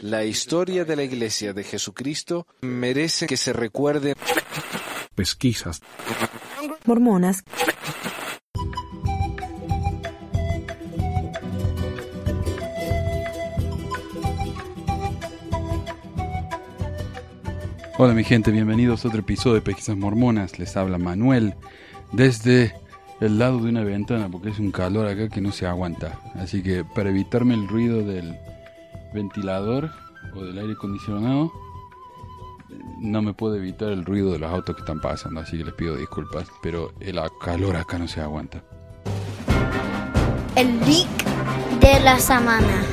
La 0.00 0.24
historia 0.24 0.84
de 0.84 0.96
la 0.96 1.02
Iglesia 1.02 1.52
de 1.52 1.64
Jesucristo 1.64 2.46
merece 2.62 3.26
que 3.26 3.36
se 3.36 3.52
recuerde. 3.52 4.14
Pesquisas. 5.14 5.80
Mormonas. 6.84 7.44
Hola 17.98 18.14
mi 18.14 18.24
gente, 18.24 18.50
bienvenidos 18.50 19.04
a 19.04 19.08
otro 19.08 19.20
episodio 19.20 19.56
de 19.56 19.60
Pesquisas 19.60 19.94
Mormonas. 19.94 20.58
Les 20.58 20.74
habla 20.78 20.96
Manuel 20.96 21.54
desde 22.12 22.74
el 23.20 23.38
lado 23.38 23.58
de 23.58 23.68
una 23.68 23.84
ventana 23.84 24.28
porque 24.30 24.48
es 24.48 24.58
un 24.58 24.70
calor 24.70 25.06
acá 25.06 25.28
que 25.28 25.40
no 25.40 25.52
se 25.52 25.66
aguanta. 25.66 26.18
Así 26.34 26.62
que 26.62 26.84
para 26.84 27.10
evitarme 27.10 27.54
el 27.54 27.68
ruido 27.68 28.02
del 28.02 28.38
ventilador 29.12 29.90
o 30.34 30.42
del 30.42 30.58
aire 30.58 30.72
acondicionado, 30.72 31.52
no 33.00 33.22
me 33.22 33.34
puedo 33.34 33.56
evitar 33.56 33.90
el 33.90 34.04
ruido 34.04 34.32
de 34.32 34.38
los 34.38 34.50
autos 34.50 34.74
que 34.74 34.80
están 34.82 35.00
pasando, 35.00 35.40
así 35.40 35.58
que 35.58 35.64
les 35.64 35.74
pido 35.74 35.96
disculpas, 35.96 36.48
pero 36.62 36.92
el 37.00 37.20
calor 37.40 37.76
acá 37.76 37.98
no 37.98 38.08
se 38.08 38.20
aguanta. 38.20 38.62
El 40.56 40.78
leak 40.80 41.80
de 41.80 42.00
la 42.00 42.18
semana. 42.18 42.84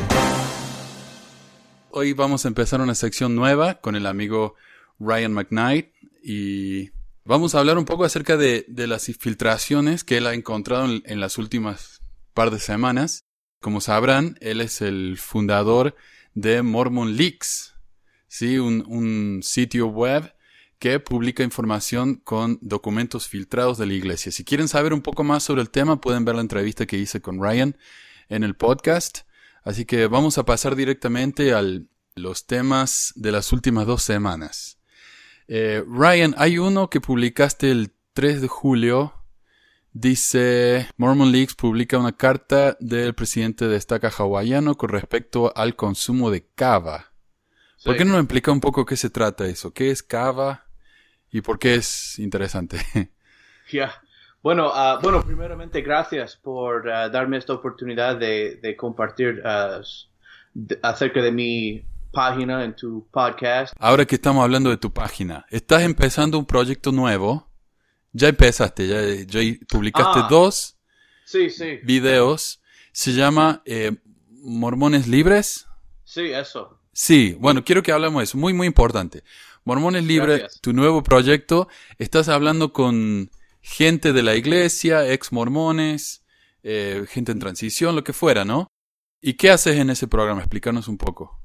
Hoy 1.92 2.14
vamos 2.14 2.46
a 2.46 2.48
empezar 2.48 2.82
una 2.82 2.96
sección 2.96 3.36
nueva 3.36 3.76
con 3.76 3.96
el 3.96 4.06
amigo 4.06 4.56
Ryan 5.00 5.34
McKnight 5.34 5.88
y 6.24 6.92
vamos 7.28 7.54
a 7.54 7.60
hablar 7.60 7.78
un 7.78 7.86
poco 7.86 8.06
acerca 8.06 8.38
de, 8.38 8.66
las 8.68 9.06
filtraciones 9.20 10.04
que 10.04 10.18
él 10.18 10.28
ha 10.28 10.34
encontrado 10.34 10.88
en, 11.04 11.20
las 11.20 11.38
últimas 11.38 12.02
par 12.34 12.52
de 12.52 12.60
semanas. 12.60 13.26
Como 13.62 13.82
sabrán, 13.82 14.38
él 14.42 14.62
es 14.62 14.82
el 14.82 15.18
fundador 15.18 15.96
de 16.34 16.62
Mormon 16.62 17.16
Leaks, 17.16 17.76
¿sí? 18.28 18.58
un 18.58 19.42
sitio 19.44 19.88
web 19.88 20.34
que 20.80 21.00
publica 21.00 21.44
información 21.44 22.16
con 22.16 22.60
documentos 22.62 23.28
filtrados 23.28 23.78
de 23.78 23.88
la 23.88 23.94
iglesia. 23.94 24.32
Si 24.32 24.44
quieren 24.44 24.68
saber 24.68 24.94
un 24.94 25.02
poco 25.02 25.24
más 25.24 25.44
sobre 25.44 25.62
el 25.62 25.70
tema, 25.70 26.00
pueden 26.00 26.24
ver 26.24 26.36
la 26.36 26.42
entrevista 26.42 26.86
que 26.86 26.98
hice 26.98 27.22
con 27.22 27.42
Ryan 27.42 27.76
en 28.30 28.44
el 28.44 28.56
podcast. 28.56 29.20
Así 29.64 29.86
que 29.86 30.08
vamos 30.08 30.38
a 30.38 30.46
pasar 30.46 30.76
directamente 30.76 31.54
a 31.54 31.64
los 32.16 32.46
temas 32.46 33.12
de 33.16 33.32
las 33.32 33.52
últimas 33.52 33.88
dos 33.88 34.04
semanas. 34.04 34.77
Eh, 35.48 35.84
Ryan, 35.88 36.36
hay 36.38 36.58
uno 36.58 36.90
que 36.90 37.02
publicaste 37.02 37.72
el 37.72 37.92
3 38.14 38.42
de 38.42 38.48
julio. 38.48 39.14
Dice, 39.94 40.88
Mormon 40.98 41.32
Leaks 41.32 41.56
publica 41.56 41.98
una 41.98 42.16
carta 42.16 42.78
del 42.80 43.16
presidente 43.16 43.68
de 43.68 43.78
estaca 43.78 44.10
hawaiano 44.10 44.76
con 44.76 44.90
respecto 44.90 45.52
al 45.56 45.76
consumo 45.76 46.30
de 46.30 46.46
cava. 46.54 47.14
¿Por 47.84 47.96
qué 47.96 48.06
no 48.06 48.12
nos 48.12 48.22
explica 48.22 48.52
un 48.52 48.60
poco 48.60 48.86
qué 48.86 48.98
se 48.98 49.10
trata 49.10 49.46
eso? 49.46 49.74
¿Qué 49.74 49.92
es 49.92 50.04
cava 50.04 50.66
y 51.32 51.42
por 51.42 51.60
qué 51.60 51.76
es 51.76 52.20
interesante? 52.20 52.80
Ya. 53.70 54.02
Bueno, 54.42 54.70
uh, 54.70 55.02
bueno, 55.02 55.26
primeramente 55.26 55.82
gracias 55.82 56.38
por 56.38 56.88
uh, 56.88 57.12
darme 57.12 57.36
esta 57.36 57.52
oportunidad 57.52 58.16
de, 58.16 58.76
compartir 58.78 59.44
uh, 59.44 59.82
acerca 60.82 61.22
de 61.22 61.32
mi 61.34 61.84
página, 62.12 62.64
en 62.64 62.76
tu 62.76 63.08
podcast. 63.12 63.74
Ahora 63.80 64.06
que 64.06 64.16
estamos 64.16 64.44
hablando 64.44 64.70
de 64.70 64.78
tu 64.78 64.92
página, 64.94 65.46
estás 65.50 65.84
empezando 65.84 66.38
un 66.40 66.46
proyecto 66.46 66.92
nuevo. 66.92 67.48
Ya 68.14 68.30
empezaste, 68.30 68.88
ya, 68.88 68.98
publicaste 69.70 70.20
ah. 70.24 70.28
dos 70.30 70.78
sí, 71.26 71.50
sí. 71.50 71.80
videos. 71.84 72.62
Se 72.92 73.14
llama 73.14 73.62
eh, 73.66 73.92
Mormones 74.30 75.08
Libres. 75.08 75.68
Sí, 76.04 76.32
eso. 76.32 76.80
Sí, 76.94 77.38
bueno, 77.40 77.64
quiero 77.64 77.84
que 77.84 77.92
hablemos 77.92 78.22
de 78.22 78.24
eso. 78.24 78.38
Muy, 78.38 78.54
muy 78.54 78.66
importante. 78.66 79.24
Mormones 79.66 80.04
Libres, 80.06 80.60
tu 80.62 80.74
nuevo 80.74 81.04
proyecto. 81.04 81.68
Estás 82.00 82.30
hablando 82.30 82.74
con 82.74 83.30
gente 83.62 84.14
de 84.14 84.24
la 84.24 84.36
iglesia, 84.36 85.12
ex 85.12 85.32
mormones, 85.32 86.24
eh, 86.64 87.06
gente 87.10 87.34
en 87.34 87.40
transición, 87.40 87.96
lo 87.96 88.04
que 88.04 88.14
fuera, 88.14 88.46
¿no? 88.46 88.68
¿Y 89.22 89.34
qué 89.34 89.52
haces 89.52 89.76
en 89.78 89.90
ese 89.90 90.08
programa? 90.08 90.40
Explícanos 90.40 90.88
un 90.88 90.98
poco. 90.98 91.42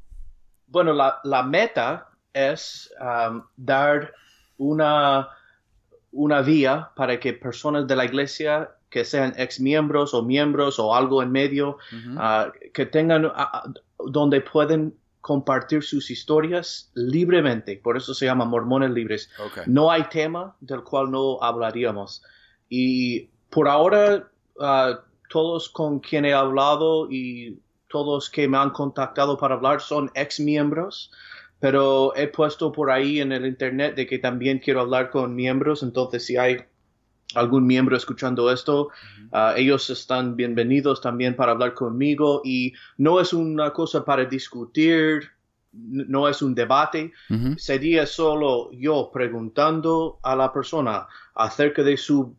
Bueno, 0.73 0.95
la, 0.95 1.21
la 1.25 1.43
meta 1.43 2.09
es 2.33 2.91
um, 2.99 3.43
dar 3.57 4.15
una, 4.57 5.29
una 6.13 6.41
vía 6.41 6.91
para 6.97 7.21
que 7.21 7.35
personas 7.35 7.87
de 7.87 7.95
la 7.95 8.07
iglesia 8.07 8.71
que 8.89 9.05
sean 9.05 9.35
ex 9.37 9.61
miembros 9.61 10.15
o 10.15 10.23
miembros 10.23 10.79
o 10.79 10.95
algo 10.95 11.23
en 11.23 11.31
medio, 11.31 11.77
uh, 12.17 12.51
que 12.73 12.87
tengan 12.87 13.27
uh, 13.27 13.31
donde 13.99 14.41
pueden 14.41 14.95
compartir 15.21 15.83
sus 15.83 16.11
historias 16.11 16.91
libremente. 16.95 17.77
Por 17.77 17.99
eso 17.99 18.15
se 18.15 18.25
llama 18.25 18.47
Mormones 18.47 18.91
Libres. 18.93 19.31
No 19.67 19.91
hay 19.91 20.05
tema 20.05 20.57
del 20.61 20.83
cual 20.85 21.11
no 21.11 21.39
hablaríamos. 21.43 22.23
Y 22.71 23.29
por 23.51 23.69
ahora, 23.69 24.27
uh, 24.57 24.97
todos 25.29 25.69
con 25.69 26.01
quien 26.01 26.25
he 26.25 26.33
hablado 26.33 27.11
y 27.11 27.59
todos 27.93 28.29
que 28.31 28.49
me 28.49 28.59
han 28.59 28.71
contactado 28.71 29.37
para 29.37 29.55
hablar 29.55 29.81
son 29.81 30.11
ex 30.15 30.41
miembros, 30.41 31.13
pero 31.61 32.13
he 32.17 32.27
puesto 32.27 32.73
por 32.73 32.91
ahí 32.91 33.21
en 33.21 33.31
el 33.31 33.47
internet 33.47 33.95
de 33.95 34.07
que 34.07 34.19
también 34.19 34.59
quiero 34.59 34.81
hablar 34.81 35.11
con 35.11 35.37
miembros, 35.37 35.85
entonces 35.85 36.27
si 36.27 36.37
hay 36.37 36.65
algún 37.35 37.67
miembro 37.67 37.97
escuchando 37.97 38.51
esto, 38.51 38.89
ah, 39.33 39.55
ellos 39.57 39.89
están 39.91 40.37
bienvenidos 40.37 41.01
también 41.01 41.37
para 41.37 41.53
hablar 41.53 41.75
conmigo. 41.75 42.43
Y 42.45 42.73
no 42.99 43.21
es 43.21 43.33
una 43.33 43.73
cosa 43.73 44.05
para 44.05 44.25
discutir, 44.25 45.31
no 45.73 46.29
es 46.29 46.43
un 46.43 46.55
debate, 46.55 47.13
sería 47.57 48.07
solo 48.07 48.71
yo 48.73 49.11
preguntando 49.13 50.19
a 50.23 50.37
la 50.37 50.53
persona 50.53 51.07
acerca 51.35 51.83
de 51.83 51.97
su 51.97 52.37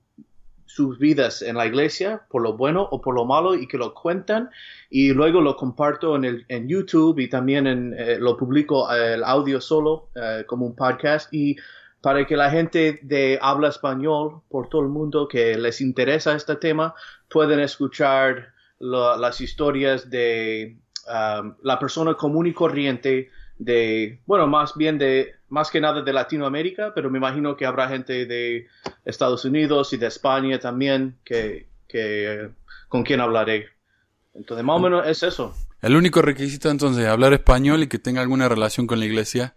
sus 0.65 0.99
vidas 0.99 1.41
en 1.41 1.55
la 1.55 1.65
iglesia, 1.65 2.23
por 2.29 2.41
lo 2.41 2.53
bueno 2.53 2.87
o 2.91 3.01
por 3.01 3.15
lo 3.15 3.25
malo, 3.25 3.55
y 3.55 3.67
que 3.67 3.77
lo 3.77 3.93
cuentan, 3.93 4.49
y 4.89 5.13
luego 5.13 5.41
lo 5.41 5.55
comparto 5.55 6.15
en, 6.15 6.25
el, 6.25 6.45
en 6.47 6.67
YouTube 6.67 7.19
y 7.19 7.29
también 7.29 7.67
en, 7.67 7.93
eh, 7.97 8.17
lo 8.19 8.37
publico 8.37 8.91
eh, 8.93 9.15
el 9.15 9.23
audio 9.23 9.61
solo 9.61 10.09
eh, 10.15 10.43
como 10.47 10.65
un 10.65 10.75
podcast, 10.75 11.33
y 11.33 11.57
para 12.01 12.25
que 12.25 12.35
la 12.35 12.49
gente 12.49 12.99
de 13.03 13.39
habla 13.41 13.69
español 13.69 14.41
por 14.49 14.67
todo 14.67 14.81
el 14.81 14.89
mundo 14.89 15.27
que 15.27 15.57
les 15.57 15.79
interesa 15.79 16.35
este 16.35 16.57
tema 16.57 16.93
pueden 17.29 17.61
escuchar 17.61 18.53
las 18.79 19.39
historias 19.39 20.09
de 20.09 20.75
um, 21.07 21.55
la 21.63 21.79
persona 21.79 22.15
común 22.15 22.47
y 22.47 22.53
corriente 22.53 23.29
de, 23.57 24.19
bueno, 24.25 24.47
más 24.47 24.75
bien 24.75 24.97
de, 24.97 25.35
más 25.53 25.69
que 25.69 25.79
nada 25.79 26.01
de 26.01 26.11
Latinoamérica, 26.11 26.93
pero 26.95 27.11
me 27.11 27.19
imagino 27.19 27.55
que 27.55 27.67
habrá 27.67 27.87
gente 27.87 28.25
de 28.25 28.67
Estados 29.05 29.45
Unidos 29.45 29.93
y 29.93 29.97
de 29.97 30.07
España 30.07 30.59
también 30.59 31.19
que, 31.23 31.67
que 31.87 32.49
con 32.89 33.03
quien 33.03 33.21
hablaré. 33.21 33.67
Entonces, 34.33 34.65
más 34.65 34.77
o 34.77 34.79
menos 34.79 35.07
es 35.07 35.21
eso. 35.21 35.55
El 35.79 35.95
único 35.95 36.23
requisito 36.23 36.71
entonces 36.71 37.03
es 37.03 37.09
hablar 37.09 37.33
español 37.33 37.83
y 37.83 37.87
que 37.87 37.99
tenga 37.99 38.21
alguna 38.21 38.49
relación 38.49 38.87
con 38.87 38.99
la 38.99 39.05
iglesia. 39.05 39.53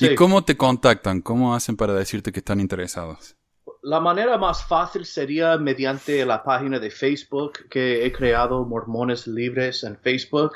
¿Y 0.00 0.14
cómo 0.14 0.44
te 0.44 0.56
contactan? 0.56 1.20
¿Cómo 1.20 1.54
hacen 1.54 1.76
para 1.76 1.92
decirte 1.92 2.32
que 2.32 2.38
están 2.38 2.58
interesados? 2.58 3.36
La 3.82 4.00
manera 4.00 4.38
más 4.38 4.64
fácil 4.64 5.04
sería 5.04 5.58
mediante 5.58 6.24
la 6.24 6.42
página 6.42 6.78
de 6.78 6.90
Facebook 6.90 7.68
que 7.68 8.06
he 8.06 8.12
creado, 8.12 8.64
Mormones 8.64 9.26
Libres 9.26 9.84
en 9.84 9.98
Facebook. 9.98 10.52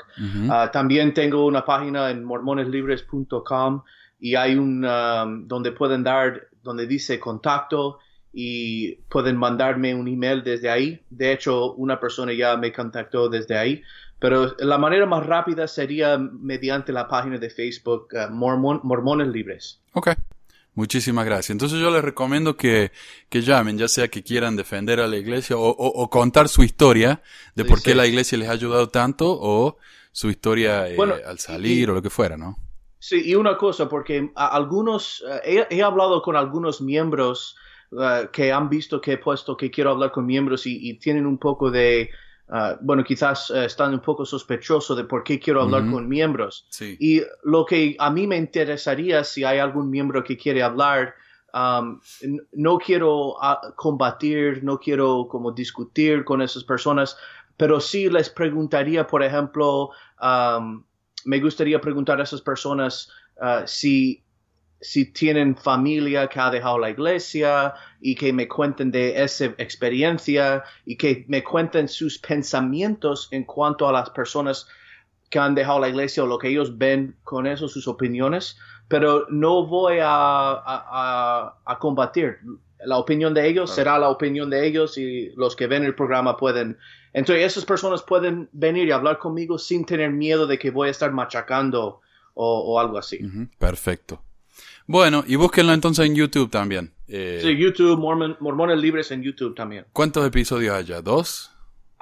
Ah, 0.49 0.71
también 0.73 1.13
tengo 1.13 1.45
una 1.45 1.63
página 1.63 2.09
en 2.09 2.23
mormoneslibres.com 2.23 3.83
y 4.19 4.35
hay 4.35 4.55
un 4.55 4.85
um, 4.85 5.47
donde 5.47 5.71
pueden 5.71 6.03
dar, 6.03 6.47
donde 6.63 6.87
dice 6.87 7.19
contacto 7.19 7.99
y 8.33 8.95
pueden 9.09 9.37
mandarme 9.37 9.95
un 9.95 10.07
email 10.07 10.43
desde 10.43 10.69
ahí. 10.69 11.01
De 11.09 11.31
hecho, 11.31 11.73
una 11.73 11.99
persona 11.99 12.33
ya 12.33 12.57
me 12.57 12.71
contactó 12.71 13.29
desde 13.29 13.57
ahí. 13.57 13.81
Pero 14.19 14.55
la 14.59 14.77
manera 14.77 15.05
más 15.05 15.25
rápida 15.25 15.67
sería 15.67 16.17
mediante 16.17 16.91
la 16.91 17.07
página 17.07 17.37
de 17.37 17.49
Facebook 17.49 18.09
uh, 18.13 18.31
Mormones 18.31 19.29
Libres. 19.29 19.79
Ok. 19.93 20.09
Muchísimas 20.75 21.25
gracias. 21.25 21.49
Entonces 21.49 21.79
yo 21.79 21.91
les 21.91 22.03
recomiendo 22.03 22.55
que, 22.55 22.91
que 23.27 23.41
llamen, 23.41 23.77
ya 23.77 23.87
sea 23.87 24.07
que 24.07 24.23
quieran 24.23 24.55
defender 24.55 24.99
a 24.99 25.07
la 25.07 25.17
iglesia 25.17 25.57
o, 25.57 25.69
o, 25.69 26.09
contar 26.09 26.47
su 26.47 26.63
historia 26.63 27.21
de 27.55 27.65
por 27.65 27.81
qué 27.81 27.95
la 27.95 28.07
iglesia 28.07 28.37
les 28.37 28.47
ha 28.47 28.53
ayudado 28.53 28.87
tanto 28.87 29.37
o 29.41 29.77
su 30.11 30.29
historia 30.29 30.87
eh, 30.87 30.97
al 31.25 31.39
salir 31.39 31.89
o 31.89 31.93
lo 31.93 32.01
que 32.01 32.09
fuera, 32.09 32.37
¿no? 32.37 32.57
Sí, 32.99 33.21
y 33.25 33.35
una 33.35 33.57
cosa, 33.57 33.87
porque 33.87 34.31
algunos, 34.35 35.23
eh, 35.43 35.65
he, 35.69 35.81
hablado 35.81 36.21
con 36.21 36.35
algunos 36.35 36.81
miembros 36.81 37.55
eh, 37.91 38.27
que 38.31 38.51
han 38.51 38.69
visto 38.69 38.99
que 38.99 39.13
he 39.13 39.17
puesto 39.17 39.55
que 39.55 39.71
quiero 39.71 39.91
hablar 39.91 40.11
con 40.11 40.25
miembros 40.25 40.65
y 40.65 40.93
tienen 40.99 41.25
un 41.25 41.37
poco 41.37 41.71
de, 41.71 42.09
Ah, 42.51 42.77
bueno, 42.81 43.03
quizás 43.03 43.51
eh, 43.51 43.65
están 43.65 43.93
un 43.93 43.99
poco 43.99 44.25
sospechosos 44.25 44.97
de 44.97 45.03
por 45.03 45.23
qué 45.23 45.39
quiero 45.39 45.61
hablar 45.61 45.89
con 45.89 46.09
miembros. 46.09 46.67
Y 46.81 47.21
lo 47.43 47.63
que 47.63 47.95
a 47.99 48.09
mí 48.09 48.25
me 48.25 48.37
interesaría, 48.37 49.23
si 49.23 49.43
hay 49.43 49.59
algún 49.59 49.89
miembro 49.91 50.23
que 50.23 50.35
quiere 50.35 50.63
hablar, 50.63 51.13
um, 51.53 51.99
no 52.53 52.79
quiero 52.79 53.35
ah, 53.39 53.61
combatir, 53.75 54.63
no 54.63 54.79
quiero 54.79 55.27
como 55.29 55.51
discutir 55.51 56.25
con 56.25 56.41
esas 56.41 56.63
personas, 56.63 57.17
pero 57.55 57.79
sí 57.79 58.09
les 58.09 58.31
preguntaría, 58.31 59.05
por 59.05 59.21
ejemplo, 59.21 59.91
um, 60.19 60.83
me 61.25 61.39
gustaría 61.39 61.79
preguntar 61.79 62.19
a 62.19 62.23
esas 62.23 62.41
personas 62.41 63.09
uh, 63.41 63.65
si, 63.65 64.23
si 64.81 65.11
tienen 65.11 65.55
familia 65.55 66.27
que 66.27 66.39
ha 66.39 66.49
dejado 66.49 66.79
la 66.79 66.89
iglesia 66.89 67.73
y 67.99 68.15
que 68.15 68.31
me 68.31 68.47
cuenten 68.47 68.91
de 68.91 69.21
esa 69.21 69.45
experiencia 69.57 70.63
y 70.85 70.95
que 70.95 71.25
me 71.27 71.43
cuenten 71.43 71.87
sus 71.87 72.17
pensamientos 72.19 73.27
en 73.31 73.43
cuanto 73.43 73.87
a 73.87 73.91
las 73.91 74.09
personas 74.11 74.67
que 75.29 75.39
han 75.39 75.55
dejado 75.55 75.79
la 75.79 75.89
iglesia 75.89 76.23
o 76.23 76.27
lo 76.27 76.39
que 76.39 76.49
ellos 76.49 76.77
ven 76.77 77.15
con 77.23 77.45
eso, 77.45 77.67
sus 77.67 77.87
opiniones, 77.87 78.57
pero 78.87 79.27
no 79.29 79.65
voy 79.67 79.99
a, 80.01 80.07
a, 80.09 81.59
a 81.65 81.79
combatir. 81.79 82.39
La 82.85 82.97
opinión 82.97 83.33
de 83.33 83.47
ellos 83.47 83.73
será 83.73 83.99
la 83.99 84.09
opinión 84.09 84.49
de 84.49 84.65
ellos 84.65 84.97
y 84.97 85.31
los 85.35 85.55
que 85.55 85.67
ven 85.67 85.83
el 85.83 85.95
programa 85.95 86.37
pueden. 86.37 86.77
Entonces, 87.13 87.45
esas 87.45 87.65
personas 87.65 88.03
pueden 88.03 88.49
venir 88.51 88.87
y 88.87 88.91
hablar 88.91 89.17
conmigo 89.17 89.57
sin 89.57 89.85
tener 89.85 90.11
miedo 90.11 90.47
de 90.47 90.57
que 90.57 90.71
voy 90.71 90.87
a 90.87 90.91
estar 90.91 91.11
machacando 91.11 92.01
o, 92.35 92.59
o 92.59 92.79
algo 92.79 92.97
así. 92.97 93.19
Perfecto. 93.57 94.21
Bueno, 94.87 95.23
y 95.27 95.35
búsquenlo 95.35 95.73
entonces 95.73 96.05
en 96.05 96.15
YouTube 96.15 96.49
también. 96.49 96.91
Eh, 97.07 97.39
Sí, 97.43 97.55
YouTube, 97.57 97.99
Mormon, 97.99 98.37
Mormones 98.39 98.79
Libres 98.79 99.11
en 99.11 99.21
YouTube 99.21 99.55
también. 99.55 99.85
¿Cuántos 99.93 100.25
episodios 100.25 100.73
hay 100.73 100.85
ya? 100.85 101.01
¿Dos? 101.01 101.51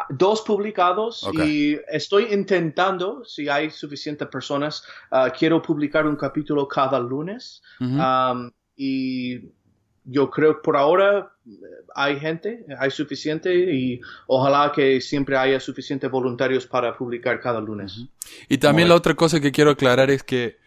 Dos 0.09 0.41
publicados 0.44 1.27
y 1.33 1.77
estoy 1.89 2.27
intentando, 2.31 3.25
si 3.25 3.50
hay 3.50 3.71
suficientes 3.71 4.27
personas, 4.27 4.83
ah, 5.12 5.33
quiero 5.38 5.62
publicar 5.62 6.06
un 6.06 6.15
capítulo 6.15 6.68
cada 6.68 7.00
lunes. 7.00 7.62
Um, 7.79 8.51
y 8.75 9.39
yo 10.09 10.30
creo 10.30 10.56
que 10.56 10.62
por 10.63 10.77
ahora 10.77 11.33
eh, 11.45 11.51
hay 11.94 12.19
gente, 12.19 12.65
hay 12.80 12.89
suficiente 12.89 13.54
y 13.54 14.00
ojalá 14.25 14.71
que 14.74 15.01
siempre 15.01 15.38
haya 15.38 15.59
suficientes 15.59 16.09
voluntarios 16.09 16.65
para 16.65 16.98
publicar 16.98 17.39
cada 17.39 17.59
lunes. 17.59 18.06
Y 18.48 18.57
también 18.57 18.88
Muy 18.88 18.89
la 18.89 18.95
otra 18.95 19.13
cosa 19.15 19.39
que 19.39 19.51
quiero 19.51 19.71
aclarar 19.71 20.09
es 20.09 20.24
que 20.24 20.57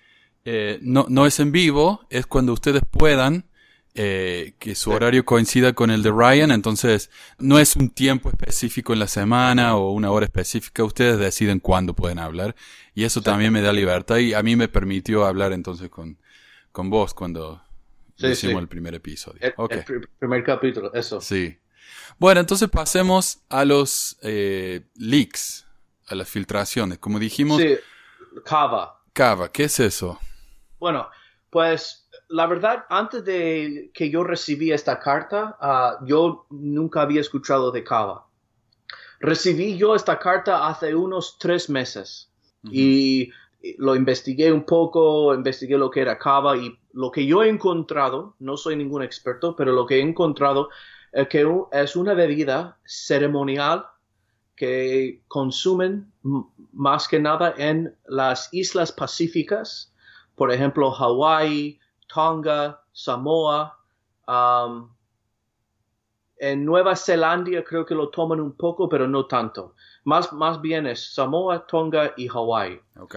eh, 0.44 0.78
no, 0.82 1.06
no 1.08 1.26
es 1.26 1.40
en 1.40 1.52
vivo, 1.52 2.06
es 2.10 2.26
cuando 2.26 2.52
ustedes 2.52 2.82
puedan, 2.90 3.46
eh, 3.94 4.54
que 4.58 4.74
su 4.74 4.90
horario 4.90 5.24
coincida 5.24 5.72
con 5.72 5.90
el 5.90 6.02
de 6.02 6.12
Ryan, 6.12 6.52
entonces 6.52 7.10
no 7.38 7.58
es 7.58 7.74
un 7.74 7.90
tiempo 7.90 8.28
específico 8.28 8.92
en 8.92 9.00
la 9.00 9.08
semana 9.08 9.74
o 9.76 9.90
una 9.90 10.12
hora 10.12 10.26
específica, 10.26 10.84
ustedes 10.84 11.18
deciden 11.18 11.58
cuándo 11.58 11.94
pueden 11.94 12.20
hablar 12.20 12.54
y 12.94 13.02
eso 13.02 13.20
también 13.20 13.52
me 13.52 13.62
da 13.62 13.72
libertad 13.72 14.18
y 14.18 14.32
a 14.32 14.42
mí 14.44 14.54
me 14.54 14.68
permitió 14.68 15.26
hablar 15.26 15.52
entonces 15.52 15.90
con, 15.90 16.18
con 16.70 16.88
vos 16.88 17.14
cuando 17.14 17.62
Sí, 18.20 18.32
hicimos 18.32 18.54
sí. 18.56 18.62
el 18.62 18.68
primer 18.68 18.94
episodio. 18.94 19.38
El, 19.40 19.54
Ok. 19.56 19.72
el 19.72 19.84
pr- 19.84 20.08
primer 20.18 20.44
capítulo, 20.44 20.92
eso. 20.94 21.20
Sí. 21.20 21.58
Bueno, 22.18 22.40
entonces 22.40 22.68
pasemos 22.68 23.40
a 23.48 23.64
los 23.64 24.18
eh, 24.22 24.82
leaks, 24.96 25.66
a 26.08 26.14
las 26.14 26.28
filtraciones. 26.28 26.98
Como 26.98 27.18
dijimos, 27.18 27.60
Sí, 27.60 27.76
Cava. 28.44 29.02
Cava, 29.12 29.50
¿qué 29.50 29.64
es 29.64 29.80
eso? 29.80 30.18
Bueno, 30.78 31.08
pues 31.50 32.08
la 32.28 32.46
verdad, 32.46 32.84
antes 32.88 33.24
de 33.24 33.90
que 33.92 34.08
yo 34.10 34.22
recibí 34.24 34.72
esta 34.72 34.98
carta, 35.00 35.56
ah, 35.60 35.98
yo 36.04 36.46
nunca 36.50 37.02
había 37.02 37.20
escuchado 37.20 37.70
de 37.72 37.82
Cava. 37.82 38.26
Recibí 39.18 39.76
yo 39.76 39.94
esta 39.94 40.18
carta 40.18 40.66
hace 40.68 40.94
unos 40.94 41.38
tres 41.38 41.68
meses 41.68 42.30
y 42.64 43.30
lo 43.78 43.94
investigué 43.94 44.52
un 44.52 44.64
poco, 44.64 45.34
investigué 45.34 45.76
lo 45.76 45.90
que 45.90 46.00
era 46.00 46.18
Cava 46.18 46.56
y 46.56 46.78
lo 46.92 47.10
que 47.10 47.26
yo 47.26 47.42
he 47.42 47.48
encontrado, 47.48 48.34
no 48.38 48.56
soy 48.56 48.76
ningún 48.76 49.02
experto, 49.02 49.54
pero 49.54 49.72
lo 49.72 49.86
que 49.86 49.98
he 49.98 50.00
encontrado 50.00 50.70
es 51.12 51.28
que 51.28 51.46
es 51.72 51.96
una 51.96 52.14
bebida 52.14 52.78
ceremonial 52.84 53.86
que 54.56 55.22
consumen 55.28 56.12
más 56.72 57.08
que 57.08 57.18
nada 57.18 57.54
en 57.56 57.96
las 58.06 58.52
islas 58.52 58.92
pacíficas, 58.92 59.94
por 60.34 60.52
ejemplo, 60.52 60.90
Hawái, 60.90 61.78
Tonga, 62.06 62.82
Samoa. 62.92 63.78
en 66.36 66.64
Nueva 66.64 66.96
Zelanda 66.96 67.62
creo 67.64 67.84
que 67.84 67.94
lo 67.94 68.08
toman 68.08 68.40
un 68.40 68.52
poco, 68.52 68.88
pero 68.88 69.06
no 69.06 69.26
tanto. 69.26 69.74
Más, 70.04 70.32
más 70.32 70.60
bien 70.60 70.86
es 70.86 71.14
Samoa, 71.14 71.66
Tonga 71.66 72.14
y 72.16 72.28
Hawái. 72.28 72.80
Ok. 72.98 73.16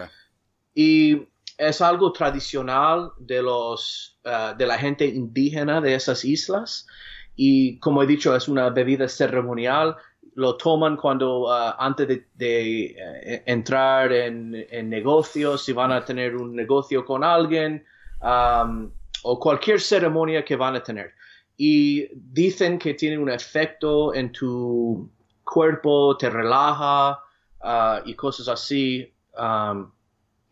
Y 0.74 1.28
es 1.58 1.82
algo 1.82 2.12
tradicional 2.12 3.12
de 3.20 3.42
los 3.42 4.14
eh, 4.26 4.54
de 4.58 4.66
la 4.66 4.78
gente 4.78 5.06
indígena 5.06 5.82
de 5.82 5.96
esas 5.96 6.24
islas. 6.26 6.88
Y 7.36 7.80
como 7.80 8.04
he 8.04 8.08
dicho, 8.08 8.36
es 8.36 8.48
una 8.48 8.70
bebida 8.70 9.08
ceremonial. 9.08 9.96
Lo 10.36 10.56
toman 10.58 10.98
cuando 10.98 11.52
ah, 11.52 11.76
antes 11.80 12.08
de, 12.08 12.28
de, 12.36 12.86
eh, 12.86 13.44
entrar 13.46 14.12
en, 14.12 14.66
en 14.70 14.90
negocios, 14.90 15.66
si 15.66 15.74
van 15.74 15.92
a 15.92 16.04
tener 16.04 16.36
un 16.36 16.56
negocio 16.56 17.06
con 17.06 17.24
alguien, 17.24 17.86
am, 18.22 18.92
o 19.24 19.40
cualquier 19.40 19.80
ceremonia 19.80 20.44
que 20.46 20.56
van 20.56 20.76
a 20.76 20.84
tener. 20.84 21.14
Y 21.58 22.08
dicen 22.16 22.80
que 22.80 22.94
tiene 22.96 23.18
un 23.18 23.30
efecto 23.30 24.14
en 24.14 24.32
tu 24.32 25.12
cuerpo, 25.44 26.18
te 26.18 26.30
relaja 26.30 27.20
ah, 27.62 28.02
y 28.06 28.16
cosas 28.16 28.48
así. 28.48 29.14
am, 29.36 29.93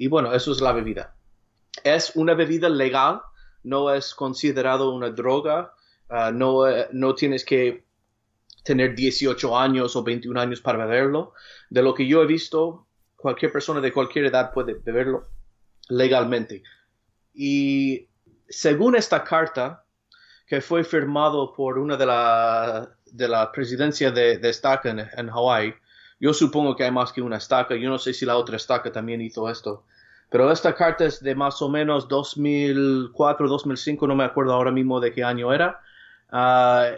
y 0.01 0.07
bueno, 0.07 0.33
eso 0.33 0.51
es 0.51 0.62
la 0.62 0.71
bebida. 0.71 1.13
Es 1.83 2.15
una 2.15 2.33
bebida 2.33 2.69
legal, 2.69 3.21
no 3.62 3.94
es 3.94 4.15
considerado 4.15 4.95
una 4.95 5.12
droga, 5.12 5.75
ah, 6.09 6.31
no, 6.33 6.68
eh, 6.68 6.88
no 6.92 7.13
tienes 7.13 7.45
que 7.45 7.86
tener 8.63 8.95
18 8.95 9.56
años 9.56 9.95
o 9.95 10.01
21 10.01 10.42
años 10.42 10.59
para 10.59 10.88
beberlo. 10.88 11.33
De 11.69 11.83
lo 11.83 11.94
que 11.94 12.07
yo 12.07 12.24
he 12.24 12.25
visto, 12.25 12.88
cualquier 13.15 13.51
persona 13.51 13.80
de 13.80 13.94
cualquier 13.94 14.25
edad 14.25 14.51
puede 14.51 14.74
beberlo 14.74 15.27
legalmente. 15.88 16.63
Y 17.36 18.07
según 18.50 18.95
esta 18.95 19.24
carta, 19.24 19.86
que 20.48 20.62
fue 20.62 20.83
firmado 20.83 21.53
por 21.53 21.77
una 21.77 21.95
de 21.95 22.07
la, 22.07 22.98
de 23.06 23.27
la 23.27 23.51
presidencia 23.51 24.09
de, 24.09 24.39
de 24.39 24.50
estaca 24.50 24.89
en, 24.89 25.00
en 25.00 25.30
Hawái, 25.30 25.75
yo 26.19 26.33
supongo 26.33 26.75
que 26.75 26.86
hay 26.86 26.92
más 26.92 27.12
que 27.12 27.21
una 27.21 27.38
estaca. 27.38 27.75
Yo 27.75 27.88
no 27.88 28.00
sé 28.00 28.15
si 28.15 28.25
la 28.25 28.38
otra 28.38 28.56
estaca 28.56 28.92
también 28.92 29.21
hizo 29.21 29.48
esto. 29.48 29.86
Pero 30.31 30.51
esta 30.51 30.73
carta 30.73 31.05
es 31.05 31.21
de 31.21 31.35
más 31.35 31.61
o 31.61 31.69
menos 31.69 32.07
2004, 32.07 33.47
2005, 33.47 34.07
no 34.07 34.15
me 34.15 34.23
acuerdo 34.23 34.53
ahora 34.53 34.71
mismo 34.71 34.99
de 34.99 35.11
qué 35.13 35.23
año 35.23 35.53
era. 35.53 35.81
Ah, 36.31 36.91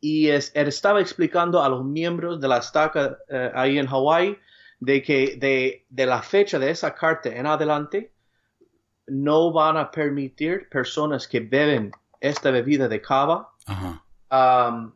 y 0.00 0.28
es, 0.28 0.52
él 0.54 0.68
estaba 0.68 1.00
explicando 1.00 1.62
a 1.62 1.68
los 1.68 1.84
miembros 1.84 2.40
de 2.40 2.48
la 2.48 2.58
estaca 2.58 3.18
eh, 3.28 3.50
ahí 3.54 3.78
en 3.78 3.86
Hawái 3.88 4.38
de 4.80 5.02
que 5.02 5.36
de, 5.36 5.84
de 5.90 6.06
la 6.06 6.22
fecha 6.22 6.58
de 6.60 6.70
esa 6.70 6.94
carta 6.94 7.28
en 7.30 7.46
adelante 7.46 8.12
no 9.08 9.52
van 9.52 9.76
a 9.76 9.90
permitir 9.90 10.68
personas 10.68 11.26
que 11.26 11.40
beben 11.40 11.90
esta 12.20 12.50
bebida 12.52 12.86
de 12.88 13.00
cava 13.02 13.50
um, 14.30 14.92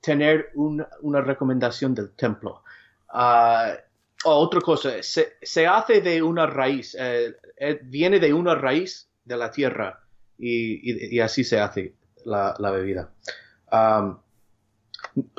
tener 0.00 0.50
un- 0.54 0.86
una 1.02 1.20
recomendación 1.20 1.94
del 1.94 2.10
templo. 2.16 2.62
Ah, 3.12 3.74
oh, 4.24 4.34
otra 4.34 4.60
cosa, 4.60 5.02
se, 5.02 5.34
se 5.42 5.66
hace 5.66 6.00
de 6.00 6.22
una 6.22 6.46
raíz, 6.46 6.94
eh, 6.98 7.36
eh, 7.56 7.80
viene 7.82 8.18
de 8.18 8.32
una 8.32 8.54
raíz 8.54 9.08
de 9.24 9.36
la 9.36 9.50
tierra 9.50 10.00
y, 10.38 11.14
y- 11.16 11.20
así 11.20 11.44
se 11.44 11.60
hace 11.60 11.94
la, 12.24 12.54
la 12.58 12.70
bebida. 12.70 13.12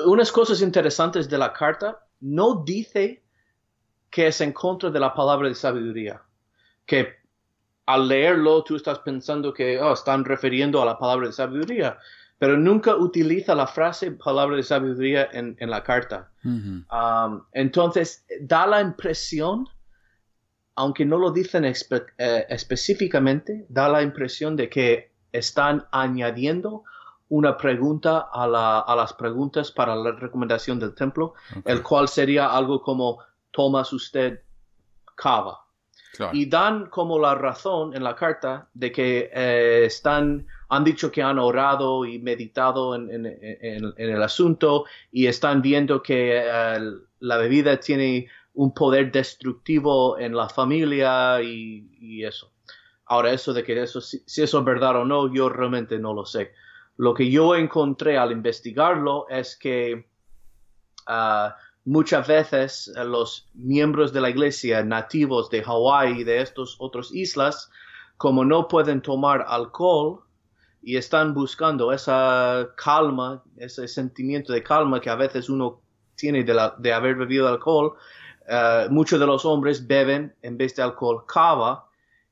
Unas 0.04 0.30
cosas 0.32 0.60
interesantes 0.60 1.28
de 1.28 1.38
la 1.38 1.52
carta, 1.52 2.06
no 2.20 2.62
dice 2.64 3.22
que 4.10 4.26
es 4.28 4.40
en 4.40 4.52
contra 4.52 4.90
de 4.90 5.00
la 5.00 5.14
palabra 5.14 5.48
de 5.48 5.54
sabiduría, 5.54 6.22
que 6.84 7.14
al 7.86 8.06
leerlo 8.08 8.62
tú 8.62 8.76
estás 8.76 8.98
pensando 9.00 9.52
que 9.52 9.80
oh, 9.80 9.92
están 9.94 10.24
refiriendo 10.24 10.80
a 10.82 10.84
la 10.86 10.98
palabra 10.98 11.26
de 11.28 11.32
sabiduría, 11.32 11.98
pero 12.42 12.56
nunca 12.56 12.96
utiliza 12.96 13.54
la 13.54 13.68
frase 13.68 14.10
palabra 14.10 14.56
de 14.56 14.64
sabiduría 14.64 15.28
en, 15.32 15.54
en 15.60 15.70
la 15.70 15.84
carta. 15.84 16.32
Um, 16.44 17.44
entonces, 17.52 18.24
da 18.40 18.66
la 18.66 18.80
impresión, 18.80 19.68
aunque 20.74 21.04
no 21.04 21.18
lo 21.18 21.30
dicen 21.30 21.62
espe- 21.62 22.06
eh, 22.18 22.44
específicamente, 22.48 23.64
da 23.68 23.88
la 23.88 24.02
impresión 24.02 24.56
de 24.56 24.68
que 24.68 25.12
están 25.30 25.86
añadiendo 25.92 26.82
una 27.28 27.56
pregunta 27.56 28.26
a, 28.32 28.48
la- 28.48 28.80
a 28.80 28.96
las 28.96 29.12
preguntas 29.12 29.70
para 29.70 29.94
la 29.94 30.10
recomendación 30.10 30.80
del 30.80 30.96
templo, 30.96 31.34
el 31.64 31.80
cual 31.84 32.08
sería 32.08 32.48
algo 32.48 32.82
como, 32.82 33.18
¿tomas 33.52 33.92
usted 33.92 34.40
cava? 35.14 35.60
Claro. 36.16 36.36
Y 36.36 36.46
dan 36.46 36.86
como 36.90 37.20
la 37.20 37.36
razón 37.36 37.94
en 37.94 38.02
la 38.02 38.16
carta 38.16 38.68
de 38.74 38.90
que 38.90 39.30
eh, 39.32 39.84
están, 39.86 40.44
han 40.72 40.84
dicho 40.84 41.10
que 41.12 41.22
han 41.22 41.38
orado 41.38 42.06
y 42.06 42.18
meditado 42.18 42.94
en, 42.94 43.26
el 43.26 44.22
asunto 44.22 44.86
y 45.10 45.26
están 45.26 45.60
viendo 45.60 46.02
que 46.02 46.38
eh, 46.38 46.80
la 47.20 47.36
bebida 47.36 47.78
tiene 47.78 48.26
un 48.54 48.72
poder 48.72 49.12
destructivo 49.12 50.18
en 50.18 50.34
la 50.34 50.48
familia 50.48 51.42
y, 51.42 52.24
eso. 52.24 52.52
Ahora, 53.04 53.32
eso 53.32 53.52
de 53.52 53.62
que 53.62 53.82
eso, 53.82 54.00
si, 54.00 54.22
si 54.24 54.42
eso 54.42 54.60
es 54.60 54.64
verdad 54.64 54.96
o 54.96 55.04
no, 55.04 55.30
yo 55.30 55.50
realmente 55.50 55.98
no 55.98 56.14
lo 56.14 56.24
sé. 56.24 56.52
Lo 56.96 57.12
que 57.12 57.30
yo 57.30 57.54
encontré 57.54 58.16
al 58.16 58.32
investigarlo 58.32 59.26
es 59.28 59.56
que 59.56 60.08
ah, 61.06 61.54
muchas 61.84 62.26
veces 62.26 62.90
eh, 62.96 63.04
los 63.04 63.50
miembros 63.52 64.10
de 64.14 64.22
la 64.22 64.30
iglesia 64.30 64.82
nativos 64.82 65.50
de 65.50 65.62
Hawái 65.62 66.20
y 66.20 66.24
de 66.24 66.40
estas 66.40 66.76
otras 66.78 67.12
islas, 67.12 67.70
como 68.16 68.42
no 68.42 68.68
pueden 68.68 69.02
tomar 69.02 69.44
alcohol 69.46 70.24
y 70.82 70.96
están 70.96 71.32
buscando 71.32 71.92
esa 71.92 72.70
calma, 72.76 73.42
ese 73.56 73.86
sentimiento 73.86 74.52
de 74.52 74.62
calma 74.62 75.00
que 75.00 75.10
a 75.10 75.14
veces 75.14 75.48
uno 75.48 75.80
tiene 76.16 76.44
de, 76.44 76.70
de 76.78 76.92
haber 76.92 77.14
bebido 77.16 77.48
alcohol, 77.48 77.94
eh, 78.48 78.86
muchos 78.90 79.20
de 79.20 79.26
los 79.26 79.44
hombres 79.44 79.86
beben 79.86 80.34
en 80.42 80.56
vez 80.56 80.74
de 80.74 80.82
alcohol 80.82 81.24
cava 81.26 81.88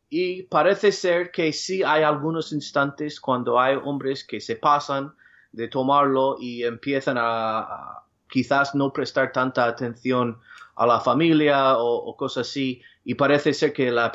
y 0.08 0.42
parece 0.42 0.90
ser 0.90 1.30
que 1.30 1.52
sí 1.52 1.84
hay 1.84 2.02
algunos 2.02 2.52
instantes 2.52 3.20
cuando 3.20 3.60
hay 3.60 3.76
hombres 3.76 4.24
que 4.24 4.40
se 4.40 4.56
pasan 4.56 5.14
de 5.52 5.68
tomarlo 5.68 6.36
y 6.40 6.64
empiezan 6.64 7.16
a, 7.18 8.02
quizás 8.28 8.74
no 8.74 8.92
prestar 8.92 9.32
tanta 9.32 9.66
atención 9.66 10.40
a 10.74 10.86
la 10.86 11.00
familia 11.00 11.78
o, 11.78 12.16
cosas 12.16 12.48
así. 12.48 12.82
Y 13.04 13.14
parece 13.14 13.52
ser 13.52 13.72
que 13.72 13.90
la 13.90 14.04
la 14.04 14.12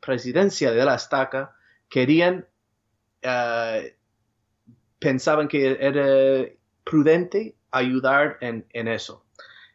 presidencia 0.00 0.70
de 0.72 0.84
la 0.84 0.94
estaca 0.94 1.56
querían, 1.88 2.46
eh, 3.24 3.96
pensaban 4.98 5.48
que 5.48 5.78
era 5.80 6.46
prudente 6.84 7.56
ayudar 7.70 8.36
en, 8.40 8.64
eso. 8.88 9.24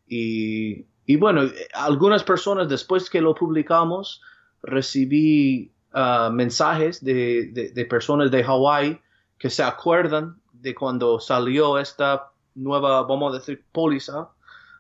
Y, 0.08 0.86
bueno, 1.18 1.50
algunas 1.74 2.24
personas 2.24 2.70
después 2.70 3.10
que 3.10 3.22
lo 3.22 3.34
publicamos, 3.34 4.22
recibí 4.62 5.72
ah, 5.94 6.30
mensajes 6.32 7.04
de, 7.04 7.88
personas 7.90 8.30
de 8.32 8.44
Hawái 8.44 9.02
que 9.40 9.50
se 9.50 9.64
acuerdan 9.64 10.40
de 10.54 10.76
cuando 10.76 11.20
salió 11.20 11.80
esta 11.80 12.32
nueva, 12.54 13.04
vamos 13.04 13.34
a 13.34 13.40
decir, 13.40 13.66
póliza 13.72 14.30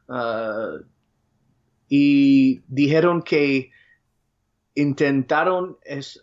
ah, 0.07 0.77
y 1.87 2.61
dijeron 2.67 3.23
que 3.23 3.71
intentaron 4.75 5.77
es, 5.83 6.21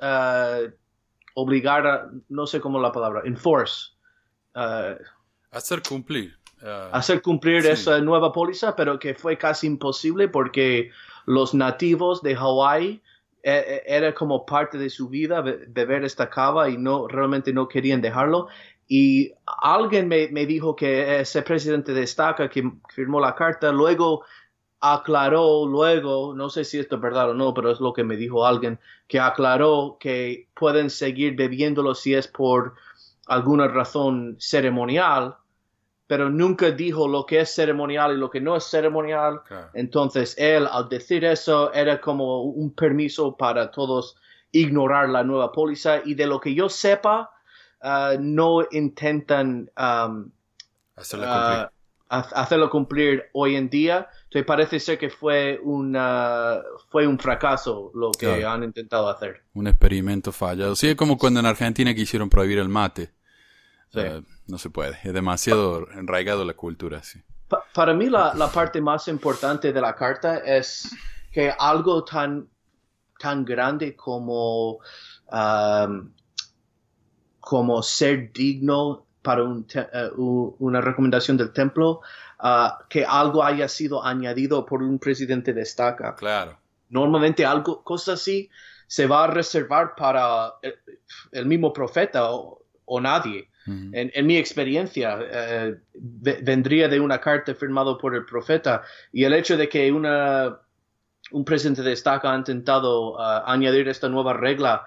obligar 1.39 1.87
a, 1.87 2.11
no 2.31 2.47
sé 2.47 2.61
cómo 2.61 2.81
la 2.81 2.91
palabra, 2.93 3.21
enforce, 3.25 3.91
ah, 4.55 4.95
Hacer 5.51 5.83
cumplir. 5.83 6.35
ah, 6.63 6.89
hacer 6.93 7.21
cumplir 7.21 7.63
Sí. 7.63 7.69
esa 7.69 8.01
nueva 8.01 8.33
póliza, 8.33 8.75
pero 8.75 8.99
que 8.99 9.15
fue 9.15 9.37
casi 9.37 9.67
imposible 9.67 10.29
porque 10.29 10.91
los 11.27 11.53
nativos 11.55 12.23
de 12.23 12.35
Hawái 12.37 13.03
eh, 13.43 13.65
eh, 13.69 13.83
era 13.87 14.13
como 14.15 14.45
parte 14.47 14.77
de 14.79 14.89
su 14.91 15.09
vida 15.09 15.41
be- 15.43 15.67
beber 15.69 16.05
esta 16.05 16.29
cava 16.29 16.69
y 16.69 16.79
no 16.79 17.07
realmente 17.07 17.53
no 17.53 17.69
querían 17.69 18.01
dejarlo. 18.01 18.49
Y 18.89 19.33
alguien 19.63 20.09
me, 20.09 20.29
me 20.29 20.47
dijo 20.47 20.75
que 20.75 21.21
ese 21.21 21.43
presidente 21.43 21.93
de 21.93 22.03
estaca 22.03 22.49
que 22.49 22.63
firmó 22.89 23.21
la 23.21 23.35
carta 23.35 23.71
luego 23.73 24.25
aclaró 24.81 25.67
luego, 25.67 26.35
no 26.35 26.51
sé 26.51 26.65
si 26.65 26.79
esto 26.79 26.97
es 26.97 27.03
verdad 27.03 27.31
o 27.31 27.35
no, 27.35 27.55
pero 27.55 27.71
es 27.71 27.81
lo 27.81 27.93
que 27.93 28.05
me 28.05 28.17
dijo 28.17 28.47
alguien, 28.47 28.79
que 29.09 29.21
aclaró 29.21 29.97
que 29.99 30.49
pueden 30.55 30.91
seguir 30.91 31.35
bebiéndolo 31.35 31.95
si 31.95 32.15
es 32.15 32.29
por 32.29 32.75
alguna 33.27 33.69
razón 33.69 34.37
ceremonial, 34.39 35.37
pero 36.07 36.31
nunca 36.31 36.71
dijo 36.71 37.09
lo 37.09 37.27
que 37.27 37.41
es 37.41 37.55
ceremonial 37.55 38.13
y 38.13 38.19
lo 38.19 38.31
que 38.31 38.41
no 38.41 38.57
es 38.57 38.65
ceremonial. 38.65 39.43
claro. 39.45 39.69
Entonces 39.75 40.37
él, 40.39 40.69
al 40.71 40.89
decir 40.89 41.25
eso, 41.25 41.73
era 41.73 42.01
como 42.01 42.43
un 42.43 42.73
permiso 42.73 43.37
para 43.37 43.71
todos 43.71 44.17
ignorar 44.53 45.09
la 45.09 45.25
nueva 45.25 45.53
póliza 45.53 46.01
y 46.05 46.15
de 46.15 46.27
lo 46.27 46.41
que 46.41 46.55
yo 46.55 46.69
sepa, 46.69 47.31
ah, 47.81 48.15
no 48.19 48.65
intentan 48.71 49.71
um, 49.77 50.31
Hacerla 50.97 51.27
ah, 51.29 51.73
hacerlo 52.09 52.71
cumplir 52.71 53.25
hoy 53.33 53.57
en 53.57 53.69
día. 53.69 54.09
Entonces 54.25 54.45
parece 54.47 54.81
ser 54.81 54.99
que 54.99 55.11
fue, 55.11 55.61
una, 55.63 56.61
fue 56.91 57.07
un 57.07 57.19
fracaso 57.19 57.91
lo 57.95 58.11
que 58.13 58.27
Claro. 58.27 58.51
han 58.51 58.65
intentado 58.65 59.09
hacer. 59.09 59.43
Un 59.55 59.67
experimento 59.67 60.31
fallado. 60.33 60.77
Sí, 60.77 60.89
es 60.89 60.95
como 60.97 61.19
cuando 61.19 61.41
en 61.41 61.47
Argentina 61.47 61.95
quisieron 61.95 62.29
prohibir 62.31 62.59
el 62.59 62.69
mate. 62.69 63.13
Sí. 63.93 64.01
Eh, 64.01 64.23
no 64.49 64.59
se 64.59 64.71
puede. 64.71 64.99
Es 65.05 65.13
demasiado 65.13 65.89
enraigado 65.93 66.45
la 66.45 66.55
cultura, 66.55 67.03
sí. 67.03 67.21
Pa- 67.49 67.65
para 67.73 67.95
mí 67.95 68.09
la, 68.11 68.35
la 68.35 68.49
parte 68.49 68.81
más 68.81 69.07
importante 69.09 69.73
de 69.73 69.81
la 69.81 69.95
carta 69.95 70.39
es 70.39 70.91
que 71.33 71.53
algo 71.57 72.05
tan, 72.05 72.49
tan 73.19 73.45
grande 73.45 73.95
como, 73.97 74.79
um, 75.33 76.11
como 77.41 77.83
ser 77.83 78.33
digno 78.33 79.06
para 79.27 79.43
un 79.43 79.65
te- 79.67 79.89
eh, 79.93 80.11
u- 80.17 80.55
una 80.61 80.81
recomendación 80.81 81.37
del 81.37 81.51
templo, 81.53 82.01
ah, 82.39 82.79
que 82.89 83.05
algo 83.05 83.43
haya 83.43 83.67
sido 83.69 84.05
añadido 84.05 84.65
por 84.65 84.83
un 84.83 84.99
presidente 84.99 85.53
de 85.53 85.63
estaca. 85.63 86.15
Claro. 86.15 86.57
Normalmente 86.91 87.45
algo, 87.45 87.83
cosas 87.83 88.21
así, 88.21 88.49
se 88.87 89.07
va 89.07 89.25
a 89.25 89.27
reservar 89.27 89.95
para 89.97 90.55
el, 90.63 90.75
el 91.33 91.45
mismo 91.47 91.73
profeta 91.73 92.31
o, 92.31 92.63
o 92.85 93.01
nadie. 93.01 93.49
Ujú. 93.67 93.91
En, 93.93 94.13
en 94.15 94.27
mi 94.27 94.37
experiencia, 94.37 95.19
eh, 95.21 95.75
ve- 96.25 96.39
vendría 96.43 96.87
de 96.89 97.01
una 97.01 97.19
carta 97.19 97.53
firmada 97.55 97.99
por 97.99 98.15
el 98.15 98.25
profeta 98.25 98.83
y 99.13 99.25
el 99.25 99.33
hecho 99.33 99.57
de 99.57 99.69
que 99.69 99.91
una, 99.91 100.61
un 101.33 101.45
presidente 101.45 101.83
de 101.83 101.93
estaca 101.93 102.33
ha 102.33 102.37
intentado 102.37 103.19
ah, 103.21 103.43
añadir 103.53 103.89
esta 103.89 104.09
nueva 104.09 104.35
regla, 104.35 104.87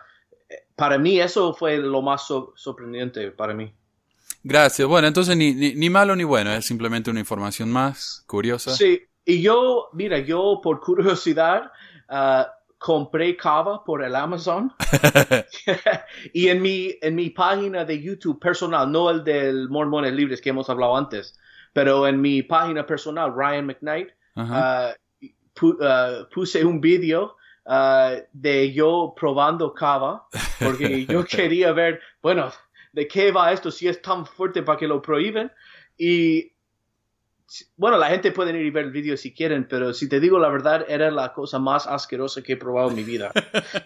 eh, 0.50 0.64
para 0.78 0.98
mí 0.98 1.20
eso 1.20 1.54
fue 1.54 1.78
lo 1.78 2.02
más 2.02 2.26
so- 2.26 2.54
sorprendente 2.56 3.32
para 3.32 3.54
mí. 3.54 3.74
Gracias. 4.44 4.88
Bueno, 4.88 5.08
entonces 5.08 5.36
ni, 5.36 5.54
ni, 5.54 5.74
ni 5.76 5.90
malo 5.90 6.16
ni 6.16 6.24
bueno. 6.24 6.52
Es 6.54 6.66
simplemente 6.66 7.10
una 7.10 7.20
información 7.20 7.72
más 7.72 8.24
curiosa. 8.28 8.72
Sí, 8.72 9.02
y 9.26 9.42
yo, 9.42 9.90
mira, 9.94 10.20
yo 10.20 10.60
por 10.64 10.80
curiosidad 10.80 11.72
ah, 12.08 12.52
compré 12.78 13.36
cava 13.36 13.84
por 13.84 14.04
el 14.04 14.16
Amazon 14.16 14.74
y 16.34 16.48
en 16.48 16.62
mi, 16.62 16.96
en 17.02 17.16
mi 17.16 17.30
página 17.30 17.86
de 17.86 18.02
YouTube 18.02 18.40
personal, 18.40 18.92
no 18.92 19.10
el 19.10 19.24
del 19.24 19.70
Mormones 19.70 20.14
Libres 20.14 20.42
que 20.42 20.50
hemos 20.50 20.70
hablado 20.70 20.96
antes, 20.96 21.38
pero 21.74 22.08
en 22.08 22.20
mi 22.22 22.42
página 22.42 22.86
personal, 22.86 23.34
Ryan 23.36 23.66
McKnight, 23.68 24.10
pu- 25.56 25.78
ah, 25.82 26.28
puse 26.34 26.64
un 26.64 26.80
vídeo 26.82 27.36
de 28.34 28.74
yo 28.74 29.14
probando 29.16 29.74
cava, 29.74 30.26
porque 30.60 31.06
yo 31.08 31.24
quería 31.24 31.72
ver, 31.72 32.00
bueno, 32.22 32.52
de 32.94 33.08
qué 33.08 33.32
va 33.32 33.52
esto 33.52 33.72
si 33.72 33.88
es 33.88 34.02
tan 34.02 34.26
fuerte 34.26 34.64
para 34.64 34.78
que 34.78 34.88
lo 34.88 35.02
prohíben. 35.02 35.52
Y 35.98 36.52
bueno, 37.78 37.98
la 37.98 38.10
gente 38.10 38.32
puede 38.32 38.52
ir 38.52 38.66
y 38.66 38.70
ver 38.70 38.86
el 38.86 38.92
vídeo 38.92 39.18
si 39.18 39.34
quieren, 39.34 39.68
pero 39.68 39.94
si 39.94 40.08
te 40.08 40.20
digo 40.20 40.38
la 40.38 40.50
verdad, 40.50 40.86
era 40.88 41.10
la 41.10 41.34
cosa 41.34 41.58
más 41.60 41.88
asquerosa 41.88 42.44
que 42.44 42.54
he 42.54 42.58
probado 42.58 42.90
en 42.90 42.96
mi 42.96 43.04
vida. 43.04 43.32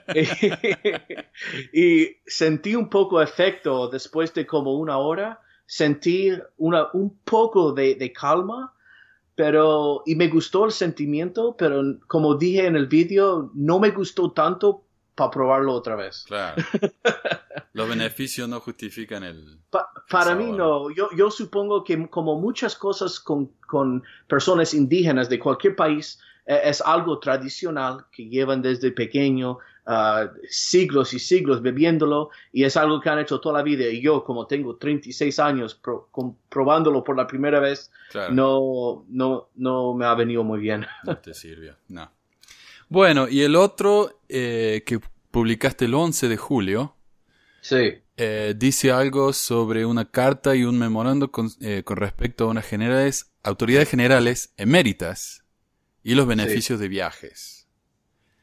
y 1.74 2.18
sentí 2.26 2.76
un 2.76 2.90
poco 2.90 3.22
efecto 3.22 3.88
después 3.88 4.34
de 4.34 4.46
como 4.46 4.76
una 4.76 4.98
hora, 4.98 5.40
sentí 5.66 6.32
una, 6.58 6.88
un 6.94 7.18
poco 7.24 7.72
de, 7.72 7.96
de 7.96 8.12
calma, 8.12 8.74
pero, 9.36 10.04
y 10.06 10.16
me 10.16 10.28
gustó 10.28 10.66
el 10.66 10.72
sentimiento, 10.72 11.56
pero 11.58 11.82
como 12.08 12.36
dije 12.36 12.68
en 12.68 12.76
el 12.76 12.88
vídeo, 12.88 13.50
no 13.56 13.80
me 13.80 13.92
gustó 13.92 14.32
tanto 14.32 14.84
para 15.16 15.32
probarlo 15.32 15.74
otra 15.74 15.96
vez. 15.96 16.24
Claro. 16.28 16.62
Los 17.74 17.90
beneficios 17.90 18.48
no 18.48 18.60
justifican 18.60 19.24
el... 19.24 19.60
Pa- 19.70 19.90
para 20.10 20.36
mí 20.36 20.44
sabor. 20.46 20.58
no, 20.58 20.90
yo, 20.92 21.10
yo 21.18 21.32
supongo 21.32 21.84
que 21.84 22.08
como 22.10 22.40
muchas 22.40 22.76
cosas 22.76 23.20
con, 23.20 23.48
con 23.68 24.04
personas 24.28 24.74
indígenas 24.74 25.28
de 25.30 25.40
cualquier 25.40 25.76
país, 25.76 26.20
eh, 26.46 26.62
es 26.66 26.82
algo 26.82 27.20
tradicional 27.20 28.06
que 28.12 28.28
llevan 28.28 28.62
desde 28.62 28.92
pequeño, 28.92 29.58
ah, 29.88 30.30
siglos 30.50 31.14
y 31.16 31.20
siglos 31.20 31.62
bebiéndolo, 31.64 32.30
y 32.52 32.64
es 32.64 32.78
algo 32.78 33.00
que 33.00 33.10
han 33.10 33.20
hecho 33.20 33.40
toda 33.40 33.58
la 33.58 33.64
vida. 33.64 33.86
Y 33.88 34.02
yo, 34.02 34.24
como 34.24 34.46
tengo 34.46 34.76
36 34.76 35.40
años 35.40 35.74
pro- 35.74 36.10
probándolo 36.50 37.04
por 37.04 37.18
la 37.18 37.26
primera 37.26 37.60
vez, 37.60 37.92
Claro. 38.12 38.34
no, 38.34 39.06
no, 39.10 39.50
no 39.56 39.94
me 39.96 40.06
ha 40.06 40.14
venido 40.14 40.44
muy 40.44 40.60
bien. 40.60 40.86
No 41.06 41.18
te 41.18 41.34
sirvió, 41.34 41.76
no. 41.88 42.12
Bueno, 42.94 43.28
y 43.28 43.42
el 43.42 43.56
otro 43.56 44.22
eh, 44.30 44.84
que 44.86 45.00
publicaste 45.32 45.86
el 45.86 45.96
11 45.96 46.28
de 46.28 46.38
julio 46.38 46.96
Sí, 47.60 48.04
eh, 48.18 48.54
dice 48.56 48.92
algo 48.92 49.34
sobre 49.34 49.84
una 49.84 50.12
carta 50.12 50.56
y 50.56 50.64
un 50.64 50.78
memorando 50.78 51.32
con, 51.32 51.50
eh, 51.60 51.82
con 51.84 51.98
respecto 51.98 52.44
a 52.44 52.48
unas 52.50 52.68
generales, 52.68 53.34
autoridades 53.42 53.90
generales 53.90 54.54
eméritas 54.58 55.44
y 56.04 56.14
los 56.14 56.28
beneficios 56.28 56.80
de 56.80 56.88
viajes. 56.88 57.68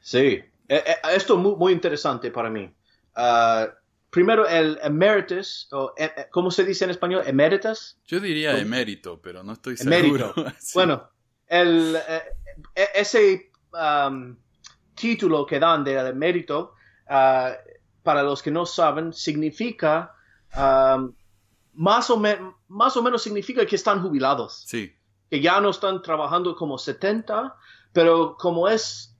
sí. 0.00 0.40
Eh, 0.68 0.84
esto 1.14 1.34
es 1.34 1.40
muy, 1.40 1.54
muy 1.54 1.72
interesante 1.72 2.32
para 2.32 2.50
mí. 2.50 2.72
Ah, 3.14 3.68
primero, 4.10 4.48
el 4.48 4.80
emeritus, 4.82 5.68
o, 5.70 5.94
¿cómo 6.32 6.50
se 6.50 6.64
dice 6.64 6.84
en 6.84 6.90
español? 6.90 7.22
Emeritus. 7.24 7.98
Yo 8.04 8.18
diría 8.18 8.58
emérito, 8.58 9.20
pero 9.22 9.44
no 9.44 9.52
estoy 9.52 9.76
seguro. 9.76 10.32
Emérito. 10.36 10.54
Sí. 10.58 10.72
Bueno, 10.74 11.08
el, 11.46 11.96
e- 12.74 12.88
ese 12.94 13.49
um, 13.72 14.36
título 14.94 15.46
que 15.46 15.58
dan 15.58 15.84
de 15.84 15.94
emérito, 16.08 16.74
ah, 17.08 17.52
para 18.02 18.22
los 18.22 18.42
que 18.42 18.50
no 18.50 18.64
saben, 18.66 19.12
significa, 19.12 20.14
um, 20.56 21.12
más, 21.74 22.10
o 22.10 22.20
más 22.68 22.96
o 22.96 23.02
menos 23.02 23.22
significa 23.22 23.64
que 23.66 23.76
están 23.76 24.02
jubilados. 24.02 24.64
Sí, 24.66 24.92
que 25.30 25.40
ya 25.40 25.60
no 25.60 25.70
están 25.70 26.02
trabajando 26.02 26.56
como 26.56 26.76
70, 26.78 27.54
pero 27.92 28.36
como 28.36 28.68
es, 28.68 29.14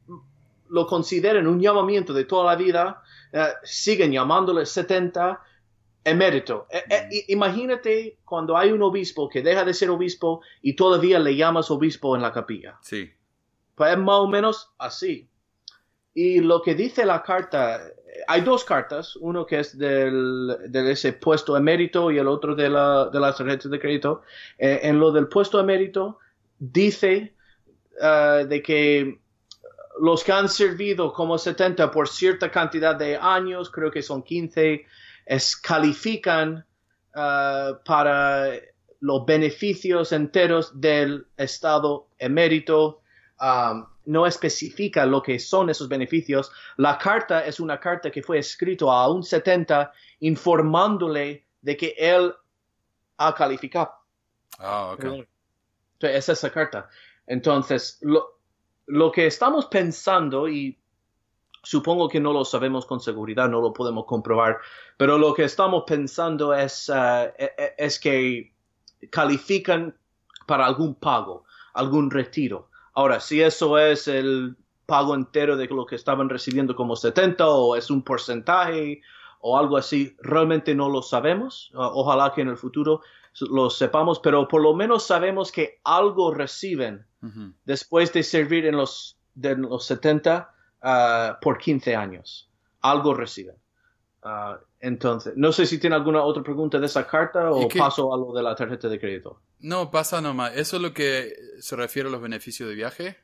lo 0.69 0.87
consideran 0.87 1.47
un 1.47 1.61
llamamiento 1.61 2.13
de 2.13 2.25
toda 2.25 2.45
la 2.47 2.57
vida, 2.57 3.03
eh, 3.33 3.49
siguen 3.65 4.13
llamándole 4.13 4.67
70 4.67 5.41
emérito. 6.05 6.67
Eh, 6.71 6.83
eh, 6.91 7.09
i- 7.13 7.33
imagínate 7.33 8.19
cuando 8.25 8.57
hay 8.57 8.73
un 8.73 8.83
obispo 8.83 9.29
que 9.29 9.43
deja 9.43 9.65
de 9.65 9.75
ser 9.75 9.91
obispo 9.91 10.41
y 10.63 10.75
todavía 10.75 11.19
le 11.19 11.37
llamas 11.37 11.71
obispo 11.71 12.17
en 12.17 12.23
la 12.23 12.33
capilla. 12.33 12.79
Sí. 12.83 13.11
Pues 13.81 13.93
es 13.93 13.99
más 13.99 14.19
o 14.19 14.27
menos 14.27 14.71
así. 14.77 15.27
Y 16.13 16.41
lo 16.41 16.61
que 16.61 16.75
dice 16.75 17.07
la 17.07 17.23
carta, 17.23 17.81
hay 18.29 18.43
dos 18.43 18.63
cartas, 18.63 19.17
uno 19.17 19.47
que 19.47 19.61
es 19.61 19.79
del, 19.79 20.55
de 20.69 20.93
ese 20.93 21.15
puesto 21.15 21.57
emérito 21.57 22.11
y 22.11 22.19
el 22.19 22.29
otro 22.29 22.55
de, 22.55 22.69
la, 22.69 23.07
de 23.07 23.19
las 23.19 23.39
tarjetas 23.39 23.71
de 23.71 23.81
crédito. 23.81 24.21
Eh, 24.59 24.81
en 24.83 25.01
lo 25.01 25.13
del 25.13 25.29
puesto 25.29 25.59
emérito 25.59 26.19
dice 26.59 27.33
eh, 28.03 28.47
de 28.47 28.63
que 28.63 29.19
los 29.99 30.25
que 30.25 30.33
han 30.33 30.51
servido 30.51 31.15
como 31.15 31.39
70 31.39 31.91
por 31.91 32.07
cierta 32.07 32.51
cantidad 32.51 32.95
de 32.95 33.17
años, 33.17 33.71
creo 33.71 33.91
que 33.91 34.03
son 34.03 34.23
15, 34.23 34.85
es, 35.25 35.57
califican 35.57 36.67
eh, 37.17 37.71
para 37.87 38.51
los 39.01 39.25
beneficios 39.25 40.13
enteros 40.13 40.79
del 40.79 41.29
Estado 41.39 42.09
emérito. 42.19 43.00
Um, 43.41 43.87
no 44.05 44.27
especifica 44.27 45.07
lo 45.07 45.23
que 45.23 45.39
son 45.39 45.71
esos 45.71 45.89
beneficios. 45.89 46.53
La 46.77 46.99
carta 46.99 47.45
es 47.47 47.59
una 47.61 47.79
carta 47.81 48.11
que 48.11 48.23
fue 48.23 48.39
escrito 48.39 48.91
a 48.91 49.11
un 49.11 49.23
70 49.23 49.93
informándole 50.21 51.47
de 51.63 51.77
que 51.77 51.95
él 51.97 52.35
ha 53.17 53.35
calificado. 53.35 53.93
Ah, 54.59 54.93
ok. 54.93 55.05
Entonces, 55.05 55.29
es 56.03 56.29
esa 56.29 56.51
carta. 56.51 56.89
Entonces, 57.27 57.99
lo, 58.03 58.41
lo 58.87 59.13
que 59.13 59.27
estamos 59.27 59.67
pensando, 59.67 60.49
y 60.49 60.79
supongo 61.63 62.09
que 62.09 62.21
no 62.21 62.33
lo 62.33 62.45
sabemos 62.45 62.87
con 62.87 63.01
seguridad, 63.01 63.49
no 63.49 63.61
lo 63.61 63.73
podemos 63.73 64.07
comprobar, 64.07 64.59
pero 64.97 65.19
lo 65.19 65.33
que 65.35 65.45
estamos 65.45 65.85
pensando 65.87 66.55
es, 66.55 66.91
eh, 66.95 67.33
e- 67.39 67.55
e- 67.57 67.75
es 67.79 67.99
que 68.01 68.53
califican 69.11 69.97
para 70.47 70.67
algún 70.67 70.95
pago, 70.95 71.45
algún 71.75 72.11
retiro. 72.11 72.70
Ahora, 73.01 73.19
si 73.21 73.41
eso 73.41 73.79
es 73.79 74.09
el 74.09 74.57
pago 74.85 75.15
entero 75.15 75.57
de 75.57 75.67
lo 75.69 75.87
que 75.87 75.95
estaban 75.97 76.29
recibiendo 76.29 76.75
como 76.77 76.97
70 76.97 77.49
o 77.49 77.75
es 77.77 77.91
un 77.91 78.03
porcentaje 78.03 79.01
o 79.41 79.57
algo 79.57 79.79
así, 79.79 80.15
realmente 80.21 80.75
no 80.75 80.89
lo 80.91 81.01
sabemos. 81.01 81.71
O- 81.75 82.03
Ojalá 82.03 82.33
que 82.35 82.43
en 82.43 82.49
el 82.49 82.59
futuro 82.59 83.01
lo 83.41 83.71
sepamos, 83.71 84.19
pero 84.21 84.47
por 84.49 84.61
lo 84.61 84.75
menos 84.75 85.07
sabemos 85.07 85.51
que 85.51 85.81
algo 85.85 86.35
reciben 86.35 87.07
Ujú. 87.23 87.55
después 87.65 88.13
de 88.13 88.23
servir 88.23 88.67
en 88.67 88.77
los, 88.77 89.17
de 89.35 89.57
los 89.57 89.85
70 89.87 90.53
ah, 90.83 91.39
por 91.41 91.57
15 91.57 91.97
años. 91.97 92.51
Algo 92.83 93.15
reciben. 93.15 93.57
Entonces, 94.81 95.35
no 95.37 95.53
sé 95.53 95.67
si 95.67 95.79
tiene 95.79 95.97
alguna 95.97 96.23
otra 96.23 96.43
pregunta 96.43 96.79
de 96.79 96.87
esa 96.87 97.07
carta 97.07 97.51
o 97.51 97.63
¿Y 97.65 97.69
qué- 97.69 97.79
paso 97.79 98.15
a 98.15 98.17
lo 98.17 98.33
de 98.33 98.43
la 98.43 98.55
tarjeta 98.55 98.89
de 98.89 98.99
crédito. 98.99 99.41
No, 99.61 99.91
pasa 99.91 100.21
nomás. 100.23 100.57
¿Eso 100.57 100.77
es 100.77 100.83
lo 100.83 100.95
que 100.95 101.35
se 101.61 101.77
refiere 101.77 102.09
a 102.09 102.13
los 102.13 102.21
beneficios 102.23 102.69
de 102.69 102.75
viaje? 102.75 103.19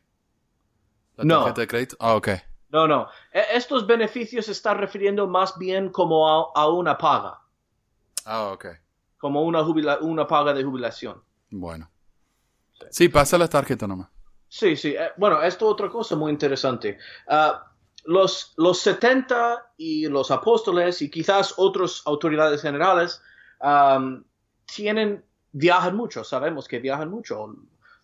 ¿La 1.16 1.24
No. 1.24 1.38
tarjeta 1.40 1.60
de 1.62 1.66
crédito? 1.66 1.96
Ah, 1.98 2.14
ok. 2.14 2.28
No, 2.68 2.86
no. 2.86 3.08
E- 3.32 3.44
Estos 3.56 3.86
beneficios 3.86 4.44
se 4.46 4.52
están 4.52 4.76
refiriendo 4.78 5.26
más 5.26 5.56
bien 5.58 5.88
como 5.88 6.28
a, 6.28 6.52
a 6.60 6.68
una 6.68 6.98
paga, 6.98 7.40
Ah, 8.26 8.50
ok. 8.52 8.66
como 9.18 9.42
una, 9.42 9.62
jubila- 9.62 9.98
una 10.02 10.26
paga 10.26 10.52
de 10.52 10.62
jubilación. 10.62 11.22
Bueno. 11.50 11.90
Sí, 12.90 13.08
pasa 13.08 13.38
la 13.38 13.48
tarjeta 13.48 13.86
nomás. 13.86 14.08
Sí, 14.48 14.76
sí. 14.76 14.94
Eh, 14.94 15.10
bueno, 15.16 15.40
esto 15.42 15.66
es 15.66 15.72
otra 15.72 15.88
cosa 15.88 16.16
muy 16.16 16.30
interesante. 16.30 16.98
Ah, 17.26 17.72
los, 18.06 18.54
los 18.56 18.78
70 18.80 19.72
y 19.76 20.08
los 20.08 20.30
apóstoles 20.30 21.02
y 21.02 21.10
quizás 21.10 21.54
otras 21.56 22.02
autoridades 22.06 22.62
generales 22.62 23.22
am, 23.60 24.24
tienen, 24.74 25.24
viajan 25.52 25.96
mucho, 25.96 26.24
sabemos 26.24 26.68
que 26.68 26.78
viajan 26.78 27.10
mucho. 27.10 27.54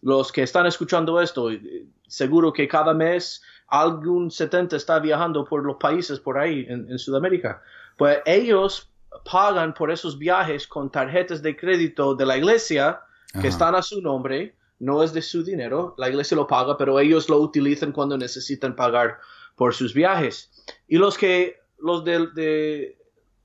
Los 0.02 0.32
que 0.32 0.42
están 0.42 0.66
escuchando 0.66 1.20
esto, 1.20 1.50
eh, 1.50 1.86
seguro 2.06 2.52
que 2.52 2.66
cada 2.66 2.92
mes 2.92 3.42
algún 3.68 4.30
70 4.30 4.76
está 4.76 4.98
viajando 4.98 5.44
por 5.44 5.64
los 5.64 5.76
países 5.76 6.18
por 6.18 6.38
ahí 6.38 6.66
en, 6.68 6.90
en 6.90 6.98
Sudamérica. 6.98 7.62
Pues 7.96 8.18
ellos 8.26 8.90
pagan 9.30 9.72
por 9.74 9.90
esos 9.90 10.18
viajes 10.18 10.66
con 10.66 10.90
tarjetas 10.90 11.42
de 11.42 11.56
crédito 11.56 12.14
de 12.14 12.26
la 12.26 12.36
iglesia 12.36 13.00
que 13.32 13.38
Ajá. 13.38 13.48
están 13.48 13.74
a 13.74 13.82
su 13.82 14.02
nombre, 14.02 14.56
no 14.78 15.02
es 15.02 15.12
de 15.12 15.22
su 15.22 15.44
dinero, 15.44 15.94
la 15.96 16.08
iglesia 16.08 16.36
lo 16.36 16.46
paga, 16.46 16.76
pero 16.76 16.98
ellos 16.98 17.28
lo 17.28 17.38
utilizan 17.38 17.92
cuando 17.92 18.18
necesitan 18.18 18.74
pagar 18.74 19.18
por 19.56 19.74
sus 19.74 19.94
viajes. 19.94 20.50
Y 20.88 20.96
los 20.96 21.16
que, 21.16 21.60
los 21.78 22.04
de, 22.04 22.96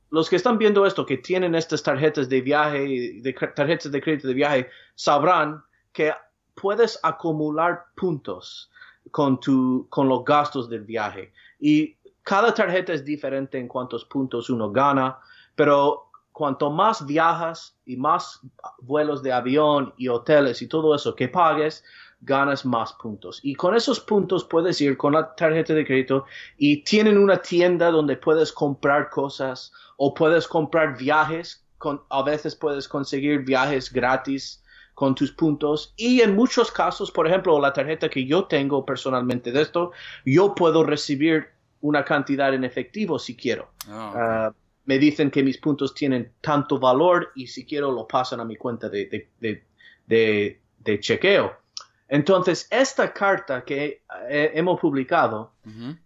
los 0.09 0.29
que 0.29 0.35
están 0.35 0.57
viendo 0.57 0.85
esto, 0.85 1.05
que 1.05 1.17
tienen 1.17 1.55
estas 1.55 1.83
tarjetas 1.83 2.29
de 2.29 2.41
viaje, 2.41 3.21
de 3.21 3.33
tarjetas 3.55 3.91
de 3.91 4.01
crédito 4.01 4.27
de 4.27 4.33
viaje, 4.33 4.69
sabrán 4.95 5.63
que 5.91 6.13
puedes 6.55 6.99
acumular 7.03 7.85
puntos 7.95 8.71
con 9.11 9.39
tu, 9.39 9.87
con 9.89 10.09
los 10.09 10.23
gastos 10.25 10.69
del 10.69 10.83
viaje. 10.83 11.31
Y 11.59 11.95
cada 12.23 12.53
tarjeta 12.53 12.93
es 12.93 13.05
diferente 13.05 13.57
en 13.57 13.67
cuántos 13.67 14.05
puntos 14.05 14.49
uno 14.49 14.71
gana, 14.71 15.19
pero 15.55 16.07
cuanto 16.31 16.69
más 16.69 17.05
viajas 17.05 17.75
y 17.85 17.97
más 17.97 18.41
vuelos 18.79 19.23
de 19.23 19.33
avión 19.33 19.93
y 19.97 20.07
hoteles 20.07 20.61
y 20.61 20.67
todo 20.67 20.93
eso 20.93 21.15
que 21.15 21.29
pagues, 21.29 21.83
ganas 22.21 22.65
más 22.65 22.93
puntos. 22.93 23.39
Y 23.43 23.55
con 23.55 23.75
esos 23.75 23.99
puntos 23.99 24.43
puedes 24.43 24.79
ir 24.81 24.97
con 24.97 25.13
la 25.13 25.35
tarjeta 25.35 25.73
de 25.73 25.85
crédito 25.85 26.25
y 26.57 26.83
tienen 26.83 27.17
una 27.17 27.41
tienda 27.41 27.91
donde 27.91 28.17
puedes 28.17 28.51
comprar 28.51 29.09
cosas 29.09 29.71
o 29.97 30.13
puedes 30.13 30.47
comprar 30.47 30.97
viajes. 30.97 31.63
Con, 31.77 32.01
a 32.09 32.23
veces 32.23 32.55
puedes 32.55 32.87
conseguir 32.87 33.41
viajes 33.45 33.93
gratis 33.93 34.63
con 34.95 35.13
tus 35.13 35.31
puntos 35.31 35.93
y 35.95 36.21
en 36.21 36.35
muchos 36.35 36.71
casos, 36.71 37.11
por 37.11 37.27
ejemplo, 37.27 37.59
la 37.61 37.71
tarjeta 37.71 38.09
que 38.09 38.25
yo 38.25 38.45
tengo 38.45 38.83
personalmente 38.83 39.51
de 39.51 39.61
esto, 39.61 39.91
yo 40.25 40.55
puedo 40.55 40.83
recibir 40.83 41.49
una 41.81 42.03
cantidad 42.03 42.51
en 42.51 42.63
efectivo 42.63 43.19
si 43.19 43.35
quiero. 43.37 43.69
Ah. 43.87 44.13
Ah, 44.15 44.53
me 44.85 44.97
dicen 44.97 45.29
que 45.29 45.43
mis 45.43 45.59
puntos 45.59 45.93
tienen 45.93 46.31
tanto 46.41 46.79
valor 46.79 47.31
y 47.35 47.45
si 47.45 47.63
quiero 47.63 47.91
lo 47.91 48.07
pasan 48.07 48.39
a 48.39 48.45
mi 48.45 48.55
cuenta 48.55 48.89
de, 48.89 49.29
de- 49.39 50.59
de 50.79 50.99
chequeo. 50.99 51.66
Entonces, 52.09 52.67
esta 52.71 53.11
carta 53.13 53.63
que 53.65 54.01
eh, 54.29 54.51
hemos 54.53 54.79
publicado 54.79 55.51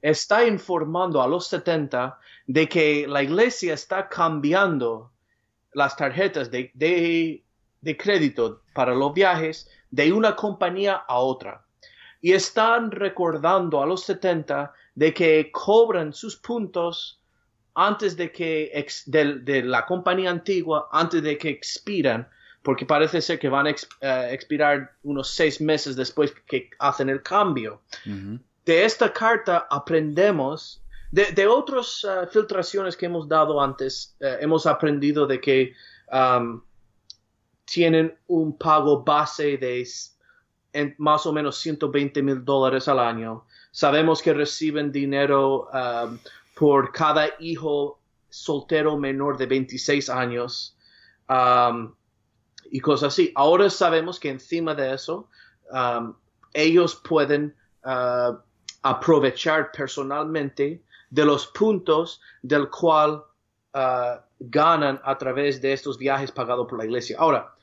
está 0.02 0.46
informando 0.48 1.22
a 1.22 1.28
los 1.28 1.48
70 1.48 2.18
de 2.48 2.68
que 2.68 3.06
la 3.08 3.22
iglesia 3.22 3.74
está 3.76 4.10
cambiando 4.10 5.12
las 5.74 5.96
tarjetas 5.96 6.50
de, 6.50 6.72
de, 6.74 7.44
de 7.82 7.98
crédito 7.98 8.62
para 8.74 8.96
los 8.96 9.14
viajes 9.14 9.70
de 9.92 10.12
una 10.12 10.36
compañía 10.36 10.96
a 11.08 11.20
otra. 11.20 11.64
Y 12.20 12.34
están 12.34 12.92
recordando 12.92 13.82
a 13.82 13.86
los 13.86 14.04
70 14.04 14.74
de 14.96 15.14
que 15.14 15.52
cobran 15.52 16.14
sus 16.14 16.36
puntos 16.36 17.20
antes 17.76 18.18
de 18.18 18.32
que 18.32 18.72
ex- 18.74 19.10
del- 19.10 19.46
de, 19.46 19.64
la 19.64 19.86
compañía 19.86 20.30
antigua, 20.32 20.90
antes 20.92 21.22
de 21.24 21.38
que 21.38 21.50
expiran, 21.50 22.28
porque 22.64 22.86
parece 22.86 23.22
ser 23.22 23.40
que 23.40 23.50
van 23.50 23.66
a 23.68 23.72
ex- 23.72 23.88
eh, 24.02 24.30
expirar 24.32 24.92
unos 25.04 25.30
seis 25.34 25.60
meses 25.62 25.96
después 25.96 26.32
que 26.46 26.70
hacen 26.80 27.10
el 27.10 27.22
cambio. 27.22 27.82
De 28.66 28.86
esta 28.86 29.12
carta 29.12 29.68
aprendemos, 29.70 30.82
de, 31.12 31.32
de 31.32 31.48
otras 31.48 32.04
uh, 32.04 32.28
filtraciones 32.32 32.96
que 32.96 33.08
hemos 33.08 33.28
dado 33.28 33.60
antes, 33.60 34.16
eh, 34.20 34.38
hemos 34.42 34.66
aprendido 34.66 35.26
de 35.26 35.42
que 35.42 35.74
um, 36.12 36.62
tienen 37.66 38.16
un 38.28 38.58
pago 38.58 39.04
base 39.04 39.58
de 39.58 39.88
en 40.74 40.96
más 41.00 41.26
o 41.26 41.34
menos 41.34 41.58
120 41.58 42.22
mil 42.24 42.46
dólares 42.46 42.88
al 42.88 43.00
año. 43.00 43.44
Sabemos 43.72 44.22
que 44.22 44.34
reciben 44.34 44.92
dinero 44.92 45.68
um, 45.74 46.18
por 46.56 46.92
cada 46.92 47.28
hijo 47.40 48.00
soltero 48.30 48.98
menor 48.98 49.38
de 49.38 49.48
26 49.48 50.10
años. 50.10 50.78
Um, 51.28 51.94
y 52.72 52.80
cosas 52.80 53.14
así. 53.14 53.32
Ahora 53.36 53.70
sabemos 53.70 54.20
que 54.20 54.30
encima 54.30 54.74
de 54.74 54.94
eso, 54.94 55.28
um, 55.72 56.14
ellos 56.54 56.96
pueden 56.96 57.56
uh, 57.84 58.38
aprovechar 58.82 59.72
personalmente 59.72 60.82
de 61.10 61.26
los 61.26 61.48
puntos 61.48 62.22
del 62.42 62.70
cual 62.70 63.24
uh, 63.74 64.22
ganan 64.40 65.00
a 65.04 65.18
través 65.18 65.62
de 65.62 65.74
estos 65.74 65.98
viajes 65.98 66.32
pagados 66.32 66.68
por 66.68 66.80
la 66.80 66.86
iglesia. 66.86 67.18
Ahora, 67.20 67.54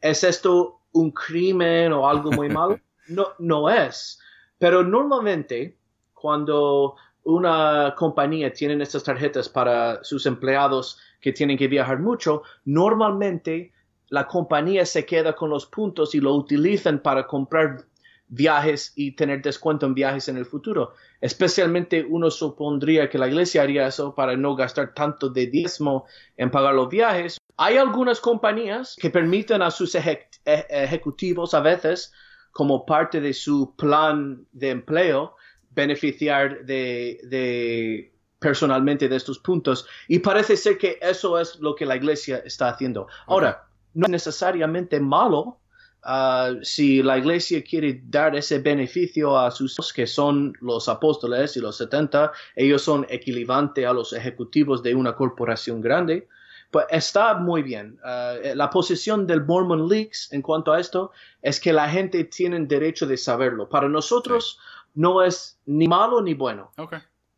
¿es 0.00 0.22
esto 0.22 0.82
un 0.92 1.10
crimen 1.10 1.92
o 1.92 2.08
algo 2.08 2.30
muy 2.30 2.48
malo? 2.48 2.78
No, 3.10 3.28
no 3.38 3.70
es. 3.70 4.20
Pero 4.58 4.84
normalmente, 4.84 5.78
cuando 6.12 6.94
una 7.22 7.94
compañía 7.96 8.52
tiene 8.52 8.82
estas 8.82 9.02
tarjetas 9.02 9.48
para 9.48 10.04
sus 10.04 10.26
empleados 10.26 10.98
que 11.18 11.32
tienen 11.32 11.56
que 11.56 11.68
viajar 11.68 12.00
mucho, 12.00 12.42
normalmente 12.66 13.72
la 14.10 14.26
compañía 14.26 14.86
se 14.86 15.04
queda 15.04 15.34
con 15.34 15.50
los 15.50 15.66
puntos 15.66 16.14
y 16.14 16.20
lo 16.20 16.34
utilizan 16.34 17.00
para 17.00 17.26
comprar 17.26 17.84
viajes 18.28 18.92
y 18.94 19.12
tener 19.12 19.42
descuento 19.42 19.86
en 19.86 19.94
viajes 19.94 20.28
en 20.28 20.36
el 20.36 20.44
futuro. 20.44 20.94
Especialmente 21.20 22.06
uno 22.08 22.30
supondría 22.30 23.08
que 23.08 23.18
la 23.18 23.28
iglesia 23.28 23.62
haría 23.62 23.86
eso 23.86 24.14
para 24.14 24.36
no 24.36 24.54
gastar 24.54 24.94
tanto 24.94 25.28
de 25.28 25.46
diezmo 25.46 26.06
en 26.36 26.50
pagar 26.50 26.74
los 26.74 26.88
viajes. 26.88 27.38
Hay 27.56 27.76
algunas 27.76 28.20
compañías 28.20 28.96
que 29.00 29.10
permiten 29.10 29.62
a 29.62 29.70
sus 29.70 29.96
ejecutivos 30.44 31.54
a 31.54 31.60
veces, 31.60 32.12
como 32.52 32.84
parte 32.86 33.20
de 33.20 33.32
su 33.32 33.74
plan 33.76 34.46
de 34.52 34.70
empleo, 34.70 35.36
beneficiar 35.70 36.64
de, 36.64 38.12
personalmente 38.38 39.08
de 39.08 39.16
estos 39.16 39.38
puntos. 39.38 39.86
Y 40.06 40.18
parece 40.20 40.56
ser 40.56 40.78
que 40.78 40.98
eso 41.00 41.38
es 41.38 41.58
lo 41.60 41.74
que 41.74 41.86
la 41.86 41.96
iglesia 41.96 42.38
está 42.44 42.68
haciendo. 42.68 43.08
Ahora, 43.26 43.67
no 43.94 44.06
es 44.06 44.10
necesariamente 44.10 45.00
malo 45.00 45.58
Ah, 46.02 46.52
si 46.62 47.02
la 47.02 47.18
iglesia 47.18 47.62
quiere 47.62 48.00
dar 48.04 48.36
ese 48.36 48.60
beneficio 48.60 49.36
a 49.36 49.50
sus 49.50 49.92
que 49.92 50.06
son 50.06 50.54
los 50.60 50.88
apóstoles 50.88 51.56
y 51.56 51.60
los 51.60 51.76
70, 51.76 52.32
ellos 52.54 52.82
son 52.82 53.04
equivalentes 53.08 53.84
a 53.84 53.92
los 53.92 54.12
ejecutivos 54.12 54.82
de 54.82 54.94
una 54.94 55.16
corporación 55.16 55.80
grande, 55.80 56.28
pues 56.70 56.86
está 56.90 57.34
muy 57.34 57.62
bien. 57.62 57.98
Ah, 58.04 58.36
la 58.54 58.70
posición 58.70 59.26
del 59.26 59.44
Mormon 59.44 59.88
Leaks 59.88 60.32
en 60.32 60.40
cuanto 60.40 60.72
a 60.72 60.80
esto 60.80 61.10
es 61.42 61.58
que 61.58 61.72
la 61.72 61.88
gente 61.88 62.24
tiene 62.24 62.58
derecho 62.60 63.06
de 63.06 63.16
saberlo. 63.16 63.68
Para 63.68 63.88
nosotros 63.88 64.58
no 64.94 65.22
es 65.22 65.58
ni 65.66 65.88
malo 65.88 66.22
ni 66.22 66.34
bueno. 66.34 66.70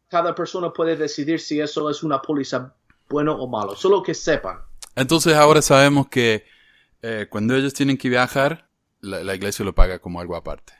Cada 0.09 0.35
persona 0.35 0.73
puede 0.73 0.97
decidir 0.97 1.41
si 1.41 1.61
eso 1.61 1.89
es 1.89 2.03
una 2.03 2.21
póliza 2.21 2.75
bueno 3.09 3.35
o 3.35 3.49
malo, 3.49 3.75
solo 3.75 4.03
que 4.03 4.15
sepan. 4.15 4.70
Entonces 4.95 5.35
ahora 5.35 5.63
sabemos 5.63 6.09
que 6.09 6.45
eh, 7.03 7.27
cuando 7.31 7.55
ellos 7.55 7.75
tienen 7.75 7.97
que 7.97 8.09
viajar, 8.09 8.69
la, 9.01 9.35
iglesia 9.35 9.65
lo 9.65 9.75
paga 9.75 9.99
como 9.99 10.21
algo 10.21 10.37
aparte. 10.37 10.73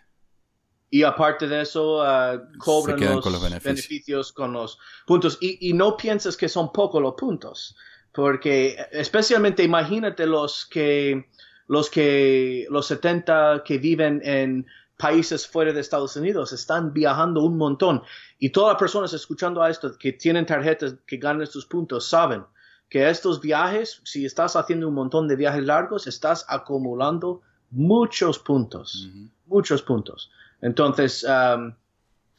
Y 0.91 1.05
aparte 1.05 1.47
de 1.47 1.63
eso, 1.63 2.03
uh, 2.03 2.41
cobran 2.59 3.01
los, 3.01 3.43
beneficios. 3.63 4.33
con 4.33 4.53
los 4.53 4.79
puntos. 5.07 5.39
Y, 5.41 5.73
no 5.73 5.97
pienses 5.97 6.37
que 6.37 6.49
son 6.49 6.73
pocos 6.73 7.01
los 7.01 7.15
puntos, 7.15 7.77
porque 8.13 8.77
especialmente 8.91 9.63
imagínate 9.63 10.27
los 10.27 10.67
que, 10.67 11.29
los 11.69 11.89
que, 11.89 12.67
los 12.71 12.87
70 12.89 13.63
que 13.65 13.79
viven 13.79 14.21
en 14.25 14.67
países 14.97 15.47
fuera 15.47 15.73
de 15.73 15.81
Estados 15.81 16.17
Unidos 16.17 16.53
están 16.53 16.93
viajando 16.93 17.43
un 17.45 17.57
montón. 17.57 18.03
Y 18.41 18.51
todas 18.51 18.75
las 18.75 18.81
personas 18.81 19.13
escuchando 19.13 19.63
a 19.63 19.71
esto 19.71 19.97
que 19.97 20.13
tienen 20.13 20.45
tarjetas 20.45 20.97
que 21.07 21.17
ganan 21.19 21.43
estos 21.43 21.67
puntos 21.67 22.09
saben 22.09 22.45
que 22.91 23.09
estos 23.09 23.41
viajes, 23.41 24.03
si 24.05 24.27
estás 24.27 24.57
haciendo 24.57 24.89
un 24.89 24.95
montón 24.95 25.29
de 25.29 25.37
viajes 25.37 25.65
largos, 25.65 26.09
estás 26.09 26.45
acumulando 26.49 27.41
muchos 27.71 28.39
puntos, 28.41 29.09
muchos 29.47 29.81
puntos. 29.81 30.31
Entonces, 30.61 31.25
um, 31.25 31.69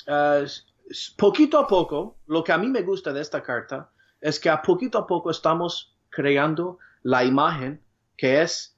uh, 0.07 0.45
poquito 1.17 1.57
a 1.57 1.65
poco, 1.65 2.17
lo 2.27 2.43
que 2.43 2.51
a 2.51 2.57
mí 2.57 2.67
me 2.67 2.81
gusta 2.81 3.13
de 3.13 3.21
esta 3.21 3.41
carta 3.41 3.89
es 4.19 4.39
que 4.39 4.49
a 4.49 4.61
poquito 4.61 4.97
a 4.97 5.07
poco 5.07 5.31
estamos 5.31 5.95
creando 6.09 6.77
la 7.03 7.23
imagen 7.23 7.81
que 8.17 8.41
es 8.41 8.77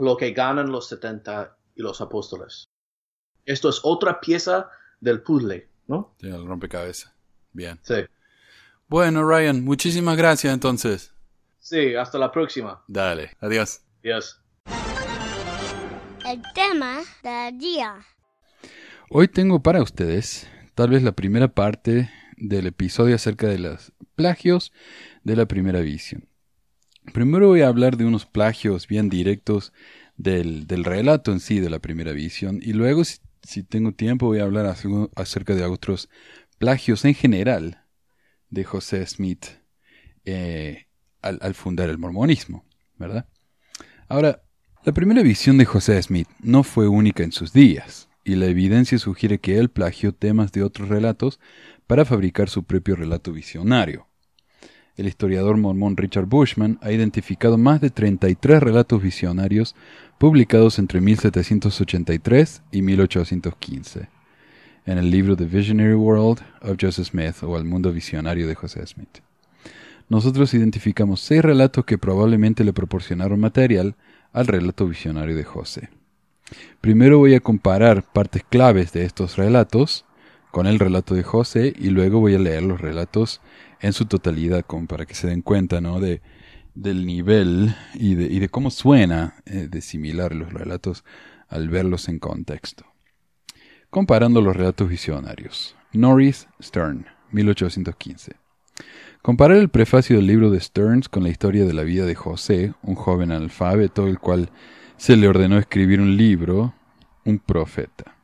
lo 0.00 0.16
que 0.16 0.32
ganan 0.32 0.72
los 0.72 0.88
70 0.88 1.56
y 1.76 1.82
los 1.82 2.00
apóstoles. 2.00 2.68
Esto 3.46 3.68
es 3.68 3.80
otra 3.84 4.20
pieza 4.20 4.70
del 5.00 5.22
puzzle, 5.22 5.68
¿no? 5.86 6.14
Sí, 6.20 6.26
el 6.26 6.44
rompecabezas. 6.44 7.14
Bien. 7.52 7.78
Sí. 7.82 8.04
Bueno, 8.86 9.26
Ryan, 9.26 9.64
muchísimas 9.64 10.16
gracias 10.16 10.52
entonces. 10.52 11.14
Sí, 11.58 11.94
hasta 11.94 12.18
la 12.18 12.30
próxima. 12.30 12.84
Dale, 12.86 13.30
adiós. 13.40 13.80
Adiós. 14.00 14.40
El 16.26 16.42
tema 16.54 17.00
del 17.22 17.58
día. 17.58 18.04
Hoy 19.08 19.28
tengo 19.28 19.62
para 19.62 19.82
ustedes 19.82 20.46
tal 20.74 20.90
vez 20.90 21.02
la 21.02 21.12
primera 21.12 21.48
parte 21.48 22.10
del 22.36 22.66
episodio 22.66 23.14
acerca 23.14 23.46
de 23.46 23.58
los 23.58 23.92
plagios 24.16 24.70
de 25.22 25.36
la 25.36 25.46
primera 25.46 25.80
visión. 25.80 26.28
Primero 27.14 27.48
voy 27.48 27.62
a 27.62 27.68
hablar 27.68 27.96
de 27.96 28.04
unos 28.04 28.26
plagios 28.26 28.86
bien 28.86 29.08
directos 29.08 29.72
del, 30.16 30.66
relato 30.84 31.32
en 31.32 31.40
sí 31.40 31.58
de 31.58 31.70
la 31.70 31.78
primera 31.78 32.12
visión 32.12 32.60
y 32.62 32.74
luego 32.74 33.02
si 33.04 33.62
tengo 33.62 33.92
tiempo 33.92 34.26
voy 34.26 34.40
a 34.40 34.44
hablar 34.44 34.66
acerca 35.16 35.54
de 35.54 35.64
otros 35.64 36.10
plagios 36.58 37.04
en 37.04 37.14
general 37.14 37.83
de 38.54 38.64
José 38.64 39.04
Smith 39.06 39.46
eh, 40.24 40.86
al, 41.20 41.54
fundar 41.54 41.90
el 41.90 41.98
mormonismo, 41.98 42.64
¿verdad? 42.98 43.26
Ahora, 44.08 44.42
la 44.84 44.92
primera 44.92 45.22
visión 45.22 45.58
de 45.58 45.64
José 45.64 46.00
Smith 46.02 46.28
no 46.40 46.62
fue 46.62 46.88
única 46.88 47.22
en 47.22 47.32
sus 47.32 47.52
días, 47.52 48.08
y 48.24 48.36
la 48.36 48.46
evidencia 48.46 48.98
sugiere 48.98 49.38
que 49.38 49.58
él 49.58 49.70
plagió 49.70 50.14
temas 50.14 50.52
de 50.52 50.62
otros 50.62 50.88
relatos 50.88 51.40
para 51.86 52.04
fabricar 52.04 52.48
su 52.48 52.64
propio 52.64 52.96
relato 52.96 53.32
visionario. 53.32 54.06
El 54.96 55.08
historiador 55.08 55.56
mormón 55.56 55.96
Richard 55.96 56.26
Bushman 56.26 56.78
ha 56.80 56.92
identificado 56.92 57.58
más 57.58 57.80
de 57.80 57.90
33 57.90 58.62
relatos 58.62 59.02
visionarios 59.02 59.74
publicados 60.18 60.78
entre 60.78 61.00
1783 61.00 62.62
y 62.70 62.82
1815 62.82 64.13
en 64.86 64.98
el 64.98 65.10
libro 65.10 65.36
The 65.36 65.46
Visionary 65.46 65.94
World 65.94 66.40
of 66.62 66.76
Joseph 66.80 67.08
Smith 67.08 67.42
o 67.42 67.56
El 67.56 67.64
mundo 67.64 67.92
visionario 67.92 68.46
de 68.46 68.54
José 68.54 68.86
Smith. 68.86 69.20
Nosotros 70.08 70.52
identificamos 70.52 71.20
seis 71.20 71.42
relatos 71.42 71.84
que 71.84 71.96
probablemente 71.96 72.64
le 72.64 72.72
proporcionaron 72.72 73.40
material 73.40 73.96
al 74.32 74.46
relato 74.46 74.86
visionario 74.86 75.34
de 75.34 75.44
José. 75.44 75.88
Primero 76.80 77.18
voy 77.18 77.34
a 77.34 77.40
comparar 77.40 78.02
partes 78.02 78.42
claves 78.48 78.92
de 78.92 79.04
estos 79.04 79.36
relatos 79.36 80.04
con 80.50 80.66
el 80.66 80.78
relato 80.78 81.14
de 81.14 81.22
José 81.22 81.72
y 81.76 81.88
luego 81.88 82.20
voy 82.20 82.34
a 82.34 82.38
leer 82.38 82.62
los 82.62 82.80
relatos 82.80 83.40
en 83.80 83.92
su 83.92 84.04
totalidad 84.04 84.64
como 84.66 84.86
para 84.86 85.06
que 85.06 85.14
se 85.14 85.26
den 85.26 85.42
cuenta 85.42 85.80
¿no? 85.80 86.00
de, 86.00 86.20
del 86.74 87.06
nivel 87.06 87.74
y 87.94 88.14
de, 88.14 88.24
y 88.24 88.38
de 88.38 88.48
cómo 88.48 88.70
suena 88.70 89.36
eh, 89.46 89.68
de 89.70 89.80
similar 89.80 90.34
los 90.34 90.52
relatos 90.52 91.04
al 91.48 91.70
verlos 91.70 92.08
en 92.08 92.18
contexto. 92.18 92.93
Comparando 93.94 94.40
los 94.40 94.56
relatos 94.56 94.88
visionarios. 94.88 95.76
Norris 95.92 96.48
Stern, 96.60 97.06
1815. 97.30 98.32
Comparar 99.22 99.56
el 99.58 99.68
prefacio 99.68 100.16
del 100.16 100.26
libro 100.26 100.50
de 100.50 100.58
Stearns 100.58 101.08
con 101.08 101.22
la 101.22 101.28
historia 101.28 101.64
de 101.64 101.74
la 101.74 101.84
vida 101.84 102.04
de 102.04 102.16
José, 102.16 102.74
un 102.82 102.96
joven 102.96 103.30
analfabeto, 103.30 104.08
el 104.08 104.18
cual 104.18 104.50
se 104.96 105.16
le 105.16 105.28
ordenó 105.28 105.58
escribir 105.58 106.00
un 106.00 106.16
libro, 106.16 106.74
un 107.24 107.38
profeta. 107.38 108.16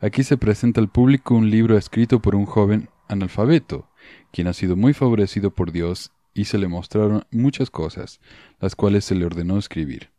Aquí 0.00 0.24
se 0.24 0.36
presenta 0.36 0.80
al 0.80 0.88
público 0.88 1.36
un 1.36 1.48
libro 1.48 1.78
escrito 1.78 2.18
por 2.18 2.34
un 2.34 2.44
joven 2.44 2.88
analfabeto, 3.06 3.88
quien 4.32 4.48
ha 4.48 4.52
sido 4.52 4.74
muy 4.74 4.94
favorecido 4.94 5.52
por 5.52 5.70
Dios 5.70 6.10
y 6.34 6.46
se 6.46 6.58
le 6.58 6.66
mostraron 6.66 7.24
muchas 7.30 7.70
cosas, 7.70 8.18
las 8.58 8.74
cuales 8.74 9.04
se 9.04 9.14
le 9.14 9.26
ordenó 9.26 9.58
escribir. 9.58 10.10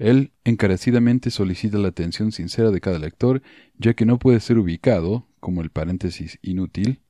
Él 0.00 0.32
encarecidamente 0.44 1.30
solicita 1.30 1.76
la 1.76 1.88
atención 1.88 2.32
sincera 2.32 2.70
de 2.70 2.80
cada 2.80 2.98
lector, 2.98 3.42
ya 3.76 3.92
que 3.92 4.06
no 4.06 4.18
puede 4.18 4.40
ser 4.40 4.56
ubicado, 4.56 5.26
como 5.40 5.60
el 5.60 5.68
paréntesis 5.68 6.38
inútil, 6.40 7.00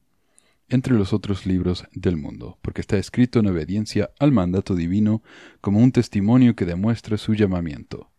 entre 0.68 0.94
los 0.94 1.12
otros 1.12 1.46
libros 1.46 1.84
del 1.92 2.16
mundo, 2.16 2.58
porque 2.62 2.80
está 2.80 2.98
escrito 2.98 3.38
en 3.38 3.46
obediencia 3.46 4.10
al 4.18 4.32
mandato 4.32 4.74
divino 4.74 5.22
como 5.60 5.78
un 5.78 5.92
testimonio 5.92 6.56
que 6.56 6.64
demuestra 6.64 7.16
su 7.16 7.34
llamamiento. 7.34 8.10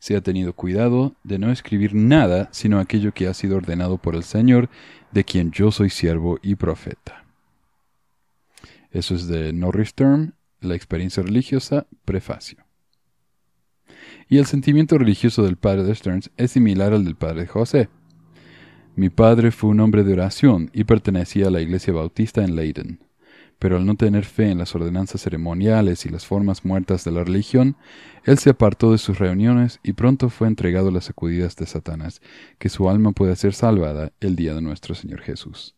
Se 0.00 0.16
ha 0.16 0.20
tenido 0.22 0.54
cuidado 0.54 1.14
de 1.22 1.38
no 1.38 1.52
escribir 1.52 1.94
nada 1.94 2.48
sino 2.50 2.80
aquello 2.80 3.14
que 3.14 3.28
ha 3.28 3.34
sido 3.34 3.56
ordenado 3.56 3.96
por 3.96 4.16
el 4.16 4.24
Señor, 4.24 4.68
de 5.12 5.22
quien 5.22 5.52
yo 5.52 5.70
soy 5.70 5.88
siervo 5.88 6.40
y 6.42 6.56
profeta. 6.56 7.24
Eso 8.90 9.14
es 9.14 9.28
de 9.28 9.52
Norris 9.52 9.94
Term, 9.94 10.32
la 10.60 10.74
experiencia 10.74 11.22
religiosa, 11.22 11.86
prefacio 12.04 12.65
y 14.28 14.38
el 14.38 14.46
sentimiento 14.46 14.98
religioso 14.98 15.42
del 15.44 15.56
padre 15.56 15.84
de 15.84 15.94
Stearns 15.94 16.30
es 16.36 16.52
similar 16.52 16.92
al 16.92 17.04
del 17.04 17.14
padre 17.14 17.42
de 17.42 17.46
José. 17.46 17.88
Mi 18.96 19.10
padre 19.10 19.50
fue 19.50 19.70
un 19.70 19.80
hombre 19.80 20.04
de 20.04 20.14
oración 20.14 20.70
y 20.72 20.84
pertenecía 20.84 21.48
a 21.48 21.50
la 21.50 21.60
iglesia 21.60 21.92
bautista 21.92 22.42
en 22.42 22.56
Leiden. 22.56 23.00
Pero 23.58 23.76
al 23.76 23.86
no 23.86 23.94
tener 23.94 24.24
fe 24.24 24.50
en 24.50 24.58
las 24.58 24.74
ordenanzas 24.74 25.22
ceremoniales 25.22 26.04
y 26.04 26.10
las 26.10 26.26
formas 26.26 26.64
muertas 26.64 27.04
de 27.04 27.12
la 27.12 27.24
religión, 27.24 27.76
él 28.24 28.38
se 28.38 28.50
apartó 28.50 28.92
de 28.92 28.98
sus 28.98 29.18
reuniones 29.18 29.80
y 29.82 29.92
pronto 29.92 30.28
fue 30.28 30.48
entregado 30.48 30.88
a 30.88 30.92
las 30.92 31.04
sacudidas 31.04 31.56
de 31.56 31.66
Satanás, 31.66 32.20
que 32.58 32.68
su 32.68 32.90
alma 32.90 33.12
pueda 33.12 33.36
ser 33.36 33.54
salvada 33.54 34.12
el 34.20 34.36
día 34.36 34.54
de 34.54 34.60
nuestro 34.60 34.94
Señor 34.94 35.20
Jesús. 35.22 35.74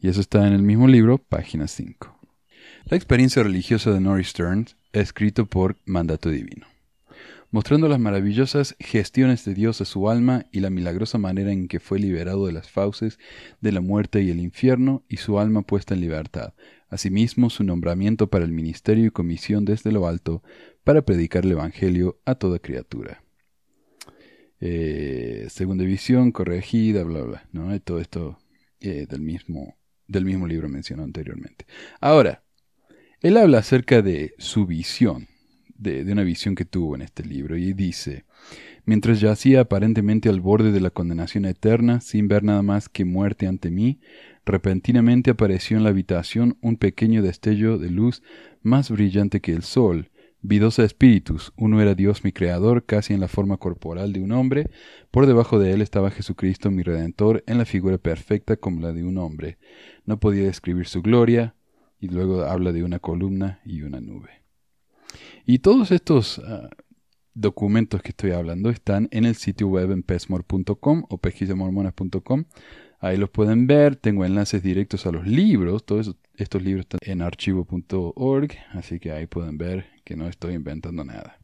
Y 0.00 0.08
eso 0.08 0.20
está 0.20 0.46
en 0.46 0.52
el 0.52 0.62
mismo 0.62 0.86
libro, 0.86 1.18
página 1.18 1.66
5. 1.66 2.16
La 2.84 2.96
experiencia 2.96 3.42
religiosa 3.42 3.90
de 3.90 4.00
Norris 4.00 4.28
Stearns, 4.28 4.76
escrito 4.92 5.46
por 5.46 5.76
mandato 5.84 6.30
divino. 6.30 6.66
Mostrando 7.50 7.88
las 7.88 7.98
maravillosas 7.98 8.76
gestiones 8.78 9.44
de 9.44 9.54
Dios 9.54 9.80
a 9.80 9.84
su 9.84 10.08
alma 10.08 10.46
y 10.52 10.60
la 10.60 10.70
milagrosa 10.70 11.18
manera 11.18 11.52
en 11.52 11.68
que 11.68 11.80
fue 11.80 11.98
liberado 11.98 12.46
de 12.46 12.52
las 12.52 12.70
fauces 12.70 13.18
de 13.60 13.72
la 13.72 13.80
muerte 13.80 14.22
y 14.22 14.30
el 14.30 14.40
infierno 14.40 15.04
y 15.08 15.18
su 15.18 15.38
alma 15.38 15.62
puesta 15.62 15.94
en 15.94 16.00
libertad. 16.00 16.54
Asimismo, 16.88 17.50
su 17.50 17.64
nombramiento 17.64 18.28
para 18.28 18.44
el 18.44 18.52
ministerio 18.52 19.06
y 19.06 19.10
comisión 19.10 19.64
desde 19.64 19.92
lo 19.92 20.06
alto 20.06 20.42
para 20.84 21.02
predicar 21.02 21.44
el 21.44 21.52
Evangelio 21.52 22.20
a 22.24 22.36
toda 22.36 22.58
criatura. 22.58 23.22
Eh, 24.60 25.46
segunda 25.50 25.84
visión, 25.84 26.32
corregida, 26.32 27.02
bla, 27.02 27.22
bla, 27.22 27.48
¿no? 27.52 27.78
Todo 27.80 28.00
esto 28.00 28.38
eh, 28.80 29.06
del, 29.08 29.20
mismo, 29.20 29.76
del 30.06 30.24
mismo 30.24 30.46
libro 30.46 30.68
mencionado 30.68 31.06
anteriormente. 31.06 31.66
Ahora, 32.00 32.42
él 33.20 33.36
habla 33.36 33.58
acerca 33.58 34.02
de 34.02 34.34
su 34.38 34.66
visión, 34.66 35.28
de, 35.78 36.02
una 36.10 36.22
visión 36.22 36.54
que 36.54 36.64
tuvo 36.64 36.94
en 36.94 37.02
este 37.02 37.24
libro, 37.24 37.56
y 37.56 37.72
dice, 37.72 38.24
mientras 38.84 39.20
yacía 39.20 39.60
aparentemente 39.60 40.28
al 40.28 40.40
borde 40.40 40.72
de 40.72 40.80
la 40.80 40.90
condenación 40.90 41.44
eterna, 41.44 42.00
sin 42.00 42.28
ver 42.28 42.44
nada 42.44 42.62
más 42.62 42.88
que 42.88 43.04
muerte 43.04 43.46
ante 43.46 43.70
mí, 43.70 44.00
repentinamente 44.44 45.30
apareció 45.30 45.76
en 45.76 45.84
la 45.84 45.90
habitación 45.90 46.56
un 46.60 46.76
pequeño 46.76 47.22
destello 47.22 47.78
de 47.78 47.90
luz 47.90 48.22
más 48.62 48.90
brillante 48.90 49.40
que 49.40 49.52
el 49.52 49.62
sol. 49.62 50.10
Vi 50.42 50.58
dos 50.58 50.78
espíritus, 50.78 51.52
uno 51.56 51.80
era 51.80 51.94
Dios 51.94 52.22
mi 52.22 52.30
Creador, 52.30 52.84
casi 52.84 53.14
en 53.14 53.20
la 53.20 53.28
forma 53.28 53.56
corporal 53.56 54.12
de 54.12 54.20
un 54.20 54.32
hombre, 54.32 54.70
por 55.10 55.26
debajo 55.26 55.58
de 55.58 55.72
él 55.72 55.82
estaba 55.82 56.10
Jesucristo 56.10 56.70
mi 56.70 56.82
Redentor, 56.82 57.42
en 57.46 57.58
la 57.58 57.64
figura 57.64 57.98
perfecta 57.98 58.56
como 58.56 58.80
la 58.80 58.92
de 58.92 59.02
un 59.02 59.18
hombre. 59.18 59.58
No 60.04 60.20
podía 60.20 60.44
describir 60.44 60.86
su 60.86 61.02
gloria, 61.02 61.56
y 61.98 62.08
luego 62.08 62.42
habla 62.42 62.72
de 62.72 62.84
una 62.84 62.98
columna 62.98 63.60
y 63.64 63.82
una 63.82 64.00
nube. 64.00 64.45
Y 65.44 65.60
todos 65.60 65.90
estos 65.90 66.40
ah, 66.40 66.68
documentos 67.34 68.02
que 68.02 68.10
estoy 68.10 68.32
hablando 68.32 68.70
están 68.70 69.08
en 69.12 69.24
el 69.24 69.36
sitio 69.36 69.68
web 69.68 69.92
en 69.92 70.02
pesmor.com 70.02 71.04
o 71.08 71.18
pesquisamormonas.com. 71.18 72.44
Ahí 72.98 73.16
los 73.18 73.30
pueden 73.30 73.66
ver, 73.66 73.96
tengo 73.96 74.24
enlaces 74.24 74.62
directos 74.62 75.06
a 75.06 75.12
los 75.12 75.26
libros, 75.26 75.84
todos 75.84 76.16
estos 76.36 76.62
libros 76.62 76.86
están 76.86 77.00
en 77.02 77.20
archivo.org, 77.20 78.50
así 78.72 78.98
que 78.98 79.12
ahí 79.12 79.26
pueden 79.26 79.58
ver 79.58 79.86
que 80.04 80.16
no 80.16 80.28
estoy 80.28 80.54
inventando 80.54 81.04
nada. 81.04 81.38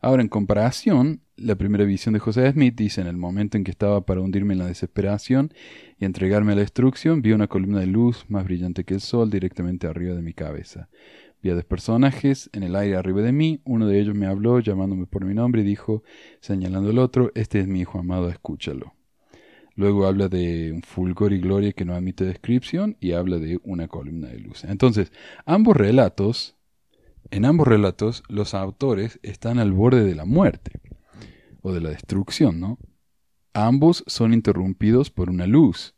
Ahora, 0.00 0.22
en 0.22 0.28
comparación, 0.28 1.22
la 1.36 1.54
primera 1.56 1.84
visión 1.84 2.12
de 2.12 2.20
José 2.20 2.50
Smith 2.52 2.74
dice, 2.76 3.00
en 3.00 3.06
el 3.06 3.16
momento 3.16 3.56
en 3.56 3.64
que 3.64 3.70
estaba 3.70 4.04
para 4.04 4.20
hundirme 4.20 4.52
en 4.52 4.58
la 4.58 4.66
desesperación 4.66 5.52
y 5.98 6.04
entregarme 6.04 6.52
a 6.52 6.56
la 6.56 6.60
destrucción, 6.60 7.22
vi 7.22 7.32
una 7.32 7.48
columna 7.48 7.80
de 7.80 7.86
luz 7.86 8.24
más 8.28 8.44
brillante 8.44 8.84
que 8.84 8.94
el 8.94 9.00
sol 9.00 9.30
directamente 9.30 9.86
arriba 9.86 10.14
de 10.14 10.22
mi 10.22 10.34
cabeza. 10.34 10.88
Dos 11.54 11.64
personajes 11.64 12.50
en 12.52 12.62
el 12.62 12.76
aire 12.76 12.96
arriba 12.96 13.22
de 13.22 13.32
mí, 13.32 13.60
uno 13.64 13.86
de 13.86 14.00
ellos 14.00 14.14
me 14.14 14.26
habló 14.26 14.60
llamándome 14.60 15.06
por 15.06 15.24
mi 15.24 15.34
nombre 15.34 15.62
y 15.62 15.64
dijo, 15.64 16.02
señalando 16.40 16.90
al 16.90 16.98
otro, 16.98 17.30
este 17.34 17.60
es 17.60 17.66
mi 17.66 17.80
hijo 17.80 17.98
amado, 17.98 18.28
escúchalo. 18.28 18.94
Luego 19.74 20.06
habla 20.06 20.28
de 20.28 20.72
un 20.72 20.82
fulgor 20.82 21.32
y 21.32 21.38
gloria 21.38 21.72
que 21.72 21.84
no 21.84 21.94
admite 21.94 22.24
descripción 22.24 22.96
y 22.98 23.12
habla 23.12 23.38
de 23.38 23.60
una 23.62 23.88
columna 23.88 24.28
de 24.28 24.38
luz. 24.38 24.64
Entonces, 24.64 25.12
ambos 25.44 25.76
relatos 25.76 26.56
en 27.30 27.44
ambos 27.44 27.66
relatos, 27.66 28.22
los 28.28 28.54
autores 28.54 29.18
están 29.22 29.58
al 29.58 29.72
borde 29.72 30.04
de 30.04 30.14
la 30.14 30.24
muerte 30.24 30.80
o 31.62 31.72
de 31.72 31.80
la 31.80 31.90
destrucción, 31.90 32.60
¿no? 32.60 32.78
Ambos 33.52 34.04
son 34.06 34.32
interrumpidos 34.32 35.10
por 35.10 35.30
una 35.30 35.46
luz. 35.46 35.94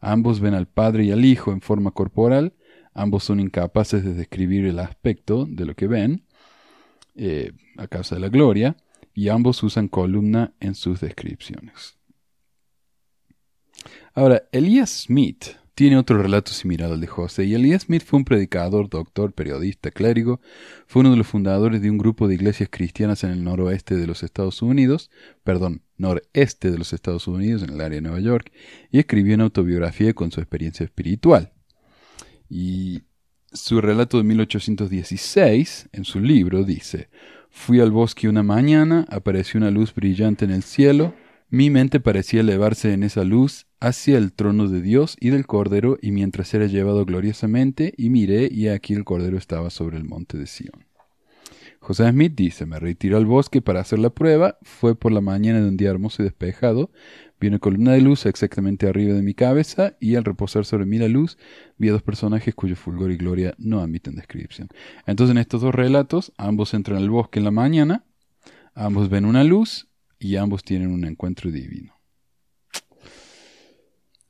Ambos 0.00 0.40
ven 0.40 0.54
al 0.54 0.66
Padre 0.66 1.04
y 1.04 1.12
al 1.12 1.24
Hijo 1.24 1.52
en 1.52 1.60
forma 1.60 1.92
corporal. 1.92 2.54
Ambos 2.94 3.24
son 3.24 3.40
incapaces 3.40 4.04
de 4.04 4.14
describir 4.14 4.66
el 4.66 4.78
aspecto 4.78 5.46
de 5.48 5.64
lo 5.64 5.74
que 5.74 5.86
ven 5.86 6.24
eh, 7.14 7.52
a 7.76 7.86
causa 7.86 8.16
de 8.16 8.20
la 8.20 8.28
gloria. 8.28 8.76
Y 9.14 9.28
ambos 9.28 9.62
usan 9.62 9.88
columna 9.88 10.54
en 10.60 10.74
sus 10.74 11.00
descripciones. 11.00 11.98
Ahora, 14.14 14.44
Elias 14.52 15.04
Smith 15.04 15.56
tiene 15.74 15.96
otro 15.96 16.22
relato 16.22 16.52
similar 16.52 16.92
al 16.92 17.00
de 17.00 17.06
José, 17.06 17.44
y 17.44 17.54
Elias 17.54 17.82
Smith 17.82 18.04
fue 18.04 18.18
un 18.18 18.24
predicador, 18.24 18.90
doctor, 18.90 19.32
periodista, 19.32 19.90
clérigo, 19.90 20.40
fue 20.86 21.00
uno 21.00 21.12
de 21.12 21.16
los 21.16 21.26
fundadores 21.26 21.80
de 21.80 21.90
un 21.90 21.96
grupo 21.96 22.28
de 22.28 22.34
iglesias 22.34 22.68
cristianas 22.70 23.24
en 23.24 23.30
el 23.30 23.42
noroeste 23.42 23.96
de 23.96 24.06
los 24.06 24.22
Estados 24.22 24.60
Unidos, 24.60 25.10
perdón, 25.44 25.82
noreste 25.96 26.70
de 26.70 26.78
los 26.78 26.92
Estados 26.92 27.26
Unidos, 27.26 27.62
en 27.62 27.70
el 27.70 27.80
área 27.80 27.96
de 27.96 28.02
Nueva 28.02 28.20
York, 28.20 28.52
y 28.90 28.98
escribió 28.98 29.34
una 29.34 29.44
autobiografía 29.44 30.12
con 30.12 30.30
su 30.30 30.40
experiencia 30.40 30.84
espiritual. 30.84 31.52
Y 32.54 33.04
su 33.50 33.80
relato 33.80 34.18
de 34.18 34.24
1816, 34.24 35.88
en 35.90 36.04
su 36.04 36.20
libro, 36.20 36.64
dice, 36.64 37.08
Fui 37.48 37.80
al 37.80 37.90
bosque 37.90 38.28
una 38.28 38.42
mañana, 38.42 39.06
apareció 39.08 39.56
una 39.56 39.70
luz 39.70 39.94
brillante 39.94 40.44
en 40.44 40.50
el 40.50 40.62
cielo, 40.62 41.14
mi 41.48 41.70
mente 41.70 41.98
parecía 41.98 42.40
elevarse 42.40 42.92
en 42.92 43.04
esa 43.04 43.24
luz 43.24 43.64
hacia 43.80 44.18
el 44.18 44.34
trono 44.34 44.68
de 44.68 44.82
Dios 44.82 45.16
y 45.18 45.30
del 45.30 45.46
Cordero, 45.46 45.96
y 46.02 46.10
mientras 46.10 46.52
era 46.52 46.66
llevado 46.66 47.06
gloriosamente, 47.06 47.94
y 47.96 48.10
miré, 48.10 48.50
y 48.52 48.68
aquí 48.68 48.92
el 48.92 49.04
Cordero 49.04 49.38
estaba 49.38 49.70
sobre 49.70 49.96
el 49.96 50.04
monte 50.04 50.36
de 50.36 50.46
Sión. 50.46 50.84
José 51.80 52.08
Smith 52.10 52.34
dice, 52.36 52.66
me 52.66 52.78
retiró 52.78 53.16
al 53.16 53.26
bosque 53.26 53.62
para 53.62 53.80
hacer 53.80 53.98
la 53.98 54.10
prueba, 54.10 54.58
fue 54.62 54.94
por 54.94 55.10
la 55.10 55.22
mañana 55.22 55.62
de 55.62 55.68
un 55.68 55.78
día 55.78 55.90
hermoso 55.90 56.22
y 56.22 56.26
despejado, 56.26 56.90
vi 57.42 57.48
una 57.48 57.58
columna 57.58 57.90
de 57.92 58.00
luz 58.00 58.24
exactamente 58.26 58.86
arriba 58.86 59.14
de 59.14 59.22
mi 59.22 59.34
cabeza, 59.34 59.96
y 59.98 60.14
al 60.14 60.24
reposar 60.24 60.64
sobre 60.64 60.86
mí 60.86 60.98
la 60.98 61.08
luz, 61.08 61.38
vi 61.76 61.88
a 61.88 61.92
dos 61.92 62.02
personajes 62.02 62.54
cuyo 62.54 62.76
fulgor 62.76 63.10
y 63.10 63.16
gloria 63.16 63.52
no 63.58 63.80
admiten 63.80 64.14
descripción. 64.14 64.68
Entonces 65.06 65.32
en 65.32 65.38
estos 65.38 65.60
dos 65.60 65.74
relatos, 65.74 66.32
ambos 66.36 66.72
entran 66.72 66.98
al 66.98 67.10
bosque 67.10 67.40
en 67.40 67.44
la 67.44 67.50
mañana, 67.50 68.04
ambos 68.74 69.10
ven 69.10 69.24
una 69.24 69.42
luz, 69.42 69.88
y 70.20 70.36
ambos 70.36 70.62
tienen 70.62 70.92
un 70.92 71.04
encuentro 71.04 71.50
divino. 71.50 72.00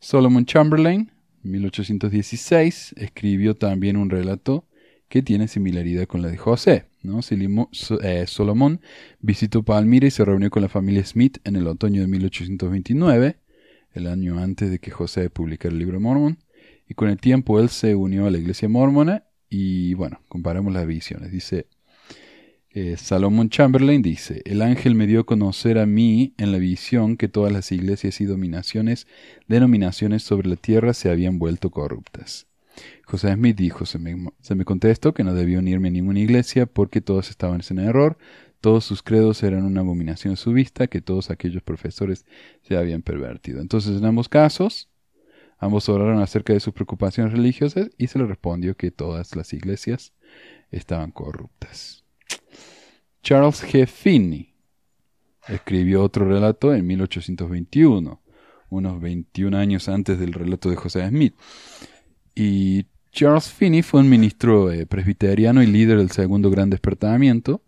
Solomon 0.00 0.46
Chamberlain, 0.46 1.12
1816, 1.42 2.94
escribió 2.96 3.56
también 3.56 3.98
un 3.98 4.08
relato 4.08 4.66
que 5.10 5.20
tiene 5.20 5.48
similaridad 5.48 6.06
con 6.06 6.22
la 6.22 6.28
de 6.28 6.38
José. 6.38 6.86
¿No? 7.02 7.20
Eh, 8.02 8.24
Solomon 8.26 8.80
visitó 9.20 9.62
Palmira 9.62 10.06
y 10.06 10.10
se 10.10 10.24
reunió 10.24 10.50
con 10.50 10.62
la 10.62 10.68
familia 10.68 11.04
Smith 11.04 11.38
en 11.44 11.56
el 11.56 11.66
otoño 11.66 12.00
de 12.00 12.08
1829, 12.08 13.36
el 13.94 14.06
año 14.06 14.38
antes 14.38 14.70
de 14.70 14.78
que 14.78 14.90
José 14.90 15.30
publicara 15.30 15.72
el 15.72 15.78
libro 15.78 16.00
Mormon, 16.00 16.38
y 16.88 16.94
con 16.94 17.08
el 17.08 17.18
tiempo 17.18 17.60
él 17.60 17.68
se 17.68 17.94
unió 17.94 18.26
a 18.26 18.30
la 18.30 18.38
iglesia 18.38 18.68
mormona 18.68 19.24
y 19.48 19.94
bueno, 19.94 20.20
comparamos 20.28 20.72
las 20.72 20.86
visiones. 20.86 21.30
Dice, 21.30 21.66
eh, 22.70 22.96
Salomón 22.96 23.50
Chamberlain 23.50 24.00
dice, 24.00 24.40
el 24.46 24.62
ángel 24.62 24.94
me 24.94 25.06
dio 25.06 25.20
a 25.20 25.26
conocer 25.26 25.78
a 25.78 25.84
mí 25.84 26.34
en 26.38 26.52
la 26.52 26.58
visión 26.58 27.18
que 27.18 27.28
todas 27.28 27.52
las 27.52 27.70
iglesias 27.70 28.20
y 28.22 28.24
dominaciones, 28.24 29.06
denominaciones 29.46 30.22
sobre 30.22 30.48
la 30.48 30.56
tierra 30.56 30.94
se 30.94 31.10
habían 31.10 31.38
vuelto 31.38 31.70
corruptas. 31.70 32.46
José 33.12 33.34
Smith 33.34 33.58
dijo, 33.58 33.84
se 33.84 33.98
me, 33.98 34.16
se 34.40 34.54
me 34.54 34.64
contestó 34.64 35.12
que 35.12 35.22
no 35.22 35.34
debía 35.34 35.58
unirme 35.58 35.88
a 35.88 35.90
ninguna 35.90 36.20
iglesia 36.20 36.64
porque 36.64 37.02
todos 37.02 37.28
estaban 37.28 37.60
en 37.68 37.78
error, 37.78 38.16
todos 38.62 38.86
sus 38.86 39.02
credos 39.02 39.42
eran 39.42 39.66
una 39.66 39.82
abominación 39.82 40.32
a 40.32 40.36
su 40.36 40.54
vista, 40.54 40.86
que 40.86 41.02
todos 41.02 41.28
aquellos 41.28 41.62
profesores 41.62 42.24
se 42.62 42.74
habían 42.74 43.02
pervertido. 43.02 43.60
Entonces, 43.60 43.98
en 43.98 44.06
ambos 44.06 44.30
casos, 44.30 44.88
ambos 45.58 45.90
oraron 45.90 46.22
acerca 46.22 46.54
de 46.54 46.60
sus 46.60 46.72
preocupaciones 46.72 47.34
religiosas 47.34 47.90
y 47.98 48.06
se 48.06 48.18
le 48.18 48.24
respondió 48.24 48.78
que 48.78 48.90
todas 48.90 49.36
las 49.36 49.52
iglesias 49.52 50.14
estaban 50.70 51.10
corruptas. 51.10 52.06
Charles 53.22 53.62
G. 53.62 53.86
Finney 53.86 54.54
escribió 55.48 56.02
otro 56.02 56.26
relato 56.26 56.72
en 56.72 56.86
1821, 56.86 58.22
unos 58.70 59.00
21 59.02 59.58
años 59.58 59.90
antes 59.90 60.18
del 60.18 60.32
relato 60.32 60.70
de 60.70 60.76
José 60.76 61.06
Smith. 61.06 61.34
Y 62.34 62.86
Charles 63.12 63.52
Finney 63.52 63.82
fue 63.82 64.00
un 64.00 64.08
ministro 64.08 64.72
eh, 64.72 64.86
presbiteriano 64.86 65.62
y 65.62 65.66
líder 65.66 65.98
del 65.98 66.10
segundo 66.10 66.48
gran 66.50 66.70
despertamiento, 66.70 67.62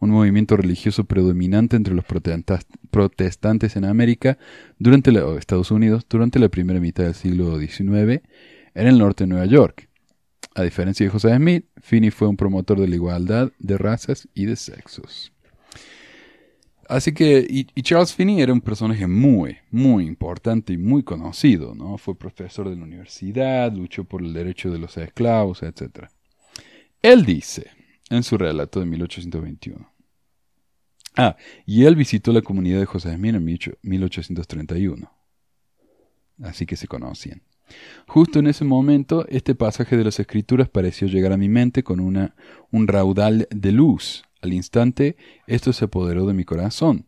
un 0.00 0.08
movimiento 0.08 0.56
religioso 0.56 1.04
predominante 1.04 1.76
entre 1.76 1.94
los 1.94 2.04
protestantes 2.90 3.76
en 3.76 3.84
América 3.84 4.38
durante 4.78 5.10
Estados 5.38 5.70
Unidos 5.70 6.06
durante 6.08 6.38
la 6.38 6.48
primera 6.48 6.80
mitad 6.80 7.04
del 7.04 7.14
siglo 7.14 7.58
XIX 7.58 8.22
en 8.74 8.86
el 8.86 8.96
norte 8.96 9.24
de 9.24 9.28
Nueva 9.28 9.44
York. 9.44 9.86
A 10.54 10.62
diferencia 10.62 11.04
de 11.04 11.10
José 11.10 11.36
Smith, 11.36 11.66
Finney 11.82 12.10
fue 12.10 12.28
un 12.28 12.38
promotor 12.38 12.80
de 12.80 12.88
la 12.88 12.94
igualdad 12.94 13.52
de 13.58 13.76
razas 13.76 14.28
y 14.32 14.46
de 14.46 14.56
sexos. 14.56 15.30
Así 16.88 17.12
que, 17.12 17.46
y, 17.48 17.64
Charles 17.82 18.14
Finney 18.14 18.40
era 18.40 18.52
un 18.52 18.60
personaje 18.60 19.06
muy, 19.06 19.58
muy 19.70 20.06
importante 20.06 20.72
y 20.72 20.78
muy 20.78 21.02
conocido, 21.02 21.74
¿no? 21.74 21.98
Fue 21.98 22.16
profesor 22.16 22.68
de 22.68 22.76
la 22.76 22.84
universidad, 22.84 23.72
luchó 23.72 24.04
por 24.04 24.22
el 24.22 24.32
derecho 24.32 24.70
de 24.70 24.78
los 24.78 24.96
esclavos, 24.96 25.62
etc. 25.62 26.06
Él 27.02 27.24
dice, 27.24 27.70
en 28.10 28.22
su 28.22 28.38
relato 28.38 28.80
de 28.80 28.86
1821, 28.86 29.90
ah, 31.16 31.36
y 31.64 31.84
él 31.84 31.96
visitó 31.96 32.32
la 32.32 32.42
comunidad 32.42 32.78
de 32.78 32.86
José 32.86 33.14
Smith 33.14 33.34
en 33.34 33.44
1831. 33.82 35.10
Así 36.42 36.66
que 36.66 36.76
se 36.76 36.86
conocían. 36.86 37.42
Justo 38.06 38.38
en 38.38 38.46
ese 38.46 38.64
momento, 38.64 39.26
este 39.28 39.54
pasaje 39.54 39.96
de 39.96 40.04
las 40.04 40.20
Escrituras 40.20 40.68
pareció 40.68 41.08
llegar 41.08 41.32
a 41.32 41.36
mi 41.36 41.48
mente 41.48 41.82
con 41.82 42.00
una, 42.00 42.34
un 42.70 42.86
raudal 42.86 43.48
de 43.50 43.72
luz. 43.72 44.25
Al 44.46 44.52
instante, 44.52 45.16
esto 45.48 45.72
se 45.72 45.86
apoderó 45.86 46.24
de 46.24 46.32
mi 46.32 46.44
corazón. 46.44 47.06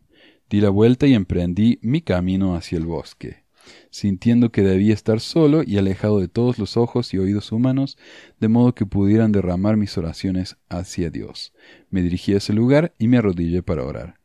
Di 0.49 0.59
la 0.59 0.69
vuelta 0.69 1.07
y 1.07 1.13
emprendí 1.13 1.79
mi 1.81 2.01
camino 2.01 2.53
hacia 2.53 2.77
el 2.77 2.85
bosque, 2.85 3.45
sintiendo 3.91 4.51
que 4.51 4.61
debía 4.61 4.93
estar 4.93 5.21
solo 5.21 5.63
y 5.65 5.77
alejado 5.77 6.19
de 6.19 6.27
todos 6.27 6.59
los 6.59 6.75
ojos 6.75 7.13
y 7.13 7.17
oídos 7.17 7.53
humanos, 7.53 7.97
de 8.41 8.49
modo 8.49 8.75
que 8.75 8.85
pudieran 8.85 9.31
derramar 9.31 9.77
mis 9.77 9.97
oraciones 9.97 10.57
hacia 10.67 11.11
Dios. 11.11 11.53
Me 11.89 12.01
dirigí 12.01 12.33
a 12.33 12.37
ese 12.39 12.51
lugar 12.51 12.93
y 12.99 13.07
me 13.07 13.19
arrodillé 13.19 13.63
para 13.63 13.85
orar. 13.85 14.15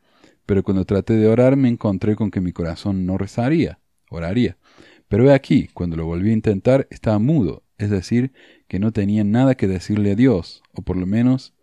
Pero 0.45 0.65
cuando 0.65 0.85
traté 0.85 1.15
de 1.15 1.29
orar 1.29 1.55
me 1.55 1.69
encontré 1.69 2.17
con 2.17 2.33
que 2.33 2.41
mi 2.41 2.51
corazón 2.51 3.07
no 3.07 3.17
rezaría, 3.17 3.79
oraría. 4.11 4.59
Pero 5.07 5.31
he 5.31 5.35
aquí, 5.35 5.69
cuando 5.73 5.97
lo 5.97 6.05
volví 6.05 6.31
a 6.31 6.35
intentar, 6.35 6.89
estaba 6.91 7.21
mudo, 7.21 7.63
es 7.79 7.91
decir, 7.91 8.33
que 8.67 8.81
no 8.81 8.91
tenía 8.91 9.23
nada 9.23 9.55
que 9.55 9.69
decirle 9.69 10.11
a 10.11 10.17
Dios, 10.17 10.65
o 10.73 10.83
por 10.83 10.97
lo 10.97 11.07
menos 11.07 11.54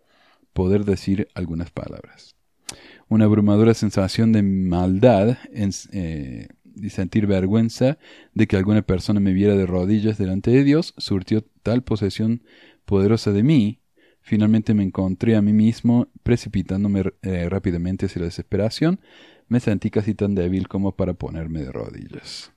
poder 0.52 0.84
decir 0.84 1.28
algunas 1.34 1.70
palabras. 1.70 2.36
Una 3.08 3.26
abrumadora 3.26 3.74
sensación 3.74 4.32
de 4.32 4.42
maldad 4.42 5.38
eh, 5.52 6.48
y 6.74 6.90
sentir 6.90 7.26
vergüenza 7.26 7.98
de 8.34 8.46
que 8.46 8.56
alguna 8.56 8.82
persona 8.82 9.20
me 9.20 9.32
viera 9.32 9.54
de 9.54 9.66
rodillas 9.66 10.18
delante 10.18 10.50
de 10.50 10.64
Dios 10.64 10.94
surtió 10.96 11.44
tal 11.62 11.82
posesión 11.82 12.42
poderosa 12.84 13.32
de 13.32 13.42
mí 13.42 13.82
Finalmente 14.22 14.72
me 14.72 14.84
encontré 14.84 15.34
a 15.34 15.42
mí 15.42 15.52
mismo 15.52 16.06
precipitándome 16.22 17.02
eh, 17.22 17.48
rápidamente 17.48 18.06
hacia 18.06 18.20
la 18.20 18.26
desesperación. 18.26 19.00
Me 19.48 19.58
sentí 19.58 19.90
casi 19.90 20.14
tan 20.14 20.36
débil 20.36 20.68
como 20.68 20.92
para 20.92 21.14
ponerme 21.14 21.62
de 21.62 21.72
rodillas. 21.72 22.52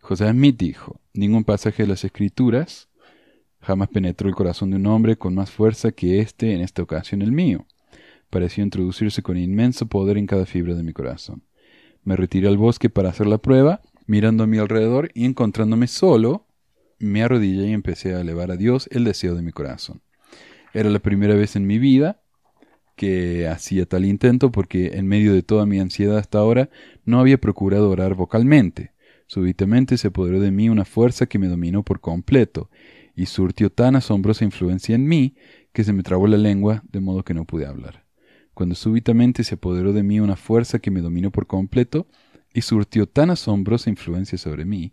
José 0.00 0.28
Smith 0.28 0.58
dijo, 0.58 1.00
ningún 1.14 1.44
pasaje 1.44 1.84
de 1.84 1.88
las 1.88 2.04
Escrituras 2.04 2.88
jamás 3.62 3.88
penetró 3.88 4.28
el 4.28 4.34
corazón 4.34 4.70
de 4.70 4.76
un 4.76 4.86
hombre 4.86 5.16
con 5.16 5.34
más 5.34 5.50
fuerza 5.50 5.92
que 5.92 6.20
este, 6.20 6.52
en 6.52 6.60
esta 6.60 6.82
ocasión 6.82 7.22
el 7.22 7.32
mío. 7.32 7.66
Pareció 8.28 8.64
introducirse 8.64 9.22
con 9.22 9.36
inmenso 9.36 9.86
poder 9.86 10.18
en 10.18 10.26
cada 10.26 10.46
fibra 10.46 10.74
de 10.74 10.82
mi 10.82 10.92
corazón. 10.92 11.42
Me 12.04 12.16
retiré 12.16 12.48
al 12.48 12.56
bosque 12.56 12.90
para 12.90 13.10
hacer 13.10 13.26
la 13.26 13.38
prueba, 13.38 13.80
mirando 14.06 14.44
a 14.44 14.46
mi 14.46 14.58
alrededor 14.58 15.10
y 15.14 15.24
encontrándome 15.24 15.86
solo, 15.86 16.46
me 16.98 17.22
arrodillé 17.22 17.68
y 17.68 17.72
empecé 17.72 18.14
a 18.14 18.20
elevar 18.20 18.50
a 18.50 18.56
Dios 18.56 18.88
el 18.92 19.04
deseo 19.04 19.34
de 19.34 19.42
mi 19.42 19.52
corazón. 19.52 20.02
Era 20.74 20.90
la 20.90 20.98
primera 20.98 21.34
vez 21.34 21.56
en 21.56 21.66
mi 21.66 21.78
vida 21.78 22.20
que 22.96 23.48
hacía 23.48 23.86
tal 23.86 24.04
intento 24.04 24.50
porque 24.50 24.92
en 24.94 25.06
medio 25.06 25.32
de 25.32 25.42
toda 25.42 25.66
mi 25.66 25.78
ansiedad 25.78 26.18
hasta 26.18 26.38
ahora 26.38 26.70
no 27.04 27.20
había 27.20 27.38
procurado 27.38 27.90
orar 27.90 28.14
vocalmente. 28.14 28.92
Súbitamente 29.26 29.96
se 29.98 30.08
apoderó 30.08 30.40
de 30.40 30.50
mí 30.50 30.68
una 30.68 30.84
fuerza 30.84 31.26
que 31.26 31.38
me 31.38 31.48
dominó 31.48 31.82
por 31.82 32.00
completo 32.00 32.70
y 33.14 33.26
surtió 33.26 33.70
tan 33.70 33.96
asombrosa 33.96 34.44
influencia 34.44 34.94
en 34.94 35.06
mí 35.06 35.34
que 35.72 35.84
se 35.84 35.92
me 35.92 36.02
trabó 36.02 36.26
la 36.26 36.38
lengua 36.38 36.82
de 36.90 37.00
modo 37.00 37.24
que 37.24 37.34
no 37.34 37.44
pude 37.44 37.66
hablar. 37.66 38.04
Cuando 38.54 38.74
súbitamente 38.74 39.44
se 39.44 39.54
apoderó 39.54 39.92
de 39.92 40.02
mí 40.02 40.20
una 40.20 40.36
fuerza 40.36 40.78
que 40.78 40.90
me 40.90 41.00
dominó 41.00 41.30
por 41.30 41.46
completo 41.46 42.06
y 42.52 42.62
surtió 42.62 43.06
tan 43.08 43.30
asombrosa 43.30 43.90
influencia 43.90 44.36
sobre 44.36 44.64
mí, 44.64 44.92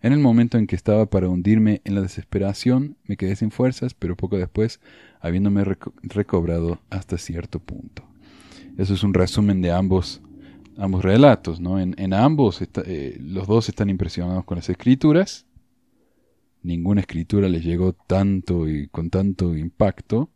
en 0.00 0.12
el 0.12 0.18
momento 0.18 0.58
en 0.58 0.66
que 0.66 0.76
estaba 0.76 1.06
para 1.06 1.28
hundirme 1.28 1.80
en 1.84 1.94
la 1.94 2.02
desesperación, 2.02 2.96
me 3.04 3.16
quedé 3.16 3.36
sin 3.36 3.50
fuerzas, 3.50 3.94
pero 3.94 4.16
poco 4.16 4.36
después 4.36 4.80
habiéndome 5.20 5.64
recobrado 6.02 6.78
hasta 6.90 7.16
cierto 7.16 7.58
punto. 7.58 8.04
Eso 8.76 8.94
es 8.94 9.02
un 9.02 9.14
resumen 9.14 9.62
de 9.62 9.72
ambos, 9.72 10.20
ambos 10.76 11.02
relatos. 11.02 11.60
¿no? 11.60 11.80
En, 11.80 12.12
ambos 12.12 12.60
eh, 12.60 13.18
los 13.20 13.46
dos 13.46 13.68
están 13.68 13.88
impresionados 13.88 14.44
con 14.44 14.56
las 14.56 14.68
escrituras. 14.68 15.46
Ninguna 16.64 17.02
escritura 17.02 17.50
les 17.50 17.62
llegó 17.62 17.92
tanto 17.92 18.66
y 18.66 18.88
con 18.88 19.10
tanto 19.10 19.54
impacto. 19.54 20.30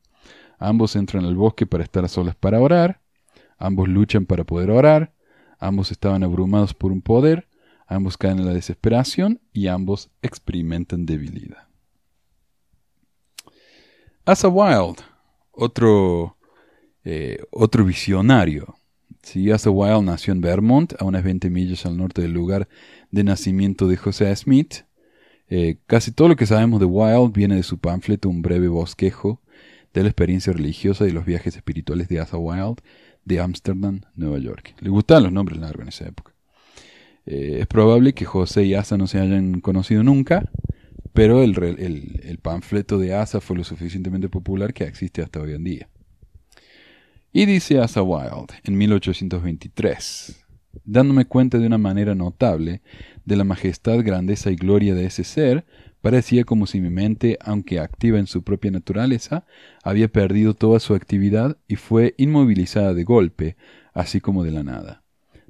Ambos 0.58 0.94
entran 0.94 1.24
al 1.24 1.34
bosque 1.34 1.66
para 1.66 1.82
estar 1.82 2.04
a 2.04 2.08
solas 2.08 2.36
para 2.36 2.60
orar. 2.60 3.00
Ambos 3.56 3.88
luchan 3.88 4.26
para 4.26 4.44
poder 4.44 4.70
orar. 4.70 5.14
Ambos 5.58 5.90
estaban 5.90 6.22
abrumados 6.22 6.74
por 6.74 6.92
un 6.92 7.00
poder. 7.00 7.48
Ambos 7.86 8.18
caen 8.18 8.40
en 8.40 8.44
la 8.44 8.52
desesperación 8.52 9.40
y 9.54 9.68
ambos 9.68 10.10
experimentan 10.20 11.06
debilidad. 11.06 11.66
Asa 14.26 14.48
Wild, 14.48 14.98
otro, 15.52 16.36
eh, 17.04 17.38
otro 17.50 17.86
visionario. 17.86 18.74
Sí, 19.22 19.50
Asa 19.50 19.70
Wild 19.70 20.04
nació 20.04 20.34
en 20.34 20.42
Vermont, 20.42 20.92
a 21.00 21.06
unas 21.06 21.24
20 21.24 21.48
millas 21.48 21.86
al 21.86 21.96
norte 21.96 22.20
del 22.20 22.32
lugar 22.32 22.68
de 23.10 23.24
nacimiento 23.24 23.88
de 23.88 23.96
José 23.96 24.36
Smith. 24.36 24.84
Eh, 25.50 25.78
casi 25.86 26.12
todo 26.12 26.28
lo 26.28 26.36
que 26.36 26.46
sabemos 26.46 26.78
de 26.80 26.86
Wild 26.86 27.32
viene 27.32 27.56
de 27.56 27.62
su 27.62 27.78
panfleto 27.78 28.28
Un 28.28 28.42
breve 28.42 28.68
bosquejo 28.68 29.40
de 29.94 30.02
la 30.02 30.08
experiencia 30.08 30.52
religiosa 30.52 31.06
y 31.06 31.10
los 31.10 31.24
viajes 31.24 31.56
espirituales 31.56 32.08
de 32.08 32.20
Asa 32.20 32.36
Wild 32.36 32.80
de 33.24 33.40
Ámsterdam, 33.40 34.02
Nueva 34.14 34.38
York. 34.38 34.74
Le 34.80 34.90
gustaban 34.90 35.24
los 35.24 35.32
nombres 35.32 35.58
largos 35.58 35.82
en 35.82 35.88
esa 35.88 36.08
época. 36.08 36.34
Eh, 37.26 37.58
es 37.60 37.66
probable 37.66 38.14
que 38.14 38.24
José 38.24 38.64
y 38.64 38.74
Asa 38.74 38.96
no 38.96 39.06
se 39.06 39.20
hayan 39.20 39.60
conocido 39.60 40.02
nunca, 40.02 40.50
pero 41.12 41.42
el, 41.42 41.58
el, 42.22 42.38
panfleto 42.38 42.98
de 42.98 43.14
Asa 43.14 43.40
fue 43.40 43.56
lo 43.56 43.64
suficientemente 43.64 44.28
popular 44.28 44.72
que 44.72 44.84
existe 44.84 45.20
hasta 45.20 45.40
hoy 45.40 45.52
en 45.52 45.64
día. 45.64 45.88
Y 47.32 47.44
dice 47.44 47.80
Asa 47.80 48.02
Wilde 48.02 48.54
en 48.64 48.78
1823, 48.78 50.46
dándome 50.84 51.26
cuenta 51.26 51.58
de 51.58 51.66
una 51.66 51.76
manera 51.76 52.14
notable 52.14 52.82
de 53.28 53.36
la 53.36 53.44
majestad, 53.44 54.02
grandeza 54.02 54.50
y 54.50 54.56
gloria 54.56 54.94
de 54.94 55.04
ese 55.04 55.22
ser, 55.22 55.64
parecía 56.00 56.44
como 56.44 56.66
si 56.66 56.80
mi 56.80 56.90
mente, 56.90 57.38
aunque 57.40 57.78
activa 57.78 58.18
en 58.18 58.26
su 58.26 58.42
propia 58.42 58.70
naturaleza, 58.70 59.44
había 59.84 60.08
perdido 60.08 60.54
toda 60.54 60.80
su 60.80 60.94
actividad 60.94 61.58
y 61.68 61.76
fue 61.76 62.14
inmovilizada 62.16 62.94
de 62.94 63.04
golpe, 63.04 63.56
así 63.92 64.20
como 64.20 64.44
de 64.44 64.50
la 64.50 64.64
nada. 64.64 65.02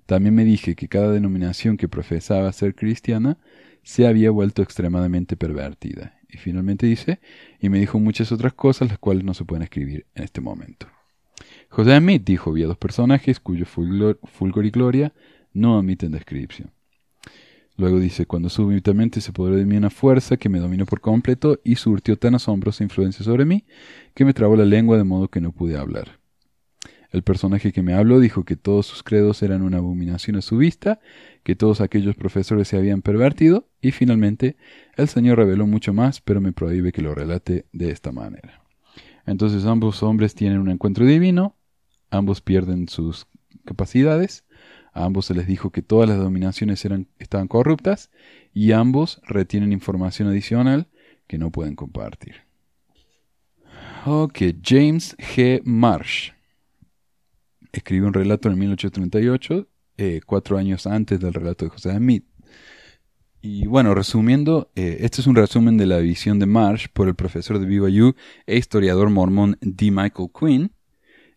También 0.06 0.34
me 0.34 0.44
dije 0.44 0.74
que 0.74 0.88
cada 0.88 1.12
denominación 1.12 1.76
que 1.76 1.86
profesaba 1.86 2.52
ser 2.52 2.74
cristiana 2.74 3.38
se 3.82 4.06
había 4.06 4.30
vuelto 4.30 4.60
extremadamente 4.62 5.36
pervertida. 5.36 6.18
Y 6.28 6.38
finalmente 6.38 6.86
dice, 6.86 7.20
y 7.60 7.68
me 7.68 7.78
dijo 7.78 7.98
muchas 7.98 8.32
otras 8.32 8.54
cosas 8.54 8.88
las 8.88 8.98
cuales 8.98 9.24
no 9.24 9.34
se 9.34 9.44
pueden 9.44 9.62
escribir 9.62 10.06
en 10.14 10.24
este 10.24 10.40
momento. 10.40 10.88
José 11.68 11.96
Smith 11.96 12.24
dijo, 12.24 12.52
vi 12.52 12.64
a 12.64 12.66
dos 12.66 12.76
personajes 12.76 13.38
cuyo 13.38 13.66
fulgor, 13.66 14.18
y 14.66 14.70
gloria 14.70 15.12
no 15.52 15.78
admiten 15.78 16.10
descripción. 16.10 16.72
Luego 17.78 18.00
dice, 18.00 18.26
cuando 18.26 18.48
súbitamente 18.48 19.20
se 19.20 19.30
apoderó 19.30 19.56
de 19.56 19.64
mí 19.64 19.76
una 19.76 19.88
fuerza 19.88 20.36
que 20.36 20.48
me 20.48 20.58
dominó 20.58 20.84
por 20.84 21.00
completo 21.00 21.60
y 21.62 21.76
surtió 21.76 22.18
tan 22.18 22.34
asombrosa 22.34 22.82
influencia 22.82 23.24
sobre 23.24 23.44
mí 23.44 23.64
que 24.14 24.24
me 24.24 24.34
trabó 24.34 24.56
la 24.56 24.64
lengua 24.64 24.96
de 24.96 25.04
modo 25.04 25.28
que 25.28 25.40
no 25.40 25.52
pude 25.52 25.78
hablar. 25.78 26.18
El 27.10 27.22
personaje 27.22 27.72
que 27.72 27.82
me 27.82 27.94
habló 27.94 28.18
dijo 28.18 28.44
que 28.44 28.56
todos 28.56 28.84
sus 28.84 29.04
credos 29.04 29.44
eran 29.44 29.62
una 29.62 29.78
abominación 29.78 30.34
a 30.34 30.42
su 30.42 30.56
vista, 30.56 30.98
que 31.44 31.54
todos 31.54 31.80
aquellos 31.80 32.16
profesores 32.16 32.66
se 32.66 32.76
habían 32.76 33.00
pervertido, 33.00 33.68
y 33.80 33.92
finalmente 33.92 34.56
el 34.96 35.06
Señor 35.06 35.38
reveló 35.38 35.68
mucho 35.68 35.94
más, 35.94 36.20
pero 36.20 36.40
me 36.40 36.52
prohíbe 36.52 36.90
que 36.90 37.00
lo 37.00 37.14
relate 37.14 37.66
de 37.72 37.90
esta 37.92 38.10
manera. 38.10 38.60
Entonces 39.24 39.64
ambos 39.66 40.02
hombres 40.02 40.34
tienen 40.34 40.58
un 40.58 40.68
encuentro 40.68 41.06
divino, 41.06 41.56
ambos 42.10 42.40
pierden 42.40 42.88
sus 42.88 43.28
capacidades, 43.64 44.44
a 44.98 45.04
ambos 45.04 45.26
se 45.26 45.34
les 45.34 45.46
dijo 45.46 45.70
que 45.70 45.82
todas 45.82 46.08
las 46.08 46.18
dominaciones 46.18 46.84
eran, 46.84 47.08
estaban 47.18 47.48
corruptas, 47.48 48.10
y 48.52 48.72
ambos 48.72 49.20
retienen 49.26 49.72
información 49.72 50.28
adicional 50.28 50.88
que 51.26 51.38
no 51.38 51.50
pueden 51.50 51.76
compartir. 51.76 52.36
Ok, 54.06 54.38
James 54.64 55.16
G. 55.18 55.60
Marsh 55.64 56.32
escribió 57.72 58.06
un 58.06 58.14
relato 58.14 58.48
en 58.48 58.58
1838, 58.58 59.68
eh, 59.98 60.20
cuatro 60.24 60.58
años 60.58 60.86
antes 60.86 61.20
del 61.20 61.34
relato 61.34 61.64
de 61.64 61.70
José 61.70 61.94
Smith. 61.96 62.24
Y 63.40 63.66
bueno, 63.66 63.94
resumiendo, 63.94 64.70
eh, 64.74 64.98
este 65.00 65.20
es 65.20 65.26
un 65.26 65.36
resumen 65.36 65.76
de 65.76 65.86
la 65.86 65.98
visión 65.98 66.38
de 66.38 66.46
Marsh 66.46 66.86
por 66.92 67.06
el 67.06 67.14
profesor 67.14 67.58
de 67.58 67.66
BYU 67.66 68.14
e 68.46 68.56
historiador 68.56 69.10
mormón 69.10 69.56
D. 69.60 69.90
Michael 69.90 70.30
Quinn. 70.38 70.72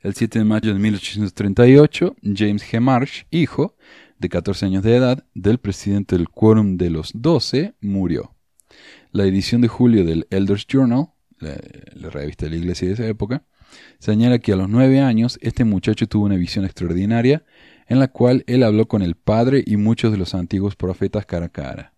El 0.02 0.16
7 0.16 0.40
de 0.40 0.46
mayo 0.46 0.74
de 0.74 0.80
1838, 0.80 2.16
James 2.24 2.64
G. 2.64 2.80
Marsh, 2.80 3.24
hijo 3.30 3.76
de 4.18 4.30
14 4.30 4.66
años 4.66 4.84
de 4.84 4.96
edad 4.96 5.26
del 5.34 5.60
presidente 5.60 6.18
del 6.18 6.30
Quórum 6.30 6.78
de 6.78 6.90
los 6.90 7.12
Doce, 7.14 7.76
murió. 7.82 8.36
La 9.12 9.26
edición 9.26 9.62
de 9.62 9.68
julio 9.68 10.04
del 10.04 10.28
Elders 10.30 10.66
Journal, 10.68 11.10
la 11.40 12.10
revista 12.10 12.46
de 12.46 12.52
la 12.52 12.58
iglesia 12.58 12.88
de 12.88 12.96
esa 12.96 13.08
época, 13.08 13.46
Señala 14.00 14.40
que 14.40 14.54
a 14.54 14.56
los 14.56 14.70
nueve 14.70 15.00
años 15.00 15.38
este 15.42 15.64
muchacho 15.64 16.08
tuvo 16.08 16.26
una 16.26 16.36
visión 16.36 16.66
extraordinaria 16.66 17.44
en 17.88 18.00
la 18.00 18.08
cual 18.08 18.44
él 18.48 18.64
habló 18.64 18.88
con 18.88 19.02
el 19.02 19.16
Padre 19.16 19.64
y 19.66 19.78
muchos 19.78 20.12
de 20.12 20.18
los 20.18 20.34
antiguos 20.34 20.76
profetas 20.76 21.26
cara 21.26 21.48
a 21.48 21.50
cara, 21.50 21.94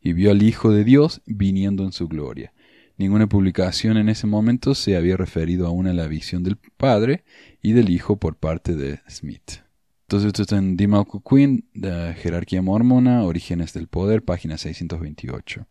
y 0.00 0.12
vio 0.12 0.30
al 0.30 0.42
Hijo 0.42 0.70
de 0.70 0.84
Dios 0.84 1.22
viniendo 1.26 1.84
en 1.84 1.92
su 1.92 2.08
gloria. 2.08 2.52
Ninguna 2.98 3.26
publicación 3.26 3.98
en 3.98 4.08
ese 4.08 4.26
momento 4.26 4.74
se 4.74 4.96
había 4.96 5.16
referido 5.16 5.66
aún 5.66 5.86
a 5.86 5.92
la 5.92 6.06
visión 6.08 6.42
del 6.42 6.56
Padre 6.56 7.24
y 7.60 7.72
del 7.72 7.90
Hijo 7.90 8.16
por 8.16 8.36
parte 8.36 8.74
de 8.74 9.00
Smith. 9.10 9.60
Entonces 10.06 10.28
esto 10.28 10.42
está 10.42 10.56
en 10.56 10.76
D. 10.76 10.88
Quinn, 11.28 11.68
de 11.74 12.14
Jerarquía 12.14 12.62
Mormona, 12.62 13.24
Orígenes 13.24 13.72
del 13.72 13.88
Poder, 13.88 14.22
página 14.22 14.56
628. 14.56 15.66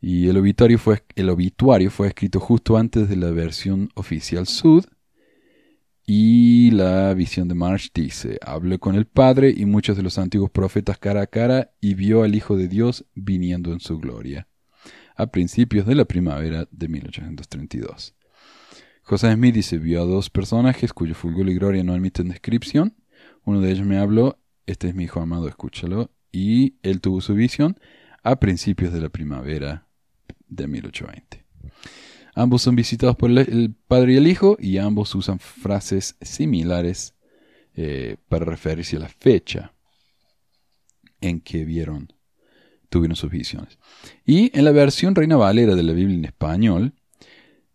Y 0.00 0.28
el 0.28 0.36
obituario 0.36 0.78
fue, 0.78 1.04
el 1.14 1.30
obituario 1.30 1.90
fue 1.90 2.08
escrito 2.08 2.40
justo 2.40 2.76
antes 2.76 3.08
de 3.08 3.16
la 3.16 3.30
versión 3.30 3.90
oficial 3.94 4.46
Sud. 4.46 4.84
Y 6.04 6.72
la 6.72 7.14
visión 7.14 7.46
de 7.46 7.54
March 7.54 7.92
dice, 7.94 8.38
habló 8.44 8.80
con 8.80 8.96
el 8.96 9.06
Padre 9.06 9.54
y 9.56 9.64
muchos 9.64 9.96
de 9.96 10.02
los 10.02 10.18
antiguos 10.18 10.50
profetas 10.50 10.98
cara 10.98 11.22
a 11.22 11.26
cara 11.28 11.70
y 11.80 11.94
vio 11.94 12.24
al 12.24 12.34
Hijo 12.34 12.56
de 12.56 12.66
Dios 12.66 13.06
viniendo 13.14 13.72
en 13.72 13.78
su 13.78 13.98
gloria, 13.98 14.48
a 15.20 15.26
principios 15.26 15.86
de 15.86 15.94
la 15.94 16.04
primavera 16.04 16.66
de 16.70 16.88
1832. 16.88 18.14
José 19.02 19.32
Smith 19.32 19.54
dice, 19.54 19.78
vio 19.78 20.02
a 20.02 20.06
dos 20.06 20.30
personajes 20.30 20.92
cuyo 20.92 21.14
fulgor 21.14 21.48
y 21.48 21.54
gloria 21.54 21.84
no 21.84 21.92
admiten 21.92 22.28
descripción. 22.28 22.94
Uno 23.44 23.60
de 23.60 23.70
ellos 23.70 23.86
me 23.86 23.98
habló, 23.98 24.38
este 24.66 24.88
es 24.88 24.94
mi 24.94 25.04
hijo 25.04 25.20
amado, 25.20 25.48
escúchalo. 25.48 26.10
Y 26.32 26.76
él 26.82 27.00
tuvo 27.00 27.20
su 27.20 27.34
visión 27.34 27.78
a 28.22 28.38
principios 28.38 28.92
de 28.92 29.00
la 29.00 29.08
primavera 29.08 29.86
de 30.48 30.68
1820. 30.68 31.44
Ambos 32.34 32.62
son 32.62 32.76
visitados 32.76 33.16
por 33.16 33.30
el 33.30 33.74
padre 33.88 34.14
y 34.14 34.16
el 34.16 34.26
hijo 34.28 34.56
y 34.60 34.78
ambos 34.78 35.14
usan 35.14 35.38
frases 35.38 36.16
similares 36.20 37.14
eh, 37.74 38.16
para 38.28 38.44
referirse 38.44 38.96
a 38.96 39.00
la 39.00 39.08
fecha 39.08 39.74
en 41.20 41.40
que 41.40 41.64
vieron, 41.64 42.12
tuvieron 42.90 43.16
sus 43.16 43.30
visiones. 43.30 43.78
Y 44.26 44.56
en 44.56 44.64
la 44.64 44.72
versión 44.72 45.14
Reina 45.14 45.36
Valera 45.36 45.74
de 45.74 45.82
la 45.82 45.92
Biblia 45.92 46.16
en 46.16 46.24
español, 46.26 46.92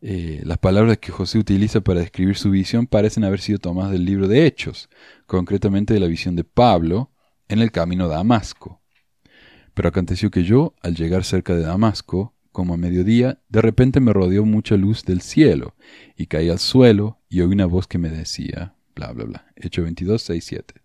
eh, 0.01 0.41
las 0.43 0.59
palabras 0.59 0.99
que 0.99 1.11
José 1.11 1.39
utiliza 1.39 1.81
para 1.81 2.01
describir 2.01 2.35
su 2.35 2.51
visión 2.51 2.85
parecen 2.85 3.23
haber 3.23 3.39
sido 3.39 3.57
tomadas 3.57 3.91
del 3.91 4.05
libro 4.05 4.27
de 4.27 4.45
Hechos, 4.45 4.89
concretamente 5.25 5.95
de 5.95 5.99
la 5.99 6.07
visión 6.07 6.35
de 6.35 6.43
Pablo 6.43 7.11
en 7.47 7.59
el 7.59 7.71
camino 7.71 8.05
a 8.05 8.09
Damasco. 8.09 8.81
Pero 9.73 9.89
aconteció 9.89 10.29
que 10.29 10.43
yo, 10.43 10.75
al 10.83 10.95
llegar 10.95 11.23
cerca 11.23 11.55
de 11.55 11.63
Damasco, 11.63 12.35
como 12.51 12.75
a 12.75 12.77
mediodía, 12.77 13.41
de 13.49 13.61
repente 13.61 13.99
me 13.99 14.13
rodeó 14.13 14.45
mucha 14.45 14.77
luz 14.77 15.03
del 15.03 15.21
cielo, 15.21 15.75
y 16.15 16.27
caí 16.27 16.49
al 16.49 16.59
suelo, 16.59 17.19
y 17.27 17.41
oí 17.41 17.51
una 17.51 17.65
voz 17.65 17.87
que 17.87 17.97
me 17.97 18.09
decía, 18.09 18.75
bla, 18.95 19.11
bla, 19.11 19.25
bla. 19.25 19.47
Hecho 19.55 19.83
22, 19.83 20.21
6, 20.21 20.45
7. 20.45 20.84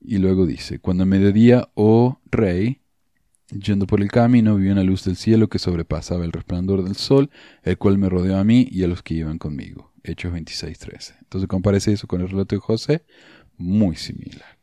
Y 0.00 0.18
luego 0.18 0.46
dice, 0.46 0.78
cuando 0.78 1.04
mediodía, 1.04 1.68
oh 1.74 2.20
rey, 2.30 2.80
yendo 3.50 3.86
por 3.86 4.00
el 4.00 4.10
camino, 4.10 4.56
vi 4.56 4.68
una 4.68 4.82
luz 4.82 5.04
del 5.04 5.16
cielo 5.16 5.48
que 5.48 5.58
sobrepasaba 5.58 6.24
el 6.24 6.32
resplandor 6.32 6.82
del 6.82 6.96
sol, 6.96 7.30
el 7.62 7.76
cual 7.76 7.98
me 7.98 8.08
rodeó 8.08 8.38
a 8.38 8.44
mí 8.44 8.66
y 8.70 8.82
a 8.82 8.88
los 8.88 9.02
que 9.02 9.14
iban 9.14 9.38
conmigo. 9.38 9.92
Hechos 10.02 10.32
26, 10.32 10.78
13. 10.78 11.14
Entonces 11.20 11.48
comparece 11.48 11.92
eso 11.92 12.06
con 12.06 12.20
el 12.20 12.28
relato 12.28 12.56
de 12.56 12.60
José, 12.60 13.04
muy 13.58 13.96
similar. 13.96 14.58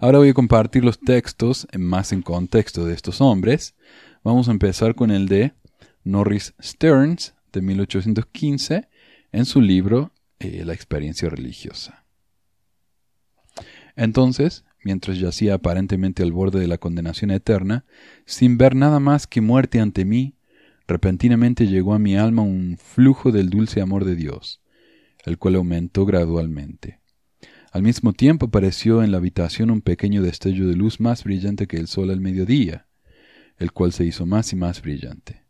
Ahora 0.00 0.18
voy 0.18 0.30
a 0.30 0.34
compartir 0.34 0.84
los 0.84 0.98
textos 0.98 1.68
más 1.78 2.12
en 2.12 2.22
contexto 2.22 2.84
de 2.84 2.94
estos 2.94 3.20
hombres. 3.20 3.76
Vamos 4.24 4.48
a 4.48 4.52
empezar 4.52 4.94
con 4.94 5.10
el 5.10 5.28
de 5.28 5.52
Norris 6.02 6.54
Stearns 6.60 7.34
de 7.52 7.62
1815 7.62 8.88
en 9.30 9.44
su 9.44 9.60
libro 9.60 10.12
eh, 10.40 10.64
La 10.64 10.74
experiencia 10.74 11.28
religiosa. 11.28 12.01
Entonces, 13.96 14.64
mientras 14.84 15.18
yacía 15.18 15.54
aparentemente 15.54 16.22
al 16.22 16.32
borde 16.32 16.60
de 16.60 16.66
la 16.66 16.78
condenación 16.78 17.30
eterna, 17.30 17.84
sin 18.24 18.58
ver 18.58 18.74
nada 18.74 19.00
más 19.00 19.26
que 19.26 19.40
muerte 19.40 19.80
ante 19.80 20.04
mí, 20.04 20.34
repentinamente 20.86 21.66
llegó 21.66 21.94
a 21.94 21.98
mi 21.98 22.16
alma 22.16 22.42
un 22.42 22.78
flujo 22.78 23.32
del 23.32 23.50
dulce 23.50 23.80
amor 23.80 24.04
de 24.04 24.16
Dios, 24.16 24.60
el 25.24 25.38
cual 25.38 25.56
aumentó 25.56 26.04
gradualmente. 26.04 27.00
Al 27.72 27.82
mismo 27.82 28.12
tiempo 28.12 28.46
apareció 28.46 29.02
en 29.02 29.12
la 29.12 29.18
habitación 29.18 29.70
un 29.70 29.80
pequeño 29.80 30.22
destello 30.22 30.68
de 30.68 30.76
luz 30.76 31.00
más 31.00 31.24
brillante 31.24 31.66
que 31.66 31.78
el 31.78 31.86
sol 31.86 32.10
al 32.10 32.20
mediodía, 32.20 32.86
el 33.56 33.72
cual 33.72 33.92
se 33.92 34.04
hizo 34.04 34.26
más 34.26 34.52
y 34.52 34.56
más 34.56 34.82
brillante. 34.82 35.42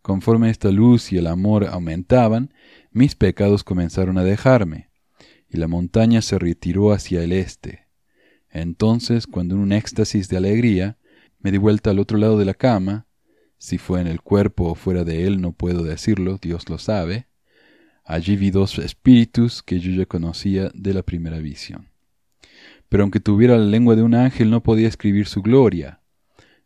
Conforme 0.00 0.50
esta 0.50 0.72
luz 0.72 1.12
y 1.12 1.18
el 1.18 1.28
amor 1.28 1.66
aumentaban, 1.66 2.52
mis 2.90 3.14
pecados 3.14 3.62
comenzaron 3.62 4.18
a 4.18 4.24
dejarme, 4.24 4.88
y 5.52 5.58
la 5.58 5.68
montaña 5.68 6.22
se 6.22 6.38
retiró 6.38 6.92
hacia 6.92 7.22
el 7.22 7.32
este. 7.32 7.86
Entonces, 8.50 9.26
cuando 9.26 9.54
en 9.54 9.60
un 9.60 9.72
éxtasis 9.72 10.28
de 10.28 10.36
alegría, 10.38 10.98
me 11.38 11.52
di 11.52 11.58
vuelta 11.58 11.90
al 11.90 11.98
otro 11.98 12.18
lado 12.18 12.38
de 12.38 12.44
la 12.44 12.54
cama, 12.54 13.06
si 13.58 13.78
fue 13.78 14.00
en 14.00 14.06
el 14.06 14.20
cuerpo 14.20 14.64
o 14.70 14.74
fuera 14.74 15.04
de 15.04 15.26
él 15.26 15.40
no 15.40 15.52
puedo 15.52 15.84
decirlo, 15.84 16.38
Dios 16.40 16.68
lo 16.68 16.78
sabe, 16.78 17.26
Allí 18.04 18.36
vi 18.36 18.50
dos 18.50 18.78
espíritus 18.78 19.62
que 19.62 19.78
yo 19.78 19.92
ya 19.92 20.06
conocía 20.06 20.70
de 20.74 20.92
la 20.92 21.02
primera 21.02 21.38
visión. 21.38 21.88
Pero 22.88 23.04
aunque 23.04 23.20
tuviera 23.20 23.56
la 23.56 23.64
lengua 23.64 23.94
de 23.94 24.02
un 24.02 24.14
ángel, 24.14 24.50
no 24.50 24.62
podía 24.62 24.88
escribir 24.88 25.26
su 25.26 25.40
gloria, 25.40 26.00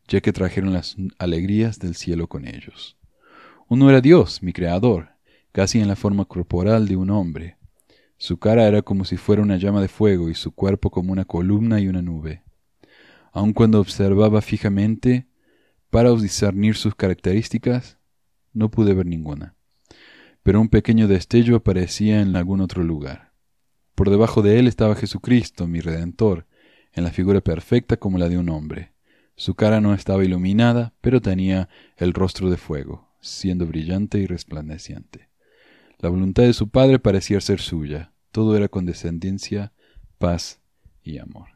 ya 0.09 0.21
que 0.21 0.33
trajeron 0.33 0.73
las 0.73 0.97
alegrías 1.19 1.79
del 1.79 1.95
cielo 1.95 2.27
con 2.27 2.47
ellos. 2.47 2.97
Uno 3.69 3.91
era 3.91 4.01
Dios, 4.01 4.43
mi 4.43 4.53
Creador, 4.53 5.11
casi 5.53 5.79
en 5.79 5.89
la 5.89 5.97
forma 5.97 6.25
corporal 6.25 6.89
de 6.89 6.97
un 6.97 7.11
hombre. 7.11 7.56
Su 8.19 8.39
cara 8.39 8.67
era 8.67 8.83
como 8.83 9.05
si 9.05 9.17
fuera 9.17 9.43
una 9.43 9.57
llama 9.57 9.81
de 9.81 9.89
fuego 9.89 10.31
y 10.31 10.35
su 10.35 10.53
cuerpo 10.53 10.91
como 10.91 11.13
una 11.13 11.25
columna 11.25 11.81
y 11.81 11.89
una 11.89 12.03
nube. 12.03 12.43
Aun 13.33 13.53
cuando 13.53 13.81
observaba 13.81 14.41
fijamente, 14.41 15.27
para 15.91 16.11
discernir 16.13 16.77
sus 16.77 16.95
características, 16.95 17.99
no 18.53 18.71
pude 18.71 18.95
ver 18.95 19.07
ninguna 19.07 19.57
pero 20.47 20.61
un 20.61 20.69
pequeño 20.69 21.09
destello 21.09 21.57
aparecía 21.57 22.21
en 22.21 22.37
algún 22.37 22.61
otro 22.61 22.85
lugar. 22.85 23.33
Por 23.97 24.11
debajo 24.11 24.43
de 24.43 24.61
él 24.61 24.69
estaba 24.69 24.95
Jesucristo, 24.95 25.67
mi 25.67 25.81
Redentor, 25.81 26.47
en 26.93 27.03
la 27.03 27.11
figura 27.11 27.41
perfecta 27.41 27.97
como 27.97 28.17
la 28.17 28.29
de 28.29 28.39
un 28.39 28.49
hombre. 28.51 28.93
Su 29.35 29.57
cara 29.57 29.81
no 29.81 29.93
estaba 29.93 30.25
iluminada, 30.25 30.95
pero 31.01 31.21
tenía 31.21 31.69
el 31.97 32.15
rostro 32.15 32.49
de 32.49 32.59
fuego, 32.59 33.09
siendo 33.21 33.67
brillante 33.67 34.19
y 34.21 34.27
resplandeciente. 34.27 35.31
La 35.99 36.09
voluntad 36.09 36.43
de 36.43 36.53
su 36.53 36.69
Padre 36.69 36.99
parecía 36.99 37.41
ser 37.41 37.61
suya. 37.61 38.13
Todo 38.31 38.57
era 38.57 38.69
condescendencia, 38.69 39.73
paz 40.19 40.61
y 41.03 41.19
amor. 41.19 41.49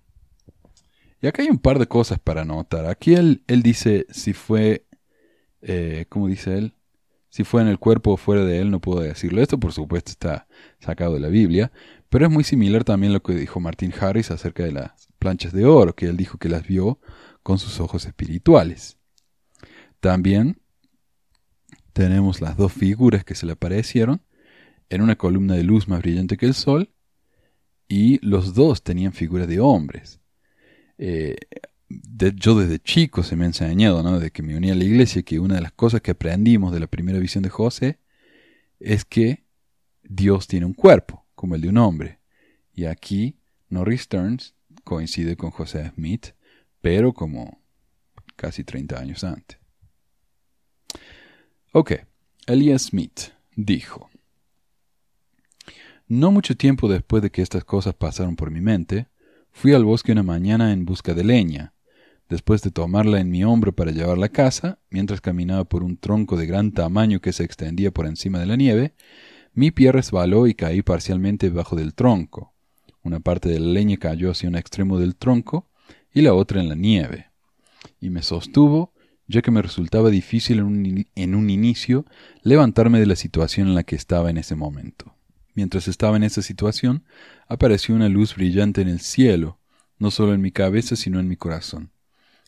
Y 1.21 1.27
acá 1.27 1.43
hay 1.43 1.51
un 1.51 1.59
par 1.59 1.79
de 1.79 1.87
cosas 1.87 2.19
para 2.19 2.45
notar. 2.45 2.87
Aquí 2.87 3.15
él, 3.15 3.45
él 3.47 3.63
dice 3.63 4.07
si 4.11 4.33
fue, 4.33 4.87
eh, 5.61 6.07
¿cómo 6.09 6.29
dice 6.29 6.57
él? 6.57 6.75
Si 7.29 7.45
fue 7.45 7.63
en 7.63 7.69
el 7.69 7.79
cuerpo 7.79 8.13
o 8.13 8.17
fuera 8.17 8.45
de 8.45 8.59
él, 8.59 8.71
no 8.71 8.81
puedo 8.81 9.01
decirlo. 9.01 9.43
Esto, 9.43 9.61
por 9.61 9.73
supuesto, 9.73 10.11
está 10.11 10.49
sacado 10.81 11.15
de 11.15 11.21
la 11.21 11.29
Biblia, 11.29 11.71
pero 12.09 12.27
es 12.27 12.33
muy 12.33 12.43
similar 12.43 12.83
también 12.83 13.13
lo 13.13 13.23
que 13.23 13.35
dijo 13.35 13.61
Martin 13.61 13.93
Harris 14.01 14.31
acerca 14.31 14.65
de 14.65 14.73
las 14.73 15.09
planchas 15.19 15.53
de 15.53 15.67
oro, 15.67 15.95
que 15.95 16.07
él 16.07 16.17
dijo 16.17 16.39
que 16.39 16.49
las 16.49 16.67
vio 16.67 16.99
con 17.43 17.59
sus 17.59 17.79
ojos 17.79 18.07
espirituales. 18.07 18.99
También 20.01 20.61
tenemos 21.93 22.41
las 22.41 22.57
dos 22.57 22.73
figuras 22.73 23.25
que 23.25 23.35
se 23.35 23.47
le 23.47 23.53
aparecieron 23.53 24.23
en 24.91 25.01
una 25.01 25.17
columna 25.17 25.55
de 25.55 25.65
luz 25.65 25.89
más 25.89 26.03
brillante 26.03 26.37
que 26.37 26.47
el 26.47 26.55
sol, 26.55 26.91
y 27.89 28.25
los 28.25 28.55
dos 28.55 28.83
tenían 28.83 29.13
figuras 29.13 29.49
de 29.49 29.59
hombres. 29.61 30.21
Eh, 30.99 31.37
yo 31.89 32.59
desde 32.59 32.79
chico 32.79 33.23
se 33.23 33.35
me 33.35 33.45
ha 33.45 33.49
enseñado, 33.49 34.03
¿no? 34.03 34.21
De 34.21 34.31
que 34.31 34.43
me 34.43 34.57
unía 34.57 34.75
a 34.75 34.77
la 34.77 34.85
iglesia, 34.85 35.23
que 35.23 35.41
una 35.41 35.57
de 35.57 35.61
las 35.61 35.73
cosas 35.73 36.01
que 36.01 36.13
aprendimos 36.13 36.73
de 36.73 36.81
la 36.81 36.87
primera 36.87 37.19
visión 37.19 37.43
de 37.43 37.51
José 37.51 37.99
es 38.79 39.05
que 39.05 39.45
Dios 40.03 40.47
tiene 40.47 40.67
un 40.67 40.75
cuerpo, 40.75 41.27
como 41.35 41.55
el 41.55 41.63
de 41.63 41.69
un 41.69 41.79
hombre. 41.79 42.21
Y 42.73 42.85
aquí 42.85 43.39
Norris 43.69 44.03
Stearns 44.03 44.55
coincide 44.85 45.37
con 45.37 45.51
José 45.51 45.91
Smith, 45.95 46.29
pero 46.81 47.13
como 47.13 47.61
casi 48.37 48.65
30 48.65 48.99
años 48.99 49.25
antes. 49.25 49.59
Ok, 51.73 51.93
Elias 52.47 52.83
Smith 52.83 53.33
dijo, 53.55 54.10
No 56.11 56.31
mucho 56.31 56.57
tiempo 56.57 56.89
después 56.89 57.23
de 57.23 57.31
que 57.31 57.41
estas 57.41 57.65
cosas 57.65 57.95
pasaron 57.95 58.37
por 58.37 58.51
mi 58.51 58.61
mente, 58.61 59.07
fui 59.53 59.73
al 59.73 59.85
bosque 59.85 60.13
una 60.13 60.23
mañana 60.23 60.73
en 60.73 60.85
busca 60.85 61.15
de 61.15 61.25
leña, 61.25 61.73
Después 62.31 62.63
de 62.63 62.71
tomarla 62.71 63.21
en 63.21 63.29
mi 63.29 63.43
hombro 63.43 63.73
para 63.73 63.91
llevarla 63.91 64.27
a 64.27 64.31
casa, 64.31 64.79
mientras 64.89 65.21
caminaba 65.21 65.65
por 65.65 65.83
un 65.83 65.97
tronco 65.97 66.37
de 66.37 66.47
gran 66.47 66.71
tamaño 66.71 67.21
que 67.21 67.33
se 67.33 67.43
extendía 67.43 67.91
por 67.91 68.07
encima 68.07 68.39
de 68.39 68.47
la 68.47 68.55
nieve, 68.55 68.95
mi 69.53 69.73
pie 69.73 69.91
resbaló 69.91 70.47
y 70.47 70.55
caí 70.55 70.81
parcialmente 70.83 71.51
debajo 71.51 71.75
del 71.75 71.93
tronco. 71.93 72.55
Una 73.03 73.19
parte 73.19 73.49
de 73.49 73.59
la 73.59 73.73
leña 73.73 73.97
cayó 73.97 74.31
hacia 74.31 74.49
un 74.49 74.55
extremo 74.55 75.01
del 75.01 75.17
tronco 75.17 75.69
y 76.15 76.23
la 76.23 76.33
otra 76.33 76.61
en 76.61 76.69
la 76.69 76.77
nieve. 76.77 77.27
Y 78.01 78.11
me 78.11 78.23
sostuvo, 78.23 78.93
ya 79.27 79.43
que 79.43 79.51
me 79.51 79.61
resultaba 79.61 80.09
difícil 80.09 80.61
en 80.61 80.65
un, 80.65 81.07
en 81.17 81.35
un 81.35 81.51
inicio 81.51 82.07
levantarme 82.45 83.01
de 83.01 83.07
la 83.07 83.17
situación 83.17 83.67
en 83.67 83.75
la 83.75 83.83
que 83.83 83.97
estaba 83.97 84.31
en 84.31 84.39
ese 84.39 84.55
momento. 84.55 85.17
Mientras 85.55 85.89
estaba 85.89 86.17
en 86.17 86.23
esa 86.23 86.43
situación, 86.43 87.05
apareció 87.49 87.95
una 87.95 88.09
luz 88.09 88.35
brillante 88.35 88.81
en 88.81 88.89
el 88.89 89.01
cielo, 89.01 89.59
no 89.99 90.11
solo 90.11 90.35
en 90.35 90.41
mi 90.41 90.53
cabeza, 90.53 90.97
sino 90.97 91.21
en 91.21 91.29
mi 91.29 91.37
corazón. 91.37 91.91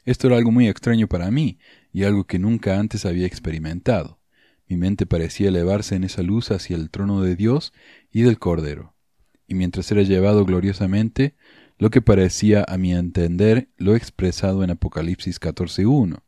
Esto 0.05 0.27
era 0.27 0.37
algo 0.37 0.51
muy 0.51 0.69
extraño 0.69 1.09
para 1.09 1.31
mí 1.31 1.59
y 1.93 2.05
algo 2.05 2.25
que 2.25 2.39
nunca 2.39 2.79
antes 2.79 3.05
había 3.05 3.27
experimentado. 3.27 4.19
Mi 4.69 4.77
mente 4.77 5.07
parecía 5.07 5.49
elevarse 5.49 5.95
en 5.95 6.05
esa 6.05 6.23
luz 6.23 6.51
hacia 6.51 6.77
el 6.77 6.91
trono 6.91 7.23
de 7.23 7.37
Dios 7.37 7.73
y 8.11 8.23
del 8.23 8.39
Cordero. 8.39 8.95
Y 9.47 9.55
mientras 9.55 9.91
era 9.93 10.03
llevado 10.03 10.45
gloriosamente, 10.45 11.35
lo 11.79 11.91
que 11.91 12.01
parecía 12.01 12.65
a 12.67 12.79
mi 12.79 12.95
entender 12.95 13.69
lo 13.77 13.95
expresado 13.95 14.65
en 14.65 14.71
Apocalipsis 14.71 15.41
14.1. 15.41 16.23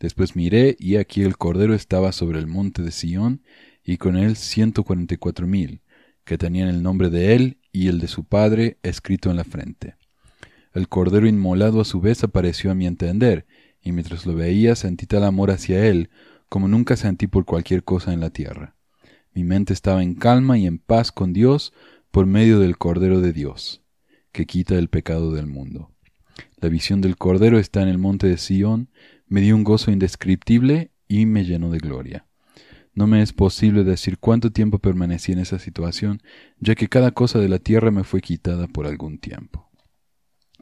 Después 0.00 0.36
miré, 0.36 0.76
y 0.78 0.96
aquí 0.96 1.22
el 1.22 1.36
Cordero 1.36 1.74
estaba 1.74 2.12
sobre 2.12 2.38
el 2.38 2.46
monte 2.46 2.82
de 2.82 2.90
Sión, 2.90 3.42
y 3.84 3.96
con 3.96 4.16
él 4.16 4.36
ciento 4.36 4.84
cuarenta 4.84 5.14
y 5.14 5.16
cuatro 5.18 5.46
mil, 5.46 5.82
que 6.28 6.36
tenían 6.36 6.68
el 6.68 6.82
nombre 6.82 7.08
de 7.08 7.34
él 7.34 7.58
y 7.72 7.88
el 7.88 8.00
de 8.00 8.06
su 8.06 8.24
padre 8.24 8.76
escrito 8.82 9.30
en 9.30 9.36
la 9.36 9.44
frente. 9.44 9.96
El 10.74 10.86
Cordero 10.86 11.26
inmolado 11.26 11.80
a 11.80 11.86
su 11.86 12.02
vez 12.02 12.22
apareció 12.22 12.70
a 12.70 12.74
mi 12.74 12.86
entender, 12.86 13.46
y 13.80 13.92
mientras 13.92 14.26
lo 14.26 14.34
veía 14.34 14.76
sentí 14.76 15.06
tal 15.06 15.24
amor 15.24 15.50
hacia 15.50 15.86
él 15.86 16.10
como 16.50 16.68
nunca 16.68 16.96
sentí 16.96 17.28
por 17.28 17.46
cualquier 17.46 17.82
cosa 17.82 18.12
en 18.12 18.20
la 18.20 18.28
tierra. 18.28 18.76
Mi 19.32 19.42
mente 19.42 19.72
estaba 19.72 20.02
en 20.02 20.14
calma 20.14 20.58
y 20.58 20.66
en 20.66 20.78
paz 20.78 21.12
con 21.12 21.32
Dios 21.32 21.72
por 22.10 22.26
medio 22.26 22.58
del 22.58 22.76
Cordero 22.76 23.22
de 23.22 23.32
Dios, 23.32 23.82
que 24.30 24.44
quita 24.44 24.76
el 24.76 24.88
pecado 24.88 25.32
del 25.32 25.46
mundo. 25.46 25.92
La 26.58 26.68
visión 26.68 27.00
del 27.00 27.16
Cordero 27.16 27.58
está 27.58 27.80
en 27.80 27.88
el 27.88 27.98
monte 27.98 28.26
de 28.26 28.36
Sión, 28.36 28.90
me 29.26 29.40
dio 29.40 29.56
un 29.56 29.64
gozo 29.64 29.90
indescriptible 29.90 30.90
y 31.08 31.24
me 31.24 31.44
llenó 31.44 31.70
de 31.70 31.78
gloria. 31.78 32.27
No 32.98 33.06
me 33.06 33.22
es 33.22 33.32
posible 33.32 33.84
decir 33.84 34.18
cuánto 34.18 34.50
tiempo 34.50 34.80
permanecí 34.80 35.30
en 35.30 35.38
esa 35.38 35.60
situación, 35.60 36.20
ya 36.58 36.74
que 36.74 36.88
cada 36.88 37.12
cosa 37.12 37.38
de 37.38 37.48
la 37.48 37.60
tierra 37.60 37.92
me 37.92 38.02
fue 38.02 38.20
quitada 38.20 38.66
por 38.66 38.88
algún 38.88 39.18
tiempo. 39.18 39.70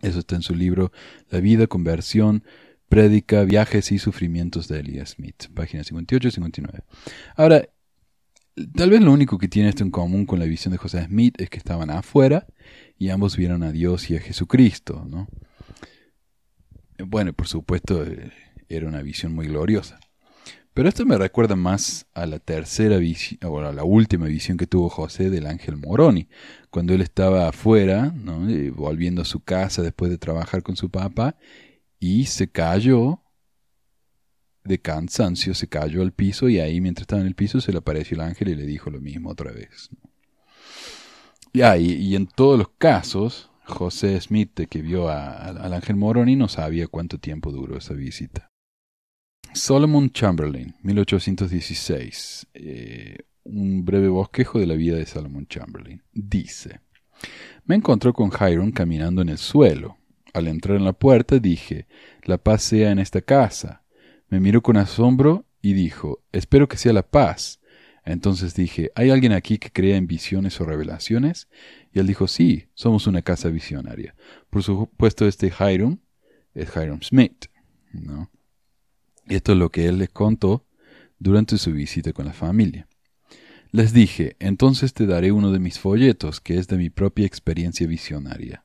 Eso 0.03 0.19
está 0.19 0.37
en 0.37 0.43
su 0.43 0.55
libro 0.55 0.93
La 1.31 1.41
vida, 1.41 1.67
conversión, 1.67 2.45
prédica, 2.91 3.43
viajes 3.45 3.91
y 3.91 3.99
sufrimientos 3.99 4.69
de 4.69 4.81
Elias 4.81 5.13
Smith, 5.13 5.47
páginas 5.55 5.87
58 5.87 6.29
y 6.29 6.31
59. 6.31 6.85
Ahora, 7.37 7.71
tal 8.75 8.91
vez 8.91 9.01
lo 9.01 9.13
único 9.13 9.39
que 9.39 9.49
tiene 9.49 9.71
esto 9.71 9.83
en 9.83 9.91
común 9.91 10.27
con 10.27 10.39
la 10.39 10.45
visión 10.45 10.73
de 10.73 10.79
José 10.79 11.07
Smith 11.07 11.41
es 11.41 11.49
que 11.49 11.57
estaban 11.57 11.89
afuera 11.89 12.47
y 12.99 13.09
ambos 13.09 13.39
vieron 13.39 13.63
a 13.63 13.73
Dios 13.73 14.11
y 14.11 14.17
a 14.17 14.21
Jesucristo, 14.21 15.07
¿no? 15.09 15.27
Bueno, 16.99 17.33
por 17.33 17.49
supuesto, 17.49 18.05
eh, 18.05 18.31
era 18.69 18.87
una 18.87 19.01
visión 19.01 19.35
muy 19.35 19.47
gloriosa. 19.47 19.99
Pero 20.77 20.91
esto 20.91 21.07
me 21.07 21.17
recuerda 21.17 21.57
más 21.57 22.05
a 22.13 22.27
la 22.27 22.39
tercera 22.39 22.99
visión, 22.99 23.41
o 23.45 23.61
a 23.61 23.73
la 23.73 23.83
última 23.83 24.27
visión 24.27 24.59
que 24.59 24.67
tuvo 24.67 24.91
José 24.91 25.31
del 25.31 25.47
ángel 25.47 25.79
Moroni, 25.79 26.29
cuando 26.69 26.93
él 26.93 27.01
estaba 27.01 27.49
afuera, 27.49 28.13
¿no? 28.15 28.47
volviendo 28.75 29.23
a 29.23 29.25
su 29.25 29.41
casa 29.41 29.81
después 29.81 30.11
de 30.11 30.19
trabajar 30.19 30.63
con 30.63 30.77
su 30.77 30.91
papá, 30.91 31.37
y 31.99 32.27
se 32.27 32.51
cayó 32.51 33.23
de 34.65 34.79
cansancio, 34.79 35.55
se 35.55 35.67
cayó 35.67 36.03
al 36.03 36.13
piso, 36.13 36.47
y 36.51 36.61
ahí 36.61 36.83
mientras 36.83 37.05
estaba 37.05 37.23
en 37.23 37.29
el 37.29 37.35
piso 37.35 37.63
se 37.63 37.73
le 37.73 37.79
apareció 37.79 38.17
el 38.17 38.21
ángel 38.21 38.51
y 38.51 38.55
le 38.55 38.67
dijo 38.67 38.91
lo 38.91 39.01
mismo 39.01 39.31
otra 39.31 39.53
vez. 39.53 39.89
y, 41.55 41.63
y 41.63 42.17
en 42.17 42.27
todos 42.27 42.59
los 42.59 42.69
casos, 42.77 43.51
José 43.65 44.21
Smith, 44.21 44.69
que 44.69 44.83
vio 44.83 45.09
al 45.09 45.73
ángel 45.73 45.97
Moroni, 45.97 46.37
no 46.37 46.49
sabía 46.49 46.87
cuánto 46.87 47.17
tiempo 47.17 47.51
duró 47.51 47.79
esa 47.79 47.95
visita. 47.95 48.51
Solomon 49.55 50.11
Chamberlain, 50.11 50.75
1816. 50.83 52.47
Eh, 52.55 53.17
un 53.45 53.85
breve 53.85 54.09
bosquejo 54.09 54.59
de 54.59 54.67
la 54.67 54.75
vida 54.75 54.97
de 54.97 55.07
Solomon 55.07 55.47
Chamberlain. 55.47 56.03
Dice, 56.13 56.81
me 57.65 57.77
encontró 57.77 58.13
con 58.13 58.31
Hiram 58.31 58.73
caminando 58.73 59.23
en 59.23 59.29
el 59.29 59.39
suelo. 59.39 59.99
Al 60.33 60.49
entrar 60.49 60.77
en 60.77 60.85
la 60.85 60.93
puerta 60.93 61.39
dije, 61.39 61.87
la 62.25 62.39
paz 62.39 62.63
sea 62.63 62.91
en 62.91 62.99
esta 62.99 63.23
casa. 63.23 63.83
Me 64.29 64.41
miró 64.41 64.63
con 64.63 64.77
asombro 64.77 65.47
y 65.63 65.73
dijo, 65.73 66.23
espero 66.33 66.69
que 66.69 66.77
sea 66.77 66.93
la 66.93 67.09
paz. 67.09 67.61
Entonces 68.05 68.55
dije, 68.55 68.93
¿hay 68.95 69.11
alguien 69.11 69.33
aquí 69.33 69.59
que 69.59 69.71
crea 69.71 69.97
en 69.97 70.07
visiones 70.07 70.61
o 70.61 70.65
revelaciones? 70.65 71.49
Y 71.93 71.99
él 71.99 72.07
dijo, 72.07 72.29
sí, 72.29 72.69
somos 72.75 73.07
una 73.07 73.23
casa 73.23 73.49
visionaria. 73.49 74.15
Por 74.51 74.63
supuesto, 74.63 75.27
este 75.27 75.53
Hiram 75.59 75.99
es 76.55 76.69
Hiram 76.77 77.03
Smith. 77.03 77.47
¿no? 77.93 78.31
Esto 79.29 79.53
es 79.53 79.59
lo 79.59 79.71
que 79.71 79.87
él 79.87 79.99
les 79.99 80.11
contó 80.11 80.65
durante 81.19 81.59
su 81.59 81.73
visita 81.73 82.13
con 82.13 82.27
la 82.27 82.33
familia. 82.33 82.87
Les 83.73 83.93
dije, 83.93 84.37
entonces 84.39 84.95
te 84.95 85.07
daré 85.07 85.33
uno 85.33 85.51
de 85.51 85.59
mis 85.59 85.79
folletos, 85.79 86.41
que 86.41 86.59
es 86.59 86.69
de 86.69 86.77
mi 86.77 86.91
propia 86.91 87.27
experiencia 87.27 87.87
visionaria. 87.87 88.65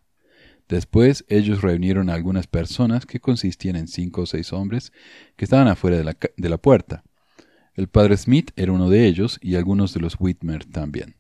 Después 0.70 1.26
ellos 1.28 1.62
reunieron 1.62 2.10
a 2.10 2.14
algunas 2.14 2.48
personas 2.48 3.06
que 3.06 3.20
consistían 3.20 3.76
en 3.76 3.88
cinco 3.88 4.22
o 4.22 4.26
seis 4.26 4.54
hombres 4.54 4.94
que 5.36 5.44
estaban 5.46 5.68
afuera 5.68 5.98
de 5.98 6.04
la, 6.04 6.18
de 6.38 6.50
la 6.50 6.58
puerta. 6.58 7.04
El 7.74 7.88
padre 7.88 8.16
Smith 8.16 8.52
era 8.56 8.72
uno 8.72 8.90
de 8.90 9.08
ellos 9.08 9.40
y 9.42 9.56
algunos 9.56 9.94
de 9.94 10.00
los 10.00 10.16
Whitmer 10.20 10.66
también. 10.66 11.16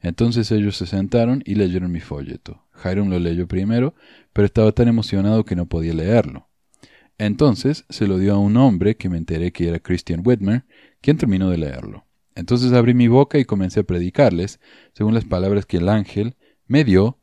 Entonces 0.00 0.52
ellos 0.52 0.76
se 0.76 0.86
sentaron 0.86 1.42
y 1.46 1.54
leyeron 1.54 1.90
mi 1.90 2.00
folleto. 2.00 2.66
Hiram 2.84 3.08
lo 3.08 3.18
leyó 3.18 3.48
primero, 3.48 3.94
pero 4.32 4.46
estaba 4.46 4.70
tan 4.72 4.86
emocionado 4.86 5.44
que 5.44 5.56
no 5.56 5.66
podía 5.66 5.94
leerlo. 5.94 6.48
Entonces 7.18 7.84
se 7.88 8.06
lo 8.06 8.18
dio 8.18 8.34
a 8.34 8.38
un 8.38 8.56
hombre 8.56 8.96
que 8.96 9.08
me 9.08 9.18
enteré 9.18 9.52
que 9.52 9.68
era 9.68 9.78
Christian 9.78 10.22
Whitmer, 10.24 10.64
quien 11.00 11.16
terminó 11.16 11.50
de 11.50 11.58
leerlo. 11.58 12.06
Entonces 12.34 12.72
abrí 12.72 12.94
mi 12.94 13.08
boca 13.08 13.38
y 13.38 13.44
comencé 13.44 13.80
a 13.80 13.84
predicarles, 13.84 14.58
según 14.92 15.14
las 15.14 15.24
palabras 15.24 15.66
que 15.66 15.76
el 15.76 15.88
ángel 15.88 16.34
me 16.66 16.82
dio 16.84 17.18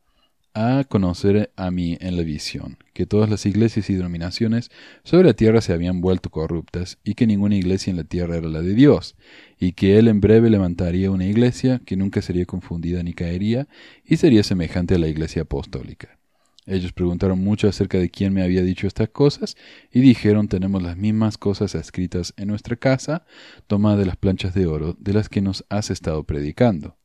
a 0.54 0.84
conocer 0.84 1.52
a 1.56 1.70
mí 1.70 1.96
en 2.00 2.16
la 2.16 2.22
visión, 2.22 2.78
que 2.92 3.06
todas 3.06 3.28
las 3.30 3.46
iglesias 3.46 3.88
y 3.88 3.94
denominaciones 3.94 4.70
sobre 5.02 5.24
la 5.24 5.34
tierra 5.34 5.60
se 5.60 5.72
habían 5.72 6.00
vuelto 6.00 6.30
corruptas, 6.30 6.98
y 7.04 7.14
que 7.14 7.26
ninguna 7.26 7.56
iglesia 7.56 7.90
en 7.90 7.96
la 7.96 8.04
tierra 8.04 8.36
era 8.36 8.48
la 8.48 8.62
de 8.62 8.74
Dios, 8.74 9.16
y 9.58 9.72
que 9.72 9.98
él 9.98 10.08
en 10.08 10.20
breve 10.20 10.50
levantaría 10.50 11.10
una 11.10 11.26
iglesia 11.26 11.80
que 11.84 11.96
nunca 11.96 12.22
sería 12.22 12.44
confundida 12.44 13.02
ni 13.02 13.14
caería, 13.14 13.66
y 14.04 14.16
sería 14.16 14.42
semejante 14.42 14.94
a 14.94 14.98
la 14.98 15.08
iglesia 15.08 15.42
apostólica. 15.42 16.21
Ellos 16.64 16.92
preguntaron 16.92 17.40
mucho 17.40 17.68
acerca 17.68 17.98
de 17.98 18.10
quién 18.10 18.32
me 18.32 18.42
había 18.42 18.62
dicho 18.62 18.86
estas 18.86 19.08
cosas 19.08 19.56
y 19.90 20.00
dijeron 20.00 20.46
tenemos 20.46 20.82
las 20.82 20.96
mismas 20.96 21.36
cosas 21.36 21.74
escritas 21.74 22.34
en 22.36 22.48
nuestra 22.48 22.76
casa, 22.76 23.24
tomadas 23.66 23.98
de 23.98 24.06
las 24.06 24.16
planchas 24.16 24.54
de 24.54 24.66
oro 24.66 24.96
de 24.98 25.12
las 25.12 25.28
que 25.28 25.42
nos 25.42 25.64
has 25.68 25.90
estado 25.90 26.22
predicando. 26.24 26.96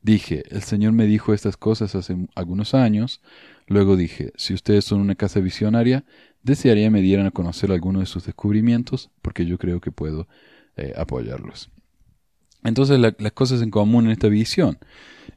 Dije, 0.00 0.44
el 0.50 0.62
Señor 0.62 0.92
me 0.92 1.06
dijo 1.06 1.32
estas 1.32 1.56
cosas 1.56 1.94
hace 1.94 2.16
algunos 2.34 2.74
años. 2.74 3.22
Luego 3.66 3.96
dije, 3.96 4.32
si 4.36 4.52
ustedes 4.52 4.84
son 4.84 5.00
una 5.00 5.14
casa 5.14 5.40
visionaria, 5.40 6.04
desearía 6.42 6.90
me 6.90 7.00
dieran 7.00 7.26
a 7.26 7.30
conocer 7.30 7.72
alguno 7.72 8.00
de 8.00 8.06
sus 8.06 8.26
descubrimientos, 8.26 9.10
porque 9.22 9.46
yo 9.46 9.58
creo 9.58 9.80
que 9.80 9.90
puedo 9.90 10.28
eh, 10.76 10.92
apoyarlos. 10.96 11.70
Entonces 12.64 12.98
las 12.98 13.32
cosas 13.32 13.62
en 13.62 13.70
común 13.70 14.06
en 14.06 14.12
esta 14.12 14.28
visión. 14.28 14.78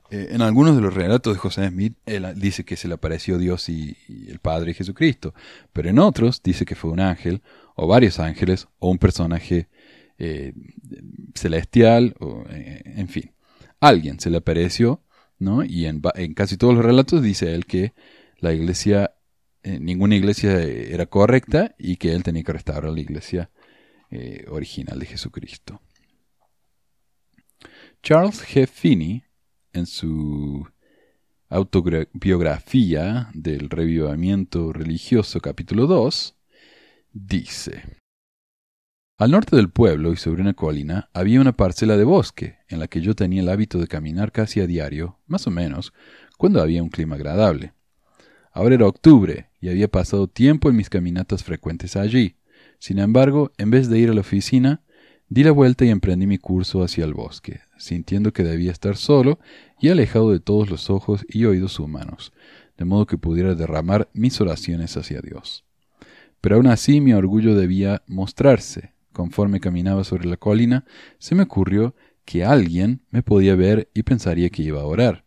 Eh, 0.09 0.29
en 0.31 0.41
algunos 0.41 0.75
de 0.75 0.81
los 0.81 0.93
relatos 0.93 1.33
de 1.33 1.39
José 1.39 1.67
Smith, 1.67 1.97
él 2.05 2.25
dice 2.37 2.63
que 2.63 2.77
se 2.77 2.87
le 2.87 2.93
apareció 2.93 3.37
Dios 3.37 3.67
y, 3.67 3.97
el 4.29 4.39
Padre 4.39 4.73
Jesucristo, 4.73 5.33
pero 5.73 5.89
en 5.89 5.99
otros 5.99 6.41
dice 6.41 6.65
que 6.65 6.75
fue 6.75 6.91
un 6.91 7.01
ángel, 7.01 7.41
o 7.75 7.87
varios 7.87 8.19
ángeles, 8.19 8.67
o 8.79 8.89
un 8.89 8.97
personaje 8.97 9.67
eh, 10.17 10.53
celestial, 11.35 12.15
o, 12.19 12.45
eh, 12.49 12.81
en 12.85 13.09
fin, 13.09 13.31
alguien 13.81 14.19
se 14.19 14.29
le 14.29 14.37
apareció, 14.37 15.03
¿no? 15.39 15.63
Y 15.63 15.85
en, 15.85 16.01
en, 16.15 16.33
casi 16.33 16.55
todos 16.57 16.73
los 16.73 16.85
relatos 16.85 17.21
dice 17.21 17.53
él 17.53 17.65
que 17.65 17.93
la 18.39 18.53
iglesia, 18.53 19.11
ninguna 19.63 20.15
iglesia 20.15 20.61
era 20.61 21.07
correcta 21.07 21.75
y 21.77 21.97
que 21.97 22.13
él 22.13 22.23
tenía 22.23 22.43
que 22.43 22.53
restaurar 22.53 22.91
la 22.93 23.01
iglesia 23.01 23.49
original 24.49 24.99
de 24.99 25.05
Jesucristo. 25.05 25.81
Charles 28.07 28.41
G. 28.41 28.65
Finney 28.67 29.25
en 29.73 29.85
su 29.85 30.65
autobiografía 31.49 33.29
del 33.33 33.69
revivamiento 33.69 34.71
religioso 34.71 35.41
capítulo 35.41 35.87
2, 35.87 36.33
dice, 37.11 37.83
Al 39.17 39.31
norte 39.31 39.57
del 39.57 39.69
pueblo 39.69 40.13
y 40.13 40.15
sobre 40.15 40.41
una 40.41 40.53
colina 40.53 41.09
había 41.11 41.41
una 41.41 41.51
parcela 41.51 41.97
de 41.97 42.05
bosque 42.05 42.59
en 42.69 42.79
la 42.79 42.87
que 42.87 43.01
yo 43.01 43.13
tenía 43.13 43.41
el 43.41 43.49
hábito 43.49 43.77
de 43.77 43.87
caminar 43.87 44.31
casi 44.31 44.61
a 44.61 44.67
diario, 44.67 45.19
más 45.27 45.45
o 45.45 45.51
menos, 45.51 45.91
cuando 46.37 46.61
había 46.61 46.83
un 46.83 46.89
clima 46.89 47.17
agradable. 47.17 47.73
Ahora 48.53 48.75
era 48.75 48.87
octubre 48.87 49.49
y 49.59 49.67
había 49.67 49.89
pasado 49.89 50.27
tiempo 50.27 50.69
en 50.69 50.77
mis 50.77 50.89
caminatas 50.89 51.43
frecuentes 51.43 51.97
allí. 51.97 52.37
Sin 52.79 52.99
embargo, 52.99 53.51
en 53.57 53.69
vez 53.69 53.89
de 53.89 53.99
ir 53.99 54.09
a 54.09 54.13
la 54.13 54.21
oficina, 54.21 54.81
Di 55.29 55.43
la 55.43 55.51
vuelta 55.51 55.83
y 55.83 55.89
emprendí 55.89 56.25
mi 56.25 56.37
curso 56.37 56.83
hacia 56.83 57.03
el 57.03 57.13
bosque, 57.13 57.59
sintiendo 57.77 58.33
que 58.33 58.43
debía 58.43 58.71
estar 58.71 58.97
solo 58.97 59.39
y 59.79 59.89
alejado 59.89 60.31
de 60.31 60.39
todos 60.39 60.69
los 60.69 60.89
ojos 60.89 61.25
y 61.29 61.45
oídos 61.45 61.79
humanos, 61.79 62.33
de 62.77 62.85
modo 62.85 63.05
que 63.05 63.17
pudiera 63.17 63.55
derramar 63.55 64.09
mis 64.13 64.39
oraciones 64.41 64.97
hacia 64.97 65.21
Dios. 65.21 65.63
Pero 66.41 66.57
aún 66.57 66.67
así 66.67 67.01
mi 67.01 67.13
orgullo 67.13 67.55
debía 67.55 68.03
mostrarse. 68.07 68.93
Conforme 69.11 69.59
caminaba 69.59 70.03
sobre 70.03 70.27
la 70.27 70.37
colina, 70.37 70.85
se 71.17 71.33
me 71.33 71.43
ocurrió 71.43 71.95
que 72.25 72.43
alguien 72.43 73.01
me 73.09 73.23
podía 73.23 73.55
ver 73.55 73.89
y 73.93 74.03
pensaría 74.03 74.49
que 74.49 74.61
iba 74.61 74.81
a 74.81 74.85
orar. 74.85 75.25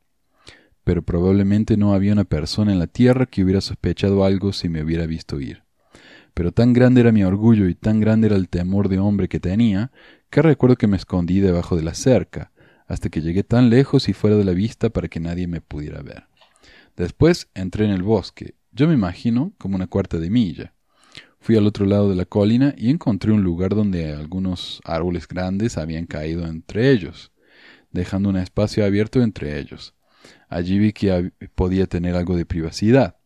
Pero 0.85 1.03
probablemente 1.03 1.77
no 1.77 1.95
había 1.95 2.13
una 2.13 2.25
persona 2.25 2.73
en 2.73 2.79
la 2.79 2.87
tierra 2.87 3.27
que 3.27 3.43
hubiera 3.43 3.61
sospechado 3.61 4.25
algo 4.25 4.53
si 4.53 4.69
me 4.69 4.83
hubiera 4.83 5.07
visto 5.07 5.41
ir 5.41 5.63
pero 6.41 6.53
tan 6.53 6.73
grande 6.73 7.03
era 7.03 7.13
mi 7.13 7.23
orgullo 7.23 7.69
y 7.69 7.75
tan 7.75 8.01
grande 8.01 8.29
era 8.29 8.37
el 8.37 8.49
temor 8.49 8.89
de 8.89 8.99
hombre 8.99 9.29
que 9.29 9.39
tenía, 9.39 9.93
que 10.31 10.41
recuerdo 10.41 10.77
que 10.77 10.87
me 10.87 10.97
escondí 10.97 11.39
debajo 11.39 11.77
de 11.77 11.83
la 11.83 11.93
cerca, 11.93 12.51
hasta 12.87 13.11
que 13.11 13.21
llegué 13.21 13.45
tan 13.45 13.69
lejos 13.69 14.09
y 14.09 14.15
fuera 14.15 14.37
de 14.37 14.45
la 14.45 14.53
vista 14.53 14.89
para 14.89 15.09
que 15.09 15.21
nadie 15.21 15.47
me 15.47 15.61
pudiera 15.61 16.01
ver. 16.01 16.29
Después 16.97 17.51
entré 17.53 17.85
en 17.85 17.91
el 17.91 18.03
bosque, 18.03 18.55
yo 18.73 18.89
me 18.89 18.95
imagino 18.95 19.53
como 19.59 19.77
una 19.77 19.87
cuarta 19.87 20.17
de 20.17 20.31
milla. 20.31 20.73
Fui 21.41 21.57
al 21.57 21.67
otro 21.67 21.85
lado 21.85 22.09
de 22.09 22.17
la 22.17 22.25
colina 22.25 22.75
y 22.75 22.89
encontré 22.89 23.33
un 23.33 23.43
lugar 23.43 23.75
donde 23.75 24.15
algunos 24.15 24.81
árboles 24.87 25.29
grandes 25.29 25.77
habían 25.77 26.07
caído 26.07 26.47
entre 26.47 26.91
ellos, 26.91 27.33
dejando 27.91 28.31
un 28.31 28.39
espacio 28.39 28.87
abierto 28.87 29.21
entre 29.21 29.59
ellos. 29.59 29.95
Allí 30.49 30.79
vi 30.79 30.95
que 30.95 31.33
podía 31.55 31.85
tener 31.85 32.17
algo 32.17 32.35
de 32.35 32.47
privacidad. 32.47 33.17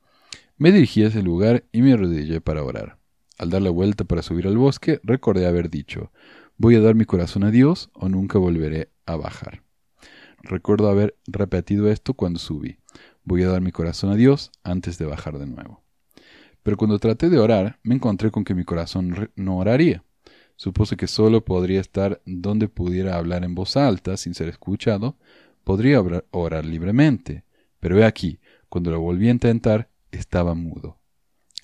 Me 0.58 0.72
dirigí 0.72 1.04
a 1.04 1.06
ese 1.06 1.22
lugar 1.22 1.62
y 1.70 1.80
me 1.80 1.92
arrodillé 1.92 2.40
para 2.40 2.64
orar. 2.64 3.03
Al 3.38 3.50
dar 3.50 3.62
la 3.62 3.70
vuelta 3.70 4.04
para 4.04 4.22
subir 4.22 4.46
al 4.46 4.56
bosque, 4.56 5.00
recordé 5.02 5.46
haber 5.46 5.70
dicho 5.70 6.10
voy 6.56 6.76
a 6.76 6.80
dar 6.80 6.94
mi 6.94 7.04
corazón 7.04 7.44
a 7.44 7.50
Dios 7.50 7.90
o 7.94 8.08
nunca 8.08 8.38
volveré 8.38 8.90
a 9.06 9.16
bajar. 9.16 9.62
Recuerdo 10.42 10.88
haber 10.88 11.16
repetido 11.26 11.90
esto 11.90 12.14
cuando 12.14 12.38
subí. 12.38 12.78
Voy 13.24 13.42
a 13.42 13.48
dar 13.48 13.60
mi 13.60 13.72
corazón 13.72 14.10
a 14.10 14.14
Dios 14.14 14.52
antes 14.62 14.98
de 14.98 15.06
bajar 15.06 15.38
de 15.38 15.46
nuevo. 15.46 15.82
Pero 16.62 16.76
cuando 16.76 16.98
traté 16.98 17.28
de 17.28 17.38
orar, 17.38 17.78
me 17.82 17.94
encontré 17.94 18.30
con 18.30 18.44
que 18.44 18.54
mi 18.54 18.64
corazón 18.64 19.30
no 19.36 19.58
oraría. 19.58 20.04
Supuse 20.56 20.96
que 20.96 21.06
solo 21.06 21.44
podría 21.44 21.80
estar 21.80 22.22
donde 22.26 22.68
pudiera 22.68 23.16
hablar 23.16 23.44
en 23.44 23.54
voz 23.54 23.76
alta 23.76 24.16
sin 24.16 24.34
ser 24.34 24.48
escuchado, 24.48 25.16
podría 25.64 26.02
orar 26.30 26.64
libremente. 26.64 27.44
Pero 27.80 27.98
he 27.98 28.04
aquí, 28.04 28.38
cuando 28.68 28.90
lo 28.90 29.00
volví 29.00 29.28
a 29.28 29.32
intentar, 29.32 29.90
estaba 30.10 30.54
mudo. 30.54 30.98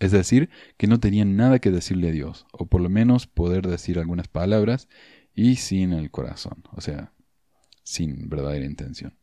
Es 0.00 0.12
decir, 0.12 0.48
que 0.78 0.86
no 0.86 0.98
tenía 0.98 1.26
nada 1.26 1.58
que 1.58 1.70
decirle 1.70 2.08
a 2.08 2.12
Dios, 2.12 2.46
o 2.52 2.66
por 2.66 2.80
lo 2.80 2.88
menos 2.88 3.26
poder 3.26 3.66
decir 3.68 3.98
algunas 3.98 4.28
palabras 4.28 4.88
y 5.34 5.56
sin 5.56 5.92
el 5.92 6.10
corazón, 6.10 6.64
o 6.72 6.80
sea, 6.80 7.12
sin 7.84 8.28
verdadera 8.30 8.64
intención. 8.64 9.14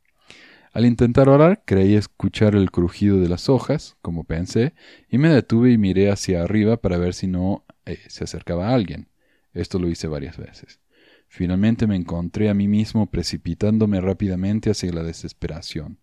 Al 0.71 0.85
intentar 0.85 1.29
orar, 1.29 1.63
creí 1.65 1.95
escuchar 1.95 2.53
el 2.53 2.69
crujido 2.69 3.19
de 3.19 3.27
las 3.27 3.49
hojas, 3.49 3.97
como 4.03 4.23
pensé, 4.23 4.75
y 5.09 5.17
me 5.17 5.29
detuve 5.29 5.71
y 5.71 5.79
miré 5.79 6.11
hacia 6.11 6.43
arriba 6.43 6.77
para 6.77 6.99
ver 6.99 7.15
si 7.15 7.25
no 7.25 7.65
eh, 7.85 7.97
se 8.07 8.25
acercaba 8.25 8.71
alguien. 8.71 9.09
Esto 9.53 9.79
lo 9.79 9.89
hice 9.89 10.07
varias 10.07 10.37
veces. 10.37 10.79
Finalmente 11.27 11.87
me 11.87 11.95
encontré 11.95 12.49
a 12.49 12.53
mí 12.53 12.67
mismo 12.67 13.09
precipitándome 13.09 13.99
rápidamente 13.99 14.69
hacia 14.69 14.93
la 14.93 15.01
desesperación. 15.01 15.99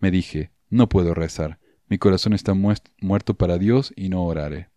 Me 0.00 0.10
dije, 0.10 0.50
no 0.68 0.88
puedo 0.88 1.14
rezar, 1.14 1.60
mi 1.88 1.98
corazón 1.98 2.32
está 2.32 2.54
muerto 2.54 3.34
para 3.34 3.58
Dios 3.58 3.92
y 3.96 4.08
no 4.08 4.24
oraré. 4.24 4.68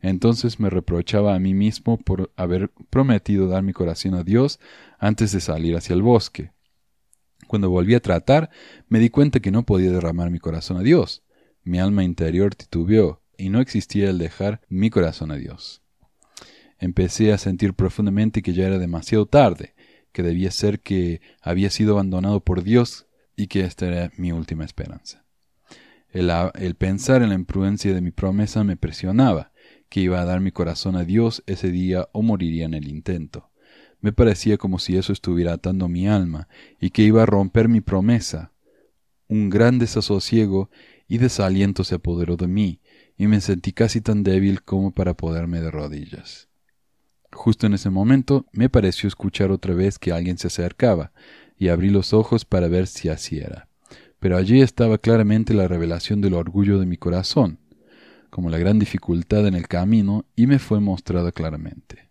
Entonces 0.00 0.60
me 0.60 0.70
reprochaba 0.70 1.34
a 1.34 1.38
mí 1.38 1.54
mismo 1.54 1.98
por 1.98 2.32
haber 2.36 2.70
prometido 2.90 3.48
dar 3.48 3.62
mi 3.62 3.72
corazón 3.72 4.14
a 4.14 4.22
Dios 4.22 4.60
antes 4.98 5.32
de 5.32 5.40
salir 5.40 5.76
hacia 5.76 5.94
el 5.94 6.02
bosque. 6.02 6.52
Cuando 7.46 7.70
volví 7.70 7.94
a 7.94 8.00
tratar, 8.00 8.50
me 8.88 8.98
di 8.98 9.10
cuenta 9.10 9.40
que 9.40 9.50
no 9.50 9.64
podía 9.64 9.90
derramar 9.90 10.30
mi 10.30 10.38
corazón 10.38 10.76
a 10.76 10.82
Dios. 10.82 11.22
Mi 11.62 11.78
alma 11.78 12.04
interior 12.04 12.54
titubeó, 12.54 13.22
y 13.38 13.50
no 13.50 13.60
existía 13.60 14.10
el 14.10 14.18
dejar 14.18 14.62
mi 14.68 14.90
corazón 14.90 15.30
a 15.30 15.36
Dios. 15.36 15.82
Empecé 16.78 17.32
a 17.32 17.38
sentir 17.38 17.74
profundamente 17.74 18.42
que 18.42 18.52
ya 18.52 18.66
era 18.66 18.78
demasiado 18.78 19.26
tarde, 19.26 19.74
que 20.12 20.22
debía 20.22 20.50
ser 20.50 20.80
que 20.80 21.20
había 21.40 21.70
sido 21.70 21.94
abandonado 21.94 22.40
por 22.40 22.62
Dios 22.62 23.06
y 23.36 23.48
que 23.48 23.60
esta 23.60 23.86
era 23.86 24.12
mi 24.16 24.32
última 24.32 24.64
esperanza. 24.64 25.25
El, 26.16 26.74
pensar 26.76 27.22
en 27.22 27.28
la 27.28 27.34
imprudencia 27.34 27.92
de 27.92 28.00
mi 28.00 28.10
promesa 28.10 28.64
me 28.64 28.78
presionaba, 28.78 29.52
que 29.90 30.00
iba 30.00 30.18
a 30.18 30.24
dar 30.24 30.40
mi 30.40 30.50
corazón 30.50 30.96
a 30.96 31.04
Dios 31.04 31.42
ese 31.46 31.70
día 31.70 32.08
o 32.12 32.22
moriría 32.22 32.64
en 32.64 32.72
el 32.72 32.88
intento. 32.88 33.50
Me 34.00 34.14
parecía 34.14 34.56
como 34.56 34.78
si 34.78 34.96
eso 34.96 35.12
estuviera 35.12 35.52
atando 35.52 35.88
mi 35.88 36.08
alma 36.08 36.48
y 36.80 36.88
que 36.88 37.02
iba 37.02 37.22
a 37.22 37.26
romper 37.26 37.68
mi 37.68 37.82
promesa. 37.82 38.50
Un 39.28 39.50
gran 39.50 39.78
desasosiego 39.78 40.70
y 41.06 41.18
desaliento 41.18 41.84
se 41.84 41.96
apoderó 41.96 42.38
de 42.38 42.48
mí, 42.48 42.80
y 43.18 43.26
me 43.26 43.42
sentí 43.42 43.72
casi 43.72 44.00
tan 44.00 44.22
débil 44.22 44.62
como 44.62 44.92
para 44.92 45.12
poderme 45.12 45.60
de 45.60 45.70
rodillas. 45.70 46.48
Justo 47.30 47.66
en 47.66 47.74
ese 47.74 47.90
momento 47.90 48.46
me 48.52 48.70
pareció 48.70 49.06
escuchar 49.06 49.50
otra 49.50 49.74
vez 49.74 49.98
que 49.98 50.12
alguien 50.12 50.38
se 50.38 50.46
acercaba, 50.46 51.12
y 51.58 51.68
abrí 51.68 51.90
los 51.90 52.14
ojos 52.14 52.46
para 52.46 52.68
ver 52.68 52.86
si 52.86 53.10
así 53.10 53.38
era 53.38 53.65
pero 54.26 54.38
allí 54.38 54.60
estaba 54.60 54.98
claramente 54.98 55.54
la 55.54 55.68
revelación 55.68 56.20
del 56.20 56.34
orgullo 56.34 56.80
de 56.80 56.86
mi 56.86 56.96
corazón, 56.96 57.60
como 58.28 58.50
la 58.50 58.58
gran 58.58 58.80
dificultad 58.80 59.46
en 59.46 59.54
el 59.54 59.68
camino, 59.68 60.26
y 60.34 60.48
me 60.48 60.58
fue 60.58 60.80
mostrada 60.80 61.30
claramente. 61.30 62.10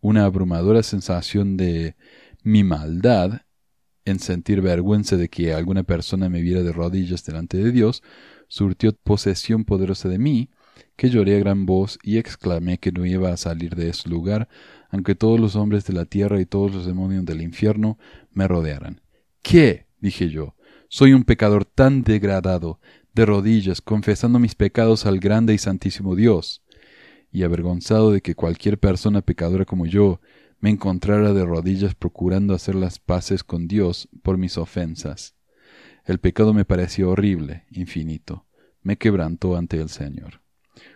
Una 0.00 0.24
abrumadora 0.24 0.84
sensación 0.84 1.56
de 1.56 1.96
mi 2.44 2.62
maldad 2.62 3.40
en 4.04 4.20
sentir 4.20 4.60
vergüenza 4.60 5.16
de 5.16 5.28
que 5.28 5.52
alguna 5.52 5.82
persona 5.82 6.28
me 6.28 6.42
viera 6.42 6.62
de 6.62 6.70
rodillas 6.70 7.24
delante 7.24 7.56
de 7.56 7.72
Dios, 7.72 8.04
surtió 8.46 8.92
posesión 8.92 9.64
poderosa 9.64 10.08
de 10.08 10.20
mí, 10.20 10.48
que 10.94 11.10
lloré 11.10 11.34
a 11.34 11.40
gran 11.40 11.66
voz 11.66 11.98
y 12.04 12.18
exclamé 12.18 12.78
que 12.78 12.92
no 12.92 13.04
iba 13.04 13.32
a 13.32 13.36
salir 13.36 13.74
de 13.74 13.88
ese 13.88 14.08
lugar, 14.08 14.48
aunque 14.90 15.16
todos 15.16 15.40
los 15.40 15.56
hombres 15.56 15.84
de 15.86 15.92
la 15.92 16.04
tierra 16.04 16.40
y 16.40 16.46
todos 16.46 16.72
los 16.72 16.86
demonios 16.86 17.24
del 17.24 17.42
infierno 17.42 17.98
me 18.30 18.46
rodearan. 18.46 19.00
¿Qué? 19.42 19.88
dije 19.98 20.30
yo. 20.30 20.54
Soy 20.94 21.14
un 21.14 21.24
pecador 21.24 21.64
tan 21.64 22.02
degradado, 22.02 22.78
de 23.14 23.24
rodillas, 23.24 23.80
confesando 23.80 24.38
mis 24.38 24.54
pecados 24.54 25.06
al 25.06 25.20
grande 25.20 25.54
y 25.54 25.58
santísimo 25.58 26.14
Dios, 26.14 26.62
y 27.30 27.44
avergonzado 27.44 28.10
de 28.12 28.20
que 28.20 28.34
cualquier 28.34 28.78
persona 28.78 29.22
pecadora 29.22 29.64
como 29.64 29.86
yo 29.86 30.20
me 30.60 30.68
encontrara 30.68 31.32
de 31.32 31.46
rodillas 31.46 31.94
procurando 31.94 32.52
hacer 32.52 32.74
las 32.74 32.98
paces 32.98 33.42
con 33.42 33.68
Dios 33.68 34.10
por 34.22 34.36
mis 34.36 34.58
ofensas. 34.58 35.34
El 36.04 36.18
pecado 36.18 36.52
me 36.52 36.66
pareció 36.66 37.08
horrible, 37.08 37.64
infinito, 37.70 38.44
me 38.82 38.98
quebrantó 38.98 39.56
ante 39.56 39.80
el 39.80 39.88
Señor. 39.88 40.42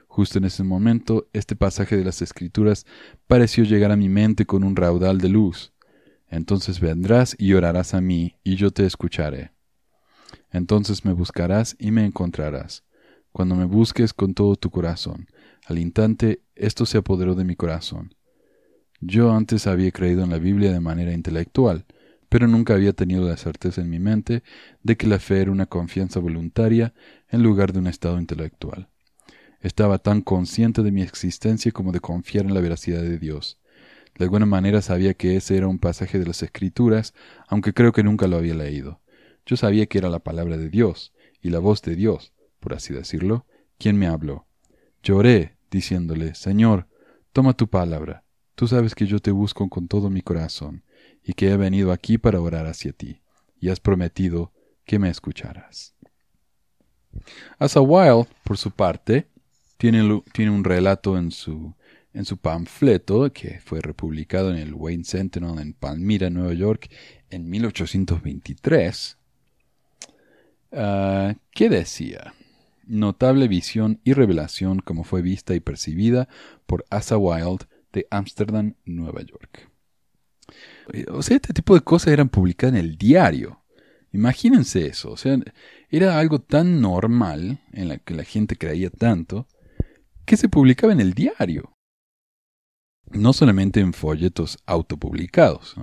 Justo 0.09 0.37
en 0.37 0.45
ese 0.45 0.63
momento, 0.63 1.31
este 1.33 1.57
pasaje 1.57 1.97
de 1.97 2.05
las 2.05 2.21
Escrituras 2.21 2.85
pareció 3.27 3.65
llegar 3.65 3.93
a 3.93 3.97
mi 3.97 4.11
mente 4.11 4.45
con 4.45 4.63
un 4.63 4.77
raudal 4.77 5.17
de 5.17 5.31
luz. 5.31 5.73
Entonces 6.29 6.81
vendrás 6.81 7.35
y 7.39 7.55
orarás 7.55 7.95
a 7.95 8.03
mí, 8.03 8.37
y 8.45 8.57
yo 8.57 8.71
te 8.71 8.85
escucharé. 8.85 9.56
Entonces 10.57 11.05
me 11.05 11.13
buscarás 11.13 11.77
y 11.79 11.91
me 11.91 12.05
encontrarás. 12.07 12.83
Cuando 13.31 13.55
me 13.55 13.67
busques 13.67 14.15
con 14.15 14.33
todo 14.33 14.57
tu 14.57 14.71
corazón. 14.71 15.29
Al 15.67 15.79
instante 15.79 16.41
esto 16.55 16.87
se 16.87 16.97
apoderó 16.97 17.35
de 17.35 17.45
mi 17.45 17.57
corazón. 17.57 18.15
Yo 19.01 19.33
antes 19.33 19.67
había 19.67 19.91
creído 19.91 20.25
en 20.25 20.31
la 20.31 20.39
Biblia 20.39 20.73
de 20.73 20.81
manera 20.81 21.13
intelectual, 21.13 21.85
pero 22.31 22.49
nunca 22.49 22.73
había 22.73 22.95
tenido 22.95 23.29
la 23.29 23.37
certeza 23.37 23.83
en 23.83 23.91
mi 23.91 23.99
mente 23.99 24.43
de 24.83 24.97
que 24.97 25.07
la 25.07 25.19
fe 25.19 25.43
era 25.43 25.51
una 25.51 25.67
confianza 25.67 26.21
voluntaria 26.21 26.95
en 27.29 27.43
lugar 27.43 27.75
de 27.75 27.81
un 27.81 27.87
estado 27.87 28.19
intelectual. 28.19 28.89
Estaba 29.61 29.99
tan 29.99 30.23
consciente 30.23 30.83
de 30.83 30.91
mi 30.91 31.03
existencia 31.03 31.71
como 31.71 31.93
de 31.93 32.01
confiar 32.01 32.47
en 32.47 32.55
la 32.55 32.61
veracidad 32.61 33.03
de 33.03 33.19
Dios. 33.19 33.61
De 34.19 34.25
alguna 34.25 34.47
manera 34.47 34.81
sabía 34.81 35.13
que 35.13 35.37
ese 35.37 35.59
era 35.59 35.69
un 35.69 35.79
pasaje 35.79 36.19
de 36.19 36.25
las 36.25 36.43
Escrituras, 36.43 37.13
aunque 37.47 37.75
creo 37.75 37.93
que 37.93 38.03
nunca 38.03 38.27
lo 38.27 38.39
había 38.39 38.55
leído. 38.55 39.03
Yo 39.47 39.57
sabía 39.57 39.87
que 39.87 39.99
era 39.99 40.11
la 40.11 40.19
palabra 40.19 40.57
de 40.57 40.69
Dios 40.69 41.15
y 41.41 41.51
la 41.51 41.61
voz 41.61 41.81
de 41.83 41.95
Dios, 41.95 42.33
por 42.59 42.75
así 42.75 42.93
decirlo, 42.93 43.47
quien 43.79 43.97
me 43.97 44.09
habló. 44.09 44.47
Lloré, 45.03 45.57
diciéndole, 45.71 46.35
Señor, 46.35 46.89
toma 47.33 47.53
tu 47.53 47.69
palabra. 47.69 48.25
Tú 48.57 48.67
sabes 48.67 48.95
que 48.95 49.07
yo 49.07 49.21
te 49.21 49.31
busco 49.31 49.69
con 49.69 49.87
todo 49.87 50.11
mi 50.11 50.23
corazón, 50.23 50.83
y 51.23 51.35
que 51.35 51.51
he 51.51 51.57
venido 51.57 51.93
aquí 51.93 52.19
para 52.19 52.41
orar 52.41 52.67
hacia 52.67 52.93
ti, 52.93 53.21
y 53.61 53.69
has 53.69 53.81
prometido 53.81 54.53
que 54.85 54.99
me 54.99 55.11
escucharás. 55.11 55.95
Asa 57.59 57.81
Wilde, 57.81 58.29
por 58.45 58.59
su 58.59 58.71
parte, 58.71 59.29
tiene, 59.77 60.23
tiene 60.33 60.51
un 60.51 60.65
relato 60.65 61.19
en 61.19 61.31
su, 61.31 61.75
en 62.13 62.25
su 62.25 62.37
panfleto 62.39 63.33
que 63.33 63.61
fue 63.61 63.81
republicado 63.81 64.51
en 64.51 64.57
el 64.57 64.75
Wayne 64.75 65.05
Sentinel 65.05 65.59
en 65.59 65.73
Palmyra, 65.73 66.31
Nueva 66.31 66.55
York, 66.55 66.91
en 67.31 67.49
1823, 67.49 69.19
Ah, 70.73 71.35
¿Qué 71.53 71.69
decía? 71.69 72.35
Notable 72.87 73.49
visión 73.49 74.01
y 74.05 74.13
revelación 74.13 74.81
como 74.81 75.05
fue 75.05 75.23
vista 75.23 75.55
y 75.55 75.61
percibida 75.61 76.29
por 76.67 76.85
Asa 76.91 77.17
Wilde 77.17 77.67
de 77.93 78.07
Ámsterdam, 78.11 78.75
Nueva 78.85 79.23
York. 79.23 79.71
O 81.11 81.23
sea, 81.23 81.37
este 81.37 81.53
tipo 81.53 81.75
de 81.75 81.81
cosas 81.81 82.13
eran 82.13 82.29
publicadas 82.29 82.75
en 82.75 82.81
el 82.81 82.97
diario. 82.97 83.65
Imagínense 84.13 84.87
eso. 84.87 85.11
O 85.11 85.17
sea, 85.17 85.39
era 85.91 86.19
algo 86.19 86.41
tan 86.41 86.81
normal 86.81 87.61
en 87.73 87.89
la 87.89 87.99
que 87.99 88.15
la 88.15 88.25
gente 88.25 88.57
creía 88.57 88.91
tanto 88.91 89.49
que 90.25 90.37
se 90.37 90.49
publicaba 90.49 90.93
en 90.93 91.01
el 91.01 91.15
diario. 91.15 91.73
No 93.11 93.33
solamente 93.33 93.81
en 93.81 93.93
folletos 93.93 94.59
autopublicados, 94.67 95.77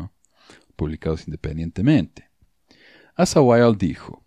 publicados 0.75 1.27
independientemente. 1.27 2.29
Asa 3.15 3.41
Wilde 3.41 3.85
dijo, 3.85 4.22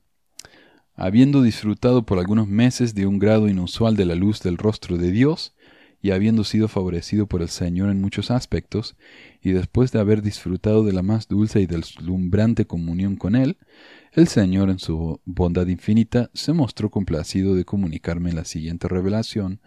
habiendo 0.97 1.43
disfrutado 1.43 2.05
por 2.05 2.19
algunos 2.19 2.49
meses 2.49 2.95
de 2.95 3.07
un 3.07 3.19
grado 3.19 3.49
inusual 3.49 3.97
de 3.97 4.07
la 4.07 4.15
luz 4.15 4.43
del 4.43 4.57
rostro 4.57 4.97
de 4.97 5.11
Dios, 5.13 5.55
y 6.03 6.11
habiendo 6.11 6.45
sido 6.45 6.69
favorecido 6.69 7.27
por 7.27 7.43
el 7.43 7.49
Señor 7.49 7.91
en 7.91 8.01
muchos 8.01 8.31
aspectos, 8.31 8.97
y 9.43 9.53
después 9.53 9.93
de 9.93 9.99
haber 9.99 10.23
disfrutado 10.23 10.85
de 10.85 10.93
la 10.93 11.03
más 11.03 11.29
dulce 11.29 11.61
y 11.61 11.67
deslumbrante 11.67 12.67
comunión 12.67 13.17
con 13.17 13.35
Él, 13.35 13.59
el 14.13 14.29
Señor 14.29 14.71
en 14.71 14.79
su 14.79 15.21
bondad 15.25 15.67
infinita 15.67 16.31
se 16.33 16.53
mostró 16.53 16.91
complacido 16.91 17.55
de 17.55 17.65
comunicarme 17.65 18.33
la 18.33 18.45
siguiente 18.45 18.89
revelación, 18.89 19.61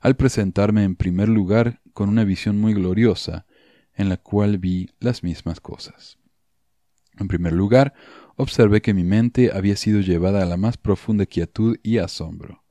al 0.00 0.16
presentarme 0.16 0.84
en 0.84 0.96
primer 0.96 1.28
lugar 1.28 1.80
con 1.92 2.08
una 2.08 2.24
visión 2.24 2.58
muy 2.58 2.74
gloriosa, 2.74 3.46
en 3.94 4.08
la 4.08 4.16
cual 4.16 4.58
vi 4.58 4.90
las 4.98 5.22
mismas 5.22 5.60
cosas. 5.60 6.18
En 7.18 7.28
primer 7.28 7.52
lugar, 7.52 7.94
observé 8.36 8.82
que 8.82 8.94
mi 8.94 9.04
mente 9.04 9.50
había 9.52 9.76
sido 9.76 10.00
llevada 10.00 10.42
a 10.42 10.46
la 10.46 10.56
más 10.56 10.76
profunda 10.76 11.26
quietud 11.26 11.76
y 11.82 11.98
asombro 11.98 12.64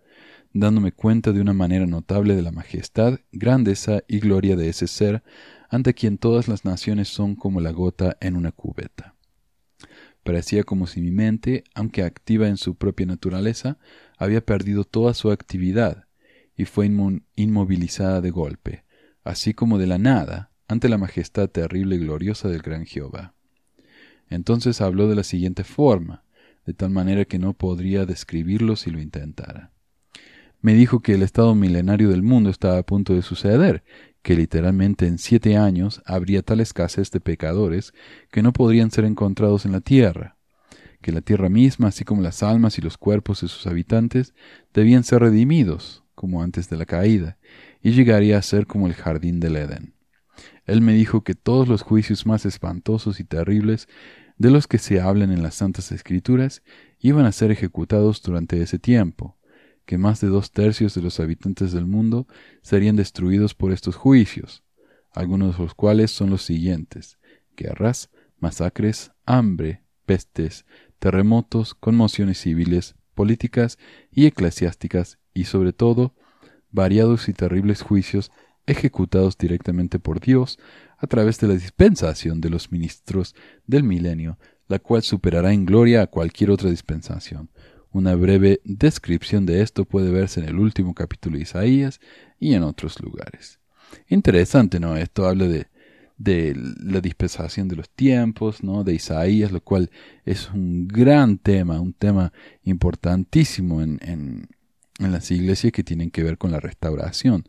dándome 0.54 0.92
cuenta 0.92 1.32
de 1.32 1.42
una 1.42 1.54
manera 1.54 1.88
notable 1.88 2.36
de 2.36 2.44
la 2.44 2.52
majestad, 2.52 3.20
grandeza 3.32 4.04
y 4.08 4.20
gloria 4.20 4.56
de 4.56 4.70
ese 4.70 4.88
ser, 4.88 5.24
ante 5.70 5.96
quien 5.96 6.20
todas 6.20 6.48
las 6.48 6.64
naciones 6.64 7.10
son 7.10 7.36
como 7.36 7.60
la 7.60 7.72
gota 7.72 8.18
en 8.22 8.36
una 8.36 8.52
cubeta. 8.52 9.16
Parecía 10.24 10.64
como 10.64 10.88
si 10.88 11.02
mi 11.02 11.12
mente, 11.12 11.64
aunque 11.74 12.04
activa 12.04 12.48
en 12.48 12.58
su 12.58 12.76
propia 12.76 13.08
naturaleza, 13.08 13.80
había 14.18 14.46
perdido 14.46 14.84
toda 14.84 15.14
su 15.14 15.32
actividad, 15.32 16.06
y 16.56 16.66
fue 16.66 16.86
inmovilizada 17.36 18.22
de 18.22 18.30
golpe, 18.30 18.86
así 19.24 19.56
como 19.56 19.80
de 19.80 19.88
la 19.88 19.98
nada, 19.98 20.52
ante 20.68 20.88
la 20.88 21.00
majestad 21.00 21.50
terrible 21.50 21.96
y 21.96 22.00
gloriosa 22.00 22.48
del 22.48 22.62
gran 22.62 22.86
Jehová. 22.86 23.34
Entonces 24.30 24.82
habló 24.82 25.08
de 25.08 25.16
la 25.16 25.24
siguiente 25.24 25.64
forma, 25.64 26.24
de 26.66 26.74
tal 26.74 26.90
manera 26.90 27.26
que 27.26 27.40
no 27.40 27.54
podría 27.54 28.06
describirlo 28.06 28.76
si 28.76 28.92
lo 28.92 29.00
intentara 29.00 29.74
me 30.64 30.74
dijo 30.74 31.02
que 31.02 31.14
el 31.14 31.24
estado 31.24 31.54
milenario 31.56 32.10
del 32.10 32.24
mundo 32.24 32.50
estaba 32.50 32.78
a 32.78 32.84
punto 32.84 33.14
de 33.14 33.22
suceder, 33.22 33.84
que 34.22 34.34
literalmente 34.34 35.06
en 35.08 35.18
siete 35.18 35.58
años 35.58 36.02
habría 36.06 36.42
tal 36.42 36.62
escasez 36.62 37.12
de 37.12 37.20
pecadores 37.20 37.94
que 38.32 38.42
no 38.42 38.54
podrían 38.54 38.90
ser 38.90 39.04
encontrados 39.04 39.66
en 39.66 39.74
la 39.74 39.82
tierra, 39.82 40.38
que 41.02 41.12
la 41.12 41.20
tierra 41.20 41.50
misma, 41.50 41.90
así 41.90 42.06
como 42.06 42.22
las 42.22 42.44
almas 42.44 42.78
y 42.78 42.82
los 42.82 42.98
cuerpos 42.98 43.42
de 43.42 43.50
sus 43.50 43.68
habitantes, 43.68 44.34
debían 44.74 45.04
ser 45.04 45.20
redimidos, 45.20 46.06
como 46.16 46.42
antes 46.42 46.70
de 46.70 46.78
la 46.78 46.86
caída, 46.86 47.38
y 47.82 47.92
llegaría 47.92 48.38
a 48.38 48.42
ser 48.42 48.66
como 48.66 48.88
el 48.88 48.94
jardín 48.94 49.42
del 49.42 49.58
Edén. 49.58 49.94
Él 50.66 50.82
me 50.82 50.94
dijo 50.94 51.24
que 51.24 51.36
todos 51.36 51.68
los 51.68 51.82
juicios 51.82 52.26
más 52.26 52.46
espantosos 52.46 53.20
y 53.20 53.24
terribles 53.24 53.88
de 54.38 54.50
los 54.50 54.68
que 54.68 54.78
se 54.78 55.02
hablan 55.02 55.32
en 55.32 55.44
las 55.44 55.56
Santas 55.56 55.92
Escrituras 55.92 56.64
iban 57.00 57.26
a 57.26 57.32
ser 57.32 57.52
ejecutados 57.52 58.22
durante 58.22 58.62
ese 58.62 58.80
tiempo, 58.80 59.38
que 59.86 59.98
más 59.98 60.22
de 60.22 60.28
dos 60.28 60.52
tercios 60.52 60.94
de 60.96 61.02
los 61.02 61.20
habitantes 61.20 61.72
del 61.72 61.86
mundo 61.86 62.28
serían 62.62 62.96
destruidos 62.96 63.54
por 63.54 63.72
estos 63.72 63.96
juicios, 63.96 64.64
algunos 65.12 65.58
de 65.58 65.64
los 65.64 65.76
cuales 65.76 66.12
son 66.12 66.30
los 66.30 66.44
siguientes 66.44 67.18
guerras, 67.56 68.10
masacres, 68.40 69.12
hambre, 69.26 69.84
pestes, 70.06 70.66
terremotos, 71.00 71.76
conmociones 71.76 72.40
civiles, 72.40 72.96
políticas 73.14 73.78
y 74.12 74.26
eclesiásticas, 74.26 75.20
y 75.34 75.46
sobre 75.46 75.74
todo, 75.74 76.16
variados 76.72 77.30
y 77.30 77.34
terribles 77.34 77.82
juicios 77.82 78.32
ejecutados 78.66 79.38
directamente 79.38 80.00
por 80.00 80.20
Dios 80.20 80.60
a 80.98 81.08
través 81.08 81.40
de 81.40 81.48
la 81.48 81.54
dispensación 81.56 82.42
de 82.42 82.50
los 82.50 82.72
ministros 82.72 83.36
del 83.68 83.84
milenio, 83.84 84.38
la 84.68 84.80
cual 84.80 85.04
superará 85.04 85.54
en 85.54 85.66
gloria 85.66 86.02
a 86.02 86.08
cualquier 86.08 86.50
otra 86.52 86.70
dispensación, 86.70 87.50
una 87.94 88.16
breve 88.16 88.60
descripción 88.64 89.46
de 89.46 89.62
esto 89.62 89.86
puede 89.86 90.12
verse 90.12 90.40
en 90.40 90.48
el 90.48 90.58
último 90.58 90.96
capítulo 90.96 91.38
de 91.38 91.44
Isaías 91.44 92.02
y 92.40 92.56
en 92.56 92.64
otros 92.64 93.00
lugares. 93.00 93.60
Interesante, 94.08 94.80
¿no? 94.80 94.98
Esto 94.98 95.28
habla 95.28 95.48
de, 95.48 95.68
de 96.18 96.56
la 96.84 97.02
dispensación 97.02 97.68
de 97.68 97.76
los 97.76 97.90
tiempos, 97.92 98.64
¿no? 98.64 98.84
De 98.84 98.96
Isaías, 98.96 99.52
lo 99.52 99.62
cual 99.62 99.92
es 100.26 100.50
un 100.50 100.88
gran 100.88 101.38
tema, 101.38 101.80
un 101.80 101.94
tema 101.94 102.34
importantísimo 102.64 103.84
en, 103.84 104.00
en, 104.02 104.48
en 104.98 105.12
las 105.12 105.30
iglesias 105.30 105.72
que 105.72 105.84
tienen 105.84 106.10
que 106.10 106.24
ver 106.24 106.40
con 106.40 106.52
la 106.52 106.60
restauración. 106.60 107.46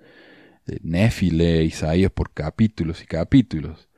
Néfile, 0.83 1.65
Isaías 1.65 2.11
por 2.11 2.33
capítulos 2.33 3.03
y 3.03 3.07
capítulos. 3.07 3.89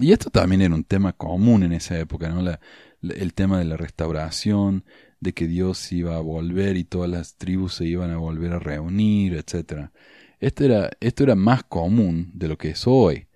Y 0.00 0.12
esto 0.12 0.30
también 0.30 0.62
era 0.62 0.74
un 0.74 0.84
tema 0.84 1.12
común 1.12 1.62
en 1.62 1.72
esa 1.72 1.98
época, 1.98 2.28
¿no? 2.28 2.58
El 3.02 3.34
tema 3.34 3.58
de 3.58 3.64
la 3.64 3.76
restauración, 3.76 4.84
de 5.20 5.32
que 5.32 5.46
Dios 5.48 5.90
iba 5.92 6.16
a 6.16 6.20
volver 6.20 6.76
y 6.76 6.84
todas 6.84 7.10
las 7.10 7.36
tribus 7.36 7.74
se 7.74 7.86
iban 7.86 8.10
a 8.10 8.18
volver 8.18 8.52
a 8.52 8.58
reunir, 8.58 9.34
etc. 9.34 9.90
Esto 10.38 10.64
era, 10.64 10.90
esto 11.00 11.24
era 11.24 11.34
más 11.34 11.64
común 11.64 12.30
de 12.34 12.48
lo 12.48 12.58
que 12.58 12.70
es 12.70 12.86
hoy. 12.86 13.28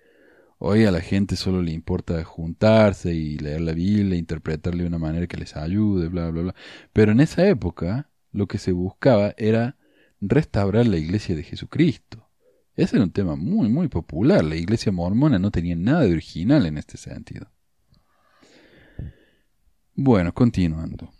Hoy 0.59 0.85
a 0.85 0.91
la 0.91 1.01
gente 1.01 1.35
solo 1.35 1.61
le 1.61 1.71
importa 1.71 2.23
juntarse 2.23 3.13
y 3.13 3.39
leer 3.39 3.61
la 3.61 3.73
Biblia, 3.73 4.17
interpretarle 4.17 4.83
de 4.83 4.89
una 4.89 4.99
manera 4.99 5.25
que 5.25 5.37
les 5.37 5.55
ayude, 5.55 6.09
bla, 6.09 6.29
bla, 6.29 6.41
bla. 6.43 6.55
Pero 6.93 7.11
en 7.13 7.21
esa 7.21 7.47
época 7.47 8.09
lo 8.31 8.47
que 8.47 8.59
se 8.59 8.71
buscaba 8.71 9.33
era 9.37 9.77
restaurar 10.21 10.87
la 10.87 10.97
iglesia 10.97 11.35
de 11.35 11.43
Jesucristo. 11.43 12.29
Ese 12.75 12.95
era 12.95 13.05
un 13.05 13.11
tema 13.11 13.35
muy, 13.35 13.69
muy 13.69 13.87
popular. 13.87 14.43
La 14.43 14.55
iglesia 14.55 14.91
mormona 14.91 15.39
no 15.39 15.51
tenía 15.51 15.75
nada 15.75 16.01
de 16.01 16.11
original 16.11 16.65
en 16.65 16.77
este 16.77 16.97
sentido. 16.97 17.51
Bueno, 19.95 20.33
continuando. 20.33 21.11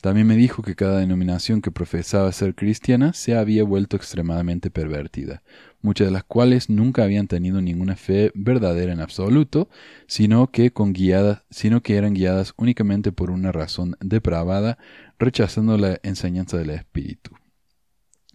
También 0.00 0.26
me 0.26 0.36
dijo 0.36 0.62
que 0.62 0.76
cada 0.76 1.00
denominación 1.00 1.60
que 1.60 1.70
profesaba 1.70 2.32
ser 2.32 2.54
cristiana 2.54 3.12
se 3.12 3.36
había 3.36 3.64
vuelto 3.64 3.96
extremadamente 3.96 4.70
pervertida, 4.70 5.42
muchas 5.82 6.06
de 6.06 6.12
las 6.12 6.24
cuales 6.24 6.70
nunca 6.70 7.02
habían 7.02 7.26
tenido 7.26 7.60
ninguna 7.60 7.96
fe 7.96 8.32
verdadera 8.34 8.94
en 8.94 9.00
absoluto, 9.00 9.68
sino 10.06 10.50
que, 10.50 10.72
con 10.72 10.94
sino 11.50 11.82
que 11.82 11.96
eran 11.96 12.14
guiadas 12.14 12.54
únicamente 12.56 13.12
por 13.12 13.30
una 13.30 13.52
razón 13.52 13.96
depravada, 14.00 14.78
rechazando 15.18 15.76
la 15.76 16.00
enseñanza 16.02 16.56
del 16.56 16.70
Espíritu, 16.70 17.32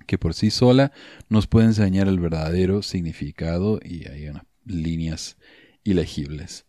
que 0.05 0.17
por 0.17 0.33
sí 0.33 0.51
sola 0.51 0.91
nos 1.29 1.47
puede 1.47 1.67
enseñar 1.67 2.07
el 2.07 2.19
verdadero 2.19 2.81
significado 2.81 3.79
y 3.83 4.07
hay 4.07 4.27
unas 4.27 4.43
líneas 4.65 5.37
ilegibles. 5.83 6.65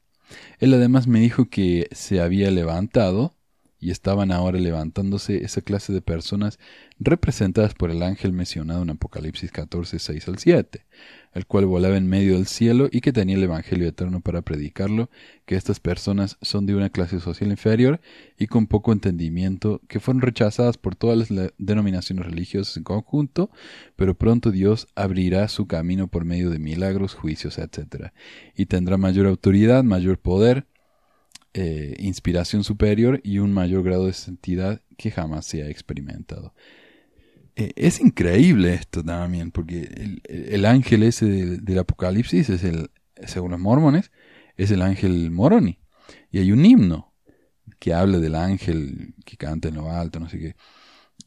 Él 0.59 0.75
además 0.75 1.07
me 1.07 1.21
dijo 1.21 1.49
que 1.49 1.89
se 1.93 2.21
había 2.21 2.51
levantado, 2.51 3.37
y 3.79 3.91
estaban 3.91 4.33
ahora 4.33 4.59
levantándose 4.59 5.45
esa 5.45 5.61
clase 5.61 5.93
de 5.93 6.01
personas 6.01 6.59
representadas 6.99 7.75
por 7.75 7.91
el 7.91 8.03
ángel 8.03 8.33
mencionado 8.33 8.83
en 8.83 8.91
Apocalipsis 8.91 9.53
14, 9.53 9.99
6 9.99 10.29
al 10.29 10.39
7, 10.39 10.87
el 11.33 11.47
cual 11.47 11.67
volaba 11.67 11.97
en 11.97 12.09
medio 12.09 12.35
del 12.35 12.47
cielo 12.47 12.89
y 12.91 13.01
que 13.01 13.13
tenía 13.13 13.37
el 13.37 13.43
Evangelio 13.43 13.89
eterno 13.89 14.21
para 14.21 14.43
predicarlo, 14.43 15.11
que 15.45 15.57
estas 15.57 15.81
personas 15.81 16.39
son 16.43 16.67
de 16.67 16.75
una 16.75 16.91
clase 16.91 17.21
social 17.21 17.51
inferior 17.51 18.01
y 18.39 18.47
con 18.47 18.67
poco 18.67 18.93
entendimiento, 18.93 19.81
que 19.89 20.01
fueron 20.01 20.23
rechazadas 20.23 20.79
por 20.79 20.97
todas 20.97 21.31
las 21.31 21.53
denominaciones 21.59 22.27
religiosas 22.27 22.77
en 22.77 22.85
conjunto, 22.85 23.51
pero 23.97 24.15
pronto 24.15 24.51
Dios 24.51 24.89
abrirá 24.95 25.49
su 25.49 25.67
camino 25.67 26.09
por 26.09 26.25
medio 26.25 26.51
de 26.51 26.59
milagros, 26.59 27.15
juicios, 27.15 27.59
etc. 27.59 28.13
Y 28.57 28.67
tendrá 28.67 28.97
mayor 28.97 29.27
autoridad, 29.27 29.85
mayor 29.85 30.19
poder, 30.19 30.67
eh, 31.59 31.97
inspiración 32.01 32.65
superior 32.65 33.21
y 33.25 33.39
un 33.39 33.51
mayor 33.51 33.83
grado 33.83 34.07
de 34.07 34.13
santidad 34.13 34.83
que 34.99 35.11
jamás 35.11 35.47
se 35.47 35.63
ha 35.63 35.71
experimentado. 35.71 36.53
Eh, 37.57 37.73
es 37.75 38.01
increíble 38.01 38.75
esto 38.75 39.03
también, 39.03 39.51
porque 39.51 40.21
el, 40.25 40.65
ángel 40.67 41.03
ese 41.03 41.25
del, 41.25 41.79
Apocalipsis 41.79 42.51
es 42.51 42.63
el, 42.65 42.91
según 43.27 43.53
los 43.53 43.61
mormones, 43.61 44.13
es 44.57 44.71
el 44.71 44.83
ángel 44.83 45.31
Moroni. 45.31 45.79
Y 46.31 46.39
hay 46.39 46.53
un 46.53 46.65
himno 46.65 47.15
que 47.79 47.95
habla 47.95 48.19
del 48.19 48.35
ángel 48.35 49.15
que 49.25 49.39
canta 49.39 49.69
en 49.69 49.77
lo 49.77 49.91
alto, 49.91 50.21
no 50.21 50.29
sé 50.29 50.39
qué. 50.39 50.57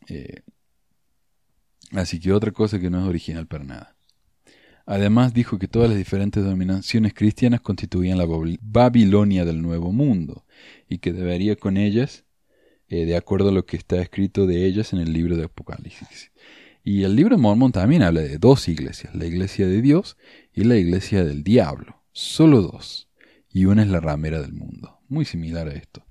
Eh, 0.07 0.41
así 1.93 2.19
que 2.19 2.31
otra 2.31 2.51
cosa 2.51 2.79
que 2.79 2.91
no 2.91 3.01
es 3.01 3.07
original 3.07 3.47
para 3.47 3.63
nada. 3.63 3.95
Además 4.85 5.33
dijo 5.33 5.57
que 5.59 5.67
todas 5.67 5.89
las 5.89 5.97
diferentes 5.97 6.43
dominaciones 6.43 7.13
cristianas 7.13 7.61
constituían 7.61 8.17
la 8.17 8.27
Babilonia 8.61 9.45
del 9.45 9.61
Nuevo 9.61 9.91
Mundo 9.91 10.45
y 10.87 10.99
que 10.99 11.11
debería 11.11 11.55
con 11.55 11.77
ellas 11.77 12.25
eh, 12.89 13.05
de 13.05 13.15
acuerdo 13.15 13.49
a 13.49 13.51
lo 13.51 13.65
que 13.65 13.77
está 13.77 14.01
escrito 14.01 14.47
de 14.47 14.65
ellas 14.65 14.93
en 14.93 14.99
el 14.99 15.13
libro 15.13 15.37
de 15.37 15.45
Apocalipsis. 15.45 16.31
Y 16.83 17.03
el 17.03 17.15
libro 17.15 17.35
de 17.35 17.41
Mormón 17.41 17.71
también 17.71 18.01
habla 18.01 18.21
de 18.21 18.37
dos 18.37 18.67
iglesias, 18.67 19.13
la 19.13 19.25
iglesia 19.25 19.67
de 19.67 19.81
Dios 19.81 20.17
y 20.53 20.63
la 20.63 20.75
iglesia 20.75 21.23
del 21.23 21.43
diablo, 21.43 22.01
solo 22.11 22.61
dos, 22.61 23.09
y 23.51 23.65
una 23.65 23.83
es 23.83 23.89
la 23.89 23.99
ramera 23.99 24.41
del 24.41 24.53
mundo, 24.53 24.99
muy 25.07 25.25
similar 25.25 25.67
a 25.67 25.73
esto. 25.73 26.05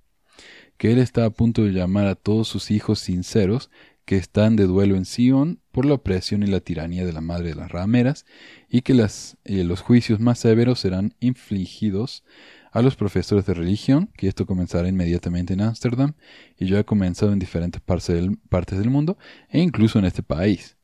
Que 0.77 0.93
él 0.93 0.99
está 0.99 1.25
a 1.25 1.31
punto 1.31 1.65
de 1.65 1.73
llamar 1.73 2.07
a 2.07 2.15
todos 2.15 2.47
sus 2.47 2.71
hijos 2.71 3.01
sinceros 3.01 3.71
que 4.05 4.17
están 4.17 4.57
de 4.57 4.65
duelo 4.65 4.97
en 4.97 5.05
Sion 5.05 5.61
por 5.71 5.85
la 5.85 5.95
opresión 5.95 6.43
y 6.43 6.47
la 6.47 6.61
tiranía 6.61 7.05
de 7.05 7.13
la 7.13 7.21
madre 7.21 7.51
de 7.51 7.55
las 7.57 7.71
rameras, 7.71 8.25
y 8.69 8.83
que 8.83 8.95
eh, 8.95 9.65
los 9.65 9.81
juicios 9.81 10.19
más 10.21 10.39
severos 10.39 10.81
serán 10.81 11.15
infligidos 11.21 12.25
a 12.73 12.83
los 12.83 12.97
profesores 12.97 13.47
de 13.47 13.55
religión, 13.55 14.11
que 14.17 14.29
esto 14.29 14.47
comenzará 14.47 14.89
inmediatamente 14.89 15.55
en 15.55 15.63
Ámsterdam 15.63 16.15
y 16.59 16.67
ya 16.67 16.81
ha 16.81 16.85
comenzado 16.85 17.33
en 17.33 17.39
diferentes 17.39 17.81
partes 17.81 18.15
del, 18.79 18.91
mundo 18.91 19.19
e 19.49 19.61
incluso 19.61 19.99
en 19.99 20.05
este 20.05 20.23
país. 20.23 20.77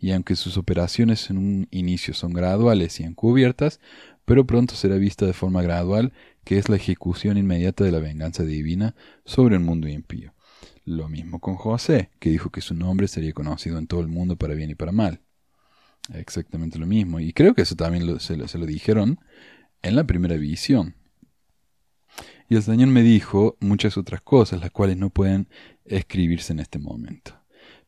y 0.00 0.10
aunque 0.10 0.34
sus 0.34 0.56
operaciones 0.56 1.30
en 1.30 1.38
un 1.38 1.68
inicio 1.70 2.12
son 2.12 2.32
graduales 2.32 2.98
y 3.00 3.04
encubiertas, 3.04 3.80
pero 4.24 4.46
pronto 4.46 4.74
será 4.74 4.96
vista 4.96 5.24
de 5.24 5.32
forma 5.32 5.62
gradual 5.62 6.12
que 6.44 6.58
es 6.58 6.68
la 6.68 6.76
ejecución 6.76 7.38
inmediata 7.38 7.84
de 7.84 7.92
la 7.92 7.98
venganza 7.98 8.42
divina 8.42 8.94
sobre 9.24 9.56
el 9.56 9.60
mundo 9.60 9.88
impío. 9.88 10.34
Lo 10.84 11.08
mismo 11.08 11.40
con 11.40 11.56
José, 11.56 12.10
que 12.18 12.30
dijo 12.30 12.50
que 12.50 12.60
su 12.60 12.74
nombre 12.74 13.08
sería 13.08 13.32
conocido 13.32 13.78
en 13.78 13.86
todo 13.86 14.00
el 14.00 14.08
mundo 14.08 14.36
para 14.36 14.54
bien 14.54 14.70
y 14.70 14.74
para 14.74 14.92
mal. 14.92 15.20
Exactamente 16.14 16.78
lo 16.78 16.86
mismo. 16.86 17.20
Y 17.20 17.32
creo 17.32 17.54
que 17.54 17.62
eso 17.62 17.76
también 17.76 18.18
se, 18.20 18.36
lo, 18.36 18.48
se 18.48 18.58
lo 18.58 18.66
dijeron 18.66 19.18
en 19.82 19.96
la 19.96 20.04
primera 20.04 20.36
visión. 20.36 20.94
Y 22.48 22.56
el 22.56 22.62
Señor 22.62 22.88
me 22.88 23.02
dijo 23.02 23.56
muchas 23.60 23.98
otras 23.98 24.22
cosas, 24.22 24.60
las 24.60 24.70
cuales 24.70 24.96
no 24.96 25.10
pueden 25.10 25.48
escribirse 25.84 26.52
en 26.52 26.60
este 26.60 26.78
momento. 26.78 27.34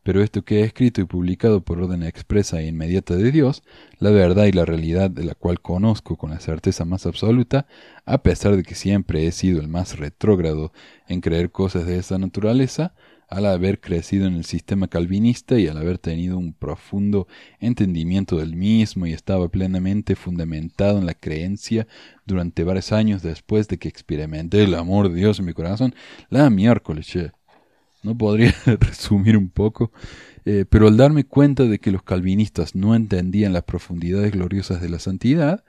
Pero 0.02 0.22
esto 0.22 0.42
que 0.44 0.60
he 0.60 0.64
escrito 0.64 1.00
y 1.00 1.04
publicado 1.04 1.62
por 1.62 1.78
orden 1.78 2.02
expresa 2.02 2.60
e 2.60 2.66
inmediata 2.66 3.16
de 3.16 3.30
Dios, 3.32 3.62
la 3.98 4.10
verdad 4.10 4.46
y 4.46 4.52
la 4.52 4.64
realidad 4.64 5.10
de 5.10 5.24
la 5.24 5.34
cual 5.34 5.60
conozco 5.60 6.16
con 6.16 6.30
la 6.30 6.40
certeza 6.40 6.84
más 6.84 7.04
absoluta, 7.04 7.66
a 8.06 8.22
pesar 8.22 8.56
de 8.56 8.62
que 8.62 8.74
siempre 8.74 9.26
he 9.26 9.32
sido 9.32 9.60
el 9.60 9.68
más 9.68 9.98
retrógrado 9.98 10.72
en 11.06 11.20
creer 11.20 11.50
cosas 11.50 11.86
de 11.86 11.98
esa 11.98 12.18
naturaleza, 12.18 12.94
al 13.30 13.46
haber 13.46 13.80
crecido 13.80 14.26
en 14.26 14.34
el 14.34 14.44
sistema 14.44 14.88
calvinista 14.88 15.56
y 15.56 15.68
al 15.68 15.78
haber 15.78 15.98
tenido 15.98 16.36
un 16.36 16.52
profundo 16.52 17.28
entendimiento 17.60 18.36
del 18.36 18.56
mismo 18.56 19.06
y 19.06 19.12
estaba 19.12 19.48
plenamente 19.48 20.16
fundamentado 20.16 20.98
en 20.98 21.06
la 21.06 21.14
creencia 21.14 21.86
durante 22.26 22.64
varios 22.64 22.90
años 22.90 23.22
después 23.22 23.68
de 23.68 23.78
que 23.78 23.88
experimenté 23.88 24.64
el 24.64 24.74
amor 24.74 25.08
de 25.08 25.14
Dios 25.14 25.38
en 25.38 25.44
mi 25.44 25.52
corazón, 25.52 25.94
la 26.28 26.50
miércoles, 26.50 27.06
no 28.02 28.18
podría 28.18 28.52
resumir 28.66 29.36
un 29.36 29.48
poco, 29.48 29.92
eh, 30.44 30.64
pero 30.68 30.88
al 30.88 30.96
darme 30.96 31.22
cuenta 31.22 31.64
de 31.64 31.78
que 31.78 31.92
los 31.92 32.02
calvinistas 32.02 32.74
no 32.74 32.96
entendían 32.96 33.52
las 33.52 33.62
profundidades 33.62 34.32
gloriosas 34.32 34.82
de 34.82 34.88
la 34.88 34.98
santidad 34.98 35.62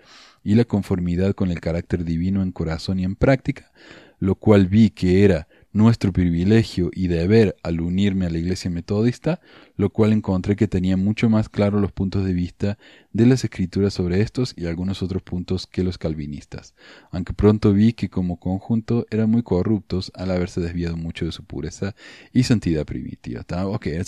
y 0.44 0.56
la 0.56 0.66
conformidad 0.66 1.36
con 1.36 1.52
el 1.52 1.60
carácter 1.60 2.06
divino 2.06 2.42
en 2.42 2.52
corazón 2.52 3.00
y 3.00 3.04
en 3.04 3.16
práctica, 3.16 3.72
lo 4.18 4.34
cual 4.34 4.66
vi 4.66 4.90
que 4.90 5.24
era 5.24 5.48
nuestro 5.74 6.12
privilegio 6.12 6.90
y 6.94 7.08
deber 7.08 7.56
al 7.64 7.82
unirme 7.82 8.26
a 8.26 8.30
la 8.30 8.38
Iglesia 8.38 8.70
Metodista, 8.70 9.40
lo 9.78 9.90
cual 9.90 10.12
encontré 10.12 10.56
que 10.56 10.68
tenía 10.68 10.98
mucho 10.98 11.30
más 11.30 11.50
claro 11.50 11.80
los 11.80 11.92
puntos 11.92 12.26
de 12.26 12.34
vista 12.34 12.78
de 13.14 13.26
las 13.26 13.44
escrituras 13.44 13.94
sobre 13.94 14.22
estos 14.22 14.54
y 14.58 14.66
algunos 14.66 15.02
otros 15.02 15.22
puntos 15.22 15.68
que 15.68 15.84
los 15.84 15.98
calvinistas, 15.98 16.76
aunque 17.12 17.34
pronto 17.34 17.74
vi 17.74 17.94
que 17.94 18.10
como 18.10 18.38
conjunto 18.38 19.06
eran 19.10 19.30
muy 19.30 19.44
corruptos 19.44 20.12
al 20.16 20.32
haberse 20.32 20.62
desviado 20.62 20.98
mucho 20.98 21.26
de 21.26 21.32
su 21.32 21.44
pureza 21.44 21.96
y 22.34 22.44
santidad 22.44 22.86
primitiva. 22.86 23.46
Okay, 23.66 24.02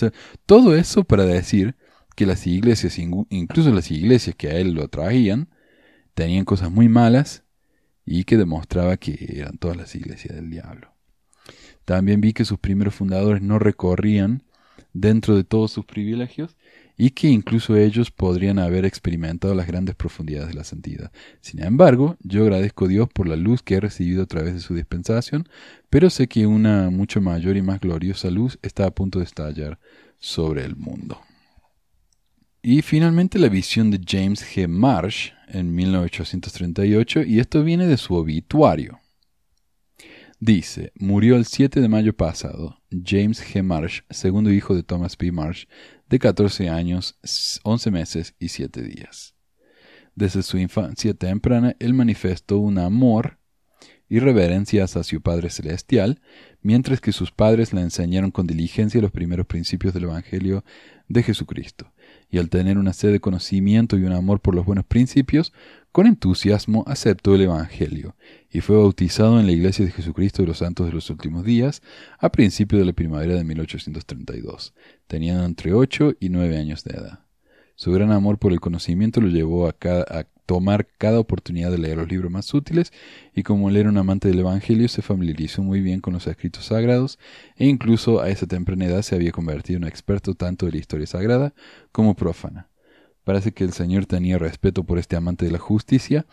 todo 0.46 0.76
eso 0.76 1.04
para 1.04 1.26
decir 1.26 1.76
que 2.16 2.26
las 2.26 2.46
iglesias, 2.46 2.98
incluso 3.00 3.72
las 3.72 3.90
iglesias 3.92 4.36
que 4.36 4.50
a 4.50 4.58
él 4.58 4.74
lo 4.74 4.88
traían, 4.88 5.50
tenían 6.14 6.46
cosas 6.46 6.72
muy 6.72 6.90
malas 6.90 7.44
y 8.06 8.26
que 8.26 8.38
demostraba 8.38 8.98
que 8.98 9.38
eran 9.38 9.58
todas 9.58 9.78
las 9.78 9.96
iglesias 9.96 10.36
del 10.36 10.50
diablo. 10.50 10.93
También 11.86 12.22
vi 12.22 12.34
que 12.34 12.46
sus 12.46 12.60
primeros 12.60 12.96
fundadores 12.96 13.42
no 13.42 13.60
recorrían 13.60 14.44
dentro 14.94 15.36
de 15.36 15.44
todos 15.44 15.72
sus 15.72 15.86
privilegios 15.86 16.56
y 16.98 17.10
que 17.10 17.28
incluso 17.28 17.76
ellos 17.76 18.12
podrían 18.12 18.60
haber 18.60 18.86
experimentado 18.86 19.56
las 19.56 19.68
grandes 19.68 19.96
profundidades 19.96 20.50
de 20.50 20.54
la 20.54 20.64
santidad. 20.64 21.12
Sin 21.42 21.64
embargo, 21.64 22.18
yo 22.22 22.44
agradezco 22.44 22.86
a 22.86 22.88
Dios 22.88 23.10
por 23.12 23.28
la 23.28 23.36
luz 23.36 23.64
que 23.64 23.76
he 23.76 23.80
recibido 23.80 24.24
a 24.24 24.28
través 24.28 24.54
de 24.54 24.60
su 24.60 24.76
dispensación, 24.76 25.50
pero 25.90 26.10
sé 26.10 26.28
que 26.28 26.46
una 26.46 26.90
mucho 26.90 27.20
mayor 27.20 27.58
y 27.58 27.62
más 27.62 27.80
gloriosa 27.80 28.30
luz 28.30 28.60
está 28.62 28.86
a 28.86 28.92
punto 28.92 29.20
de 29.20 29.26
estallar 29.26 29.80
sobre 30.20 30.64
el 30.64 30.76
mundo. 30.76 31.20
Y 32.62 32.82
finalmente 32.82 33.40
la 33.40 33.50
visión 33.50 33.92
de 33.92 34.00
James 34.08 34.42
G. 34.42 34.68
Marsh 34.70 35.32
en 35.50 35.76
1838, 35.76 37.24
y 37.24 37.40
esto 37.40 37.64
viene 37.64 37.88
de 37.88 37.98
su 37.98 38.16
obituario. 38.16 39.03
Dice, 40.46 40.92
murió 41.00 41.38
el 41.38 41.46
7 41.46 41.80
de 41.80 41.88
mayo 41.88 42.12
pasado 42.12 42.82
James 42.92 43.42
G. 43.42 43.64
Marsh, 43.64 44.02
segundo 44.10 44.52
hijo 44.52 44.76
de 44.76 44.84
Thomas 44.84 45.16
P. 45.16 45.32
Marsh, 45.32 45.68
de 46.10 46.20
14 46.20 46.68
años, 46.68 47.18
11 47.64 47.92
meses 47.92 48.36
y 48.40 48.50
7 48.50 48.82
días. 48.82 49.36
Desde 50.16 50.44
su 50.44 50.58
infancia 50.58 51.14
temprana, 51.14 51.78
él 51.80 51.94
manifestó 51.94 52.58
un 52.58 52.78
amor 52.78 53.40
y 54.10 54.20
reverencia 54.20 54.84
hacia 54.84 55.04
su 55.04 55.22
Padre 55.22 55.50
Celestial, 55.50 56.20
mientras 56.62 57.00
que 57.00 57.14
sus 57.14 57.32
padres 57.32 57.72
le 57.72 57.80
enseñaron 57.80 58.30
con 58.30 58.46
diligencia 58.46 59.02
los 59.02 59.12
primeros 59.12 59.46
principios 59.46 59.94
del 59.94 60.04
Evangelio 60.04 60.66
de 61.08 61.24
Jesucristo, 61.24 61.94
y 62.30 62.38
al 62.38 62.50
tener 62.50 62.78
una 62.78 62.92
sed 62.92 63.14
de 63.14 63.22
conocimiento 63.22 63.98
y 63.98 64.04
un 64.04 64.12
amor 64.12 64.42
por 64.42 64.56
los 64.56 64.66
buenos 64.66 64.86
principios, 64.86 65.54
con 65.94 66.08
entusiasmo 66.08 66.84
aceptó 66.88 67.36
el 67.36 67.44
Evangelio 67.44 68.16
y 68.50 68.62
fue 68.62 68.76
bautizado 68.78 69.40
en 69.40 69.46
la 69.46 69.52
Iglesia 69.52 69.86
de 69.86 69.92
Jesucristo 69.92 70.42
de 70.42 70.48
los 70.48 70.58
Santos 70.58 70.88
de 70.88 70.92
los 70.92 71.08
Últimos 71.12 71.46
Días 71.46 71.84
a 72.18 72.32
principios 72.32 72.80
de 72.80 72.86
la 72.88 72.94
primavera 72.94 73.36
de 73.36 73.44
1832, 73.44 74.74
teniendo 75.06 75.46
entre 75.46 75.72
ocho 75.72 76.16
y 76.20 76.30
nueve 76.30 76.58
años 76.58 76.84
de 76.84 76.98
edad. 76.98 77.20
Su 77.76 77.92
gran 77.92 78.12
amor 78.12 78.40
por 78.40 78.52
el 78.52 78.60
conocimiento 78.60 79.22
lo 79.22 79.28
llevó 79.28 79.68
a, 79.68 79.76
a, 79.80 80.26
tomar 80.48 80.88
cada 80.98 81.20
oportunidad 81.20 81.70
de 81.70 81.78
leer 81.78 81.98
los 81.98 82.10
libros 82.10 82.32
más 82.32 82.52
útiles 82.56 82.92
y 83.36 83.44
como 83.44 83.70
él 83.70 83.78
era 83.78 83.90
un 83.90 83.98
amante 83.98 84.28
del 84.28 84.40
Evangelio 84.40 84.88
se 84.90 85.04
familiarizó 85.04 85.62
muy 85.62 85.80
bien 85.80 86.02
con 86.02 86.14
los 86.14 86.26
escritos 86.26 86.66
sagrados 86.66 87.20
e 87.56 87.68
incluso 87.68 88.20
a 88.20 88.30
esa 88.30 88.48
temprana 88.48 88.86
edad 88.86 89.04
se 89.04 89.14
había 89.14 89.32
convertido 89.32 89.78
en 89.78 89.84
experto 89.84 90.34
tanto 90.34 90.66
de 90.66 90.72
la 90.72 90.80
historia 90.80 91.06
sagrada 91.06 91.54
como 91.92 92.16
profana. 92.16 92.68
Parece 93.24 93.54
que 93.54 93.64
el 93.64 93.74
Señor 93.74 94.06
tenía 94.06 94.38
respeto 94.38 94.84
por 94.84 95.00
este 95.00 95.16
amante 95.16 95.46
de 95.46 95.52
la 95.52 95.60
justicia, 95.60 96.26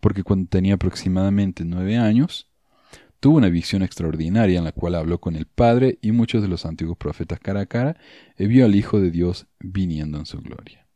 porque 0.00 0.24
cuando 0.24 0.48
tenía 0.48 0.74
aproximadamente 0.74 1.64
nueve 1.64 1.96
años, 1.96 2.48
tuvo 3.20 3.36
una 3.36 3.48
visión 3.48 3.82
extraordinaria 3.82 4.58
en 4.58 4.64
la 4.64 4.72
cual 4.72 4.96
habló 4.96 5.20
con 5.20 5.36
el 5.36 5.46
Padre 5.46 5.98
y 6.02 6.10
muchos 6.10 6.42
de 6.42 6.48
los 6.48 6.66
antiguos 6.66 6.96
profetas 6.96 7.38
cara 7.38 7.60
a 7.60 7.66
cara 7.66 7.96
y 8.36 8.46
vio 8.46 8.64
al 8.64 8.74
Hijo 8.74 9.00
de 9.00 9.12
Dios 9.12 9.46
viniendo 9.60 10.18
en 10.18 10.26
su 10.26 10.40
gloria. 10.40 10.88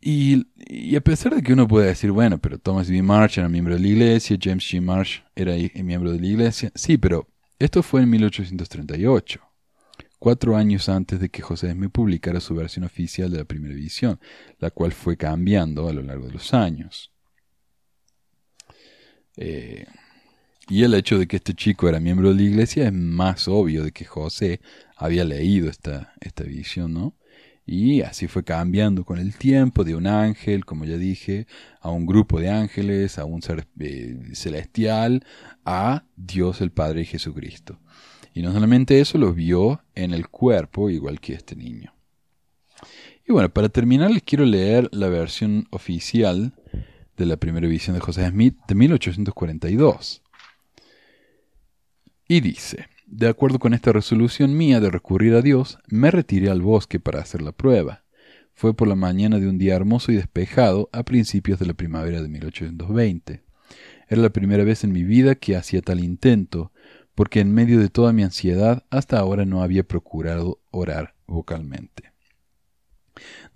Y, 0.00 0.46
a 0.94 1.00
pesar 1.00 1.34
de 1.34 1.42
que 1.42 1.54
uno 1.54 1.66
puede 1.66 1.88
decir, 1.88 2.12
bueno, 2.12 2.38
pero 2.38 2.58
Thomas 2.58 2.88
B. 2.90 3.02
Marsh 3.02 3.38
era 3.38 3.48
miembro 3.48 3.74
de 3.74 3.80
la 3.80 3.88
iglesia, 3.88 4.38
James 4.40 4.64
G. 4.64 4.80
Marsh 4.80 5.20
era 5.34 5.54
miembro 5.82 6.12
de 6.12 6.20
la 6.20 6.26
iglesia, 6.26 6.70
sí, 6.74 6.98
pero 6.98 7.26
esto 7.58 7.82
fue 7.82 8.02
en 8.02 8.10
1838 8.10 9.47
cuatro 10.18 10.56
años 10.56 10.88
antes 10.88 11.20
de 11.20 11.28
que 11.28 11.42
José 11.42 11.72
Smith 11.72 11.90
publicara 11.92 12.40
su 12.40 12.54
versión 12.54 12.84
oficial 12.84 13.30
de 13.30 13.38
la 13.38 13.44
primera 13.44 13.74
edición, 13.74 14.20
la 14.58 14.70
cual 14.70 14.92
fue 14.92 15.16
cambiando 15.16 15.88
a 15.88 15.92
lo 15.92 16.02
largo 16.02 16.26
de 16.26 16.32
los 16.32 16.54
años. 16.54 17.12
Eh, 19.36 19.86
y 20.68 20.82
el 20.82 20.94
hecho 20.94 21.18
de 21.18 21.26
que 21.26 21.36
este 21.36 21.54
chico 21.54 21.88
era 21.88 22.00
miembro 22.00 22.28
de 22.30 22.34
la 22.36 22.42
iglesia 22.42 22.86
es 22.86 22.92
más 22.92 23.48
obvio 23.48 23.84
de 23.84 23.92
que 23.92 24.04
José 24.04 24.60
había 24.96 25.24
leído 25.24 25.70
esta, 25.70 26.12
esta 26.20 26.44
¿no? 26.88 27.16
Y 27.64 28.00
así 28.00 28.28
fue 28.28 28.44
cambiando 28.44 29.04
con 29.04 29.18
el 29.18 29.36
tiempo 29.36 29.84
de 29.84 29.94
un 29.94 30.06
ángel, 30.06 30.64
como 30.64 30.86
ya 30.86 30.96
dije, 30.96 31.46
a 31.80 31.90
un 31.90 32.06
grupo 32.06 32.40
de 32.40 32.48
ángeles, 32.48 33.18
a 33.18 33.26
un 33.26 33.42
ser 33.42 33.66
eh, 33.78 34.18
celestial, 34.32 35.24
a 35.66 36.04
Dios 36.16 36.62
el 36.62 36.70
Padre 36.70 37.02
y 37.02 37.04
Jesucristo. 37.04 37.78
Y 38.34 38.42
no 38.42 38.52
solamente 38.52 39.00
eso, 39.00 39.18
lo 39.18 39.32
vio 39.32 39.82
en 39.94 40.12
el 40.12 40.28
cuerpo, 40.28 40.90
igual 40.90 41.20
que 41.20 41.34
este 41.34 41.56
niño. 41.56 41.92
Y 43.26 43.32
bueno, 43.32 43.50
para 43.50 43.68
terminar 43.68 44.10
les 44.10 44.22
quiero 44.22 44.44
leer 44.44 44.88
la 44.92 45.08
versión 45.08 45.66
oficial 45.70 46.54
de 47.16 47.26
la 47.26 47.36
primera 47.36 47.68
visión 47.68 47.94
de 47.94 48.00
José 48.00 48.26
Smith 48.28 48.56
de 48.66 48.74
1842. 48.74 50.22
Y 52.28 52.40
dice, 52.40 52.86
de 53.06 53.28
acuerdo 53.28 53.58
con 53.58 53.74
esta 53.74 53.92
resolución 53.92 54.56
mía 54.56 54.80
de 54.80 54.90
recurrir 54.90 55.34
a 55.34 55.42
Dios, 55.42 55.78
me 55.88 56.10
retiré 56.10 56.50
al 56.50 56.62
bosque 56.62 57.00
para 57.00 57.20
hacer 57.20 57.42
la 57.42 57.52
prueba. 57.52 58.04
Fue 58.52 58.74
por 58.74 58.88
la 58.88 58.94
mañana 58.94 59.38
de 59.38 59.48
un 59.48 59.58
día 59.58 59.76
hermoso 59.76 60.12
y 60.12 60.16
despejado 60.16 60.88
a 60.92 61.04
principios 61.04 61.58
de 61.58 61.66
la 61.66 61.74
primavera 61.74 62.22
de 62.22 62.28
1820. 62.28 63.42
Era 64.08 64.22
la 64.22 64.30
primera 64.30 64.64
vez 64.64 64.84
en 64.84 64.92
mi 64.92 65.04
vida 65.04 65.34
que 65.34 65.56
hacía 65.56 65.82
tal 65.82 66.00
intento, 66.00 66.72
porque 67.18 67.40
en 67.40 67.52
medio 67.52 67.80
de 67.80 67.88
toda 67.88 68.12
mi 68.12 68.22
ansiedad 68.22 68.84
hasta 68.90 69.18
ahora 69.18 69.44
no 69.44 69.64
había 69.64 69.82
procurado 69.82 70.60
orar 70.70 71.16
vocalmente. 71.26 72.12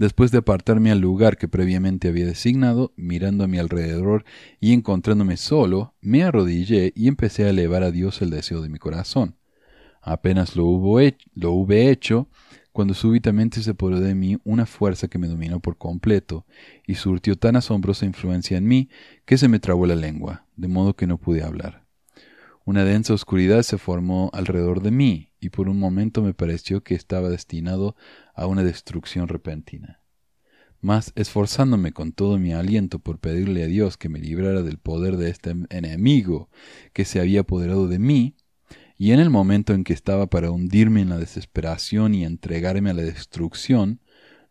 Después 0.01 0.33
de 0.33 0.39
apartarme 0.39 0.91
al 0.91 0.99
lugar 0.99 1.37
que 1.37 1.47
previamente 1.47 2.09
había 2.09 2.27
designado, 2.27 2.93
mirando 2.97 3.45
a 3.45 3.47
mi 3.47 3.59
alrededor 3.59 4.25
y 4.59 4.73
encontrándome 4.73 5.37
solo, 5.37 5.95
me 6.01 6.25
arrodillé 6.25 6.93
y 6.97 7.07
empecé 7.07 7.45
a 7.45 7.51
elevar 7.51 7.85
a 7.85 7.93
Dios 7.93 8.21
el 8.21 8.31
deseo 8.31 8.63
de 8.63 8.69
mi 8.69 8.81
corazón. 8.81 9.37
Apenas 10.01 10.57
lo, 10.57 10.65
lo 10.65 11.53
hube 11.53 11.89
hecho, 11.89 12.29
cuando 12.73 12.95
súbitamente 12.95 13.63
se 13.63 13.71
apoderó 13.71 14.01
de 14.01 14.17
mí 14.17 14.39
una 14.43 14.67
fuerza 14.67 15.07
que 15.07 15.21
me 15.21 15.29
dominó 15.29 15.61
por 15.61 15.79
completo, 15.79 16.47
y 16.85 16.97
surtió 16.97 17.37
tan 17.37 17.55
asombrosa 17.55 18.07
influencia 18.07 18.59
en 18.59 18.67
mí 18.67 18.89
que 19.25 19.39
se 19.39 19.47
me 19.47 19.61
trabó 19.61 19.87
la 19.87 19.95
lengua, 19.95 20.47
de 20.57 20.67
modo 20.67 20.97
que 20.97 21.07
no 21.07 21.17
pude 21.17 21.45
hablar. 21.45 21.82
Una 22.65 22.85
densa 22.85 23.15
oscuridad 23.15 23.63
se 23.63 23.77
formó 23.77 24.31
alrededor 24.33 24.83
de 24.83 24.93
mí, 24.93 25.33
y 25.41 25.51
por 25.51 25.69
un 25.69 25.81
momento 25.81 26.23
me 26.23 26.33
pareció 26.33 26.85
que 26.85 26.95
estaba 26.95 27.29
destinado 27.29 27.97
a 28.35 28.47
una 28.47 28.63
destrucción 28.63 29.27
repentina. 29.27 30.01
Mas, 30.81 31.13
esforzándome 31.17 31.93
con 31.93 32.13
todo 32.13 32.39
mi 32.39 32.53
aliento 32.53 33.01
por 33.01 33.19
pedirle 33.19 33.65
a 33.65 33.67
Dios 33.67 33.97
que 33.97 34.09
me 34.09 34.21
librara 34.21 34.63
del 34.63 34.79
poder 34.79 35.17
de 35.17 35.31
este 35.31 35.55
enemigo 35.71 36.51
que 36.93 37.05
se 37.05 37.21
había 37.21 37.41
apoderado 37.41 37.89
de 37.89 37.99
mí, 37.99 38.37
y 38.97 39.11
en 39.11 39.19
el 39.19 39.31
momento 39.31 39.75
en 39.75 39.83
que 39.83 39.93
estaba 39.93 40.29
para 40.29 40.53
hundirme 40.53 41.01
en 41.01 41.09
la 41.09 41.19
desesperación 41.19 42.15
y 42.15 42.25
entregarme 42.25 42.91
a 42.91 42.95
la 42.95 43.03
destrucción, 43.03 44.01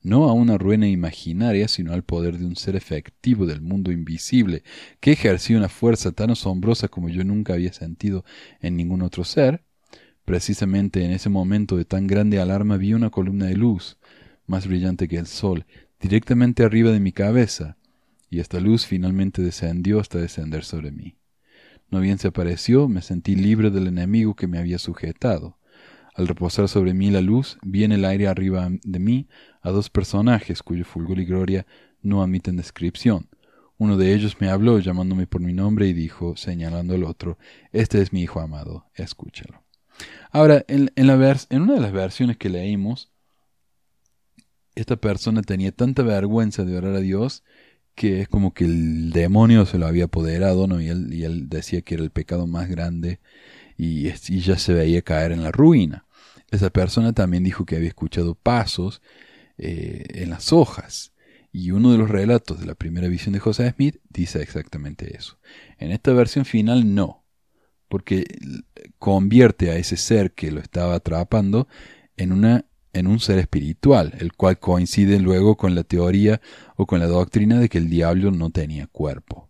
no 0.03 0.29
a 0.29 0.33
una 0.33 0.57
ruina 0.57 0.87
imaginaria, 0.87 1.67
sino 1.67 1.93
al 1.93 2.03
poder 2.03 2.37
de 2.37 2.45
un 2.45 2.55
ser 2.55 2.75
efectivo 2.75 3.45
del 3.45 3.61
mundo 3.61 3.91
invisible, 3.91 4.63
que 4.99 5.11
ejercía 5.11 5.57
una 5.57 5.69
fuerza 5.69 6.11
tan 6.11 6.31
asombrosa 6.31 6.87
como 6.87 7.09
yo 7.09 7.23
nunca 7.23 7.53
había 7.53 7.73
sentido 7.73 8.25
en 8.61 8.75
ningún 8.75 9.01
otro 9.01 9.23
ser, 9.23 9.63
precisamente 10.25 11.03
en 11.03 11.11
ese 11.11 11.29
momento 11.29 11.77
de 11.77 11.85
tan 11.85 12.07
grande 12.07 12.39
alarma 12.39 12.77
vi 12.77 12.93
una 12.93 13.09
columna 13.09 13.45
de 13.45 13.55
luz, 13.55 13.97
más 14.47 14.67
brillante 14.67 15.07
que 15.07 15.17
el 15.17 15.27
sol, 15.27 15.65
directamente 15.99 16.63
arriba 16.63 16.91
de 16.91 16.99
mi 16.99 17.11
cabeza, 17.11 17.77
y 18.29 18.39
esta 18.39 18.59
luz 18.59 18.85
finalmente 18.85 19.41
descendió 19.41 19.99
hasta 19.99 20.17
descender 20.17 20.63
sobre 20.63 20.91
mí. 20.91 21.17
No 21.89 21.99
bien 21.99 22.17
se 22.17 22.29
apareció, 22.29 22.87
me 22.87 23.01
sentí 23.01 23.35
libre 23.35 23.69
del 23.69 23.87
enemigo 23.87 24.35
que 24.35 24.47
me 24.47 24.57
había 24.57 24.79
sujetado. 24.79 25.57
Al 26.15 26.27
reposar 26.27 26.69
sobre 26.69 26.93
mí 26.93 27.11
la 27.11 27.21
luz, 27.21 27.57
vi 27.61 27.83
en 27.83 27.91
el 27.91 28.05
aire 28.05 28.27
arriba 28.27 28.69
de 28.83 28.99
mí 28.99 29.27
a 29.61 29.71
dos 29.71 29.89
personajes 29.89 30.63
cuyo 30.63 30.85
fulgor 30.85 31.19
y 31.19 31.25
gloria 31.25 31.65
no 32.01 32.23
admiten 32.23 32.57
descripción. 32.57 33.29
Uno 33.77 33.97
de 33.97 34.13
ellos 34.13 34.37
me 34.39 34.49
habló 34.49 34.79
llamándome 34.79 35.27
por 35.27 35.41
mi 35.41 35.53
nombre 35.53 35.87
y 35.87 35.93
dijo, 35.93 36.35
señalando 36.37 36.93
al 36.93 37.03
otro, 37.03 37.37
Este 37.71 38.01
es 38.01 38.13
mi 38.13 38.21
hijo 38.21 38.39
amado, 38.39 38.85
escúchalo. 38.93 39.63
Ahora, 40.31 40.63
en, 40.67 40.91
la 40.95 41.37
en 41.49 41.61
una 41.61 41.73
de 41.73 41.79
las 41.79 41.91
versiones 41.91 42.37
que 42.37 42.49
leímos, 42.49 43.11
esta 44.75 44.95
persona 44.95 45.41
tenía 45.41 45.71
tanta 45.71 46.03
vergüenza 46.03 46.63
de 46.63 46.77
orar 46.77 46.95
a 46.95 46.99
Dios 46.99 47.43
que 47.93 48.21
es 48.21 48.29
como 48.29 48.53
que 48.53 48.63
el 48.63 49.11
demonio 49.11 49.65
se 49.65 49.77
lo 49.77 49.85
había 49.85 50.05
apoderado, 50.05 50.65
¿no? 50.65 50.79
Y 50.79 50.87
él, 50.87 51.13
y 51.13 51.23
él 51.23 51.49
decía 51.49 51.81
que 51.81 51.95
era 51.95 52.03
el 52.03 52.09
pecado 52.09 52.47
más 52.47 52.69
grande 52.69 53.19
y 53.77 54.11
ya 54.11 54.57
se 54.57 54.73
veía 54.73 55.01
caer 55.01 55.31
en 55.31 55.43
la 55.43 55.51
ruina. 55.51 56.05
Esa 56.51 56.69
persona 56.69 57.13
también 57.13 57.43
dijo 57.43 57.65
que 57.65 57.77
había 57.77 57.87
escuchado 57.87 58.35
pasos 58.35 59.01
eh, 59.57 60.05
en 60.15 60.29
las 60.29 60.53
hojas. 60.53 61.13
Y 61.51 61.71
uno 61.71 61.91
de 61.91 61.97
los 61.97 62.09
relatos 62.09 62.59
de 62.59 62.65
la 62.65 62.75
primera 62.75 63.07
visión 63.07 63.33
de 63.33 63.39
José 63.39 63.69
Smith 63.71 63.97
dice 64.09 64.41
exactamente 64.41 65.15
eso. 65.15 65.37
En 65.77 65.91
esta 65.91 66.13
versión 66.13 66.45
final 66.45 66.95
no, 66.95 67.25
porque 67.89 68.25
convierte 68.99 69.69
a 69.69 69.75
ese 69.75 69.97
ser 69.97 70.31
que 70.31 70.51
lo 70.51 70.61
estaba 70.61 70.95
atrapando 70.95 71.67
en 72.15 72.31
una 72.31 72.65
en 72.93 73.07
un 73.07 73.19
ser 73.19 73.39
espiritual, 73.39 74.13
el 74.19 74.33
cual 74.33 74.59
coincide 74.59 75.19
luego 75.19 75.55
con 75.55 75.75
la 75.75 75.83
teoría 75.83 76.41
o 76.75 76.85
con 76.85 76.99
la 76.99 77.07
doctrina 77.07 77.59
de 77.59 77.69
que 77.69 77.77
el 77.77 77.89
diablo 77.89 78.31
no 78.31 78.49
tenía 78.49 78.87
cuerpo. 78.87 79.49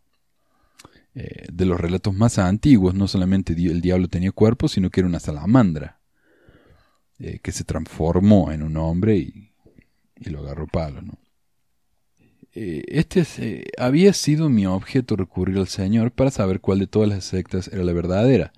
Eh, 1.13 1.47
de 1.51 1.65
los 1.65 1.79
relatos 1.79 2.13
más 2.13 2.37
antiguos, 2.39 2.93
no 2.93 3.07
solamente 3.07 3.53
el 3.53 3.81
diablo 3.81 4.07
tenía 4.07 4.31
cuerpo, 4.31 4.67
sino 4.67 4.89
que 4.89 5.01
era 5.01 5.09
una 5.09 5.19
salamandra, 5.19 5.99
eh, 7.19 7.39
que 7.39 7.51
se 7.51 7.63
transformó 7.63 8.51
en 8.51 8.63
un 8.63 8.77
hombre 8.77 9.17
y, 9.17 9.50
lo 10.29 10.39
agarró 10.39 10.67
palo. 10.67 11.01
Eh, 12.53 12.83
este 12.87 13.65
había 13.77 14.11
sido 14.13 14.49
mi 14.49 14.65
objeto 14.65 15.15
recurrir 15.15 15.57
al 15.57 15.67
Señor 15.67 16.11
para 16.11 16.31
saber 16.31 16.59
cuál 16.59 16.79
de 16.79 16.87
todas 16.87 17.07
las 17.07 17.23
sectas 17.23 17.69
era 17.69 17.83
la 17.83 17.93
verdadera, 17.93 18.51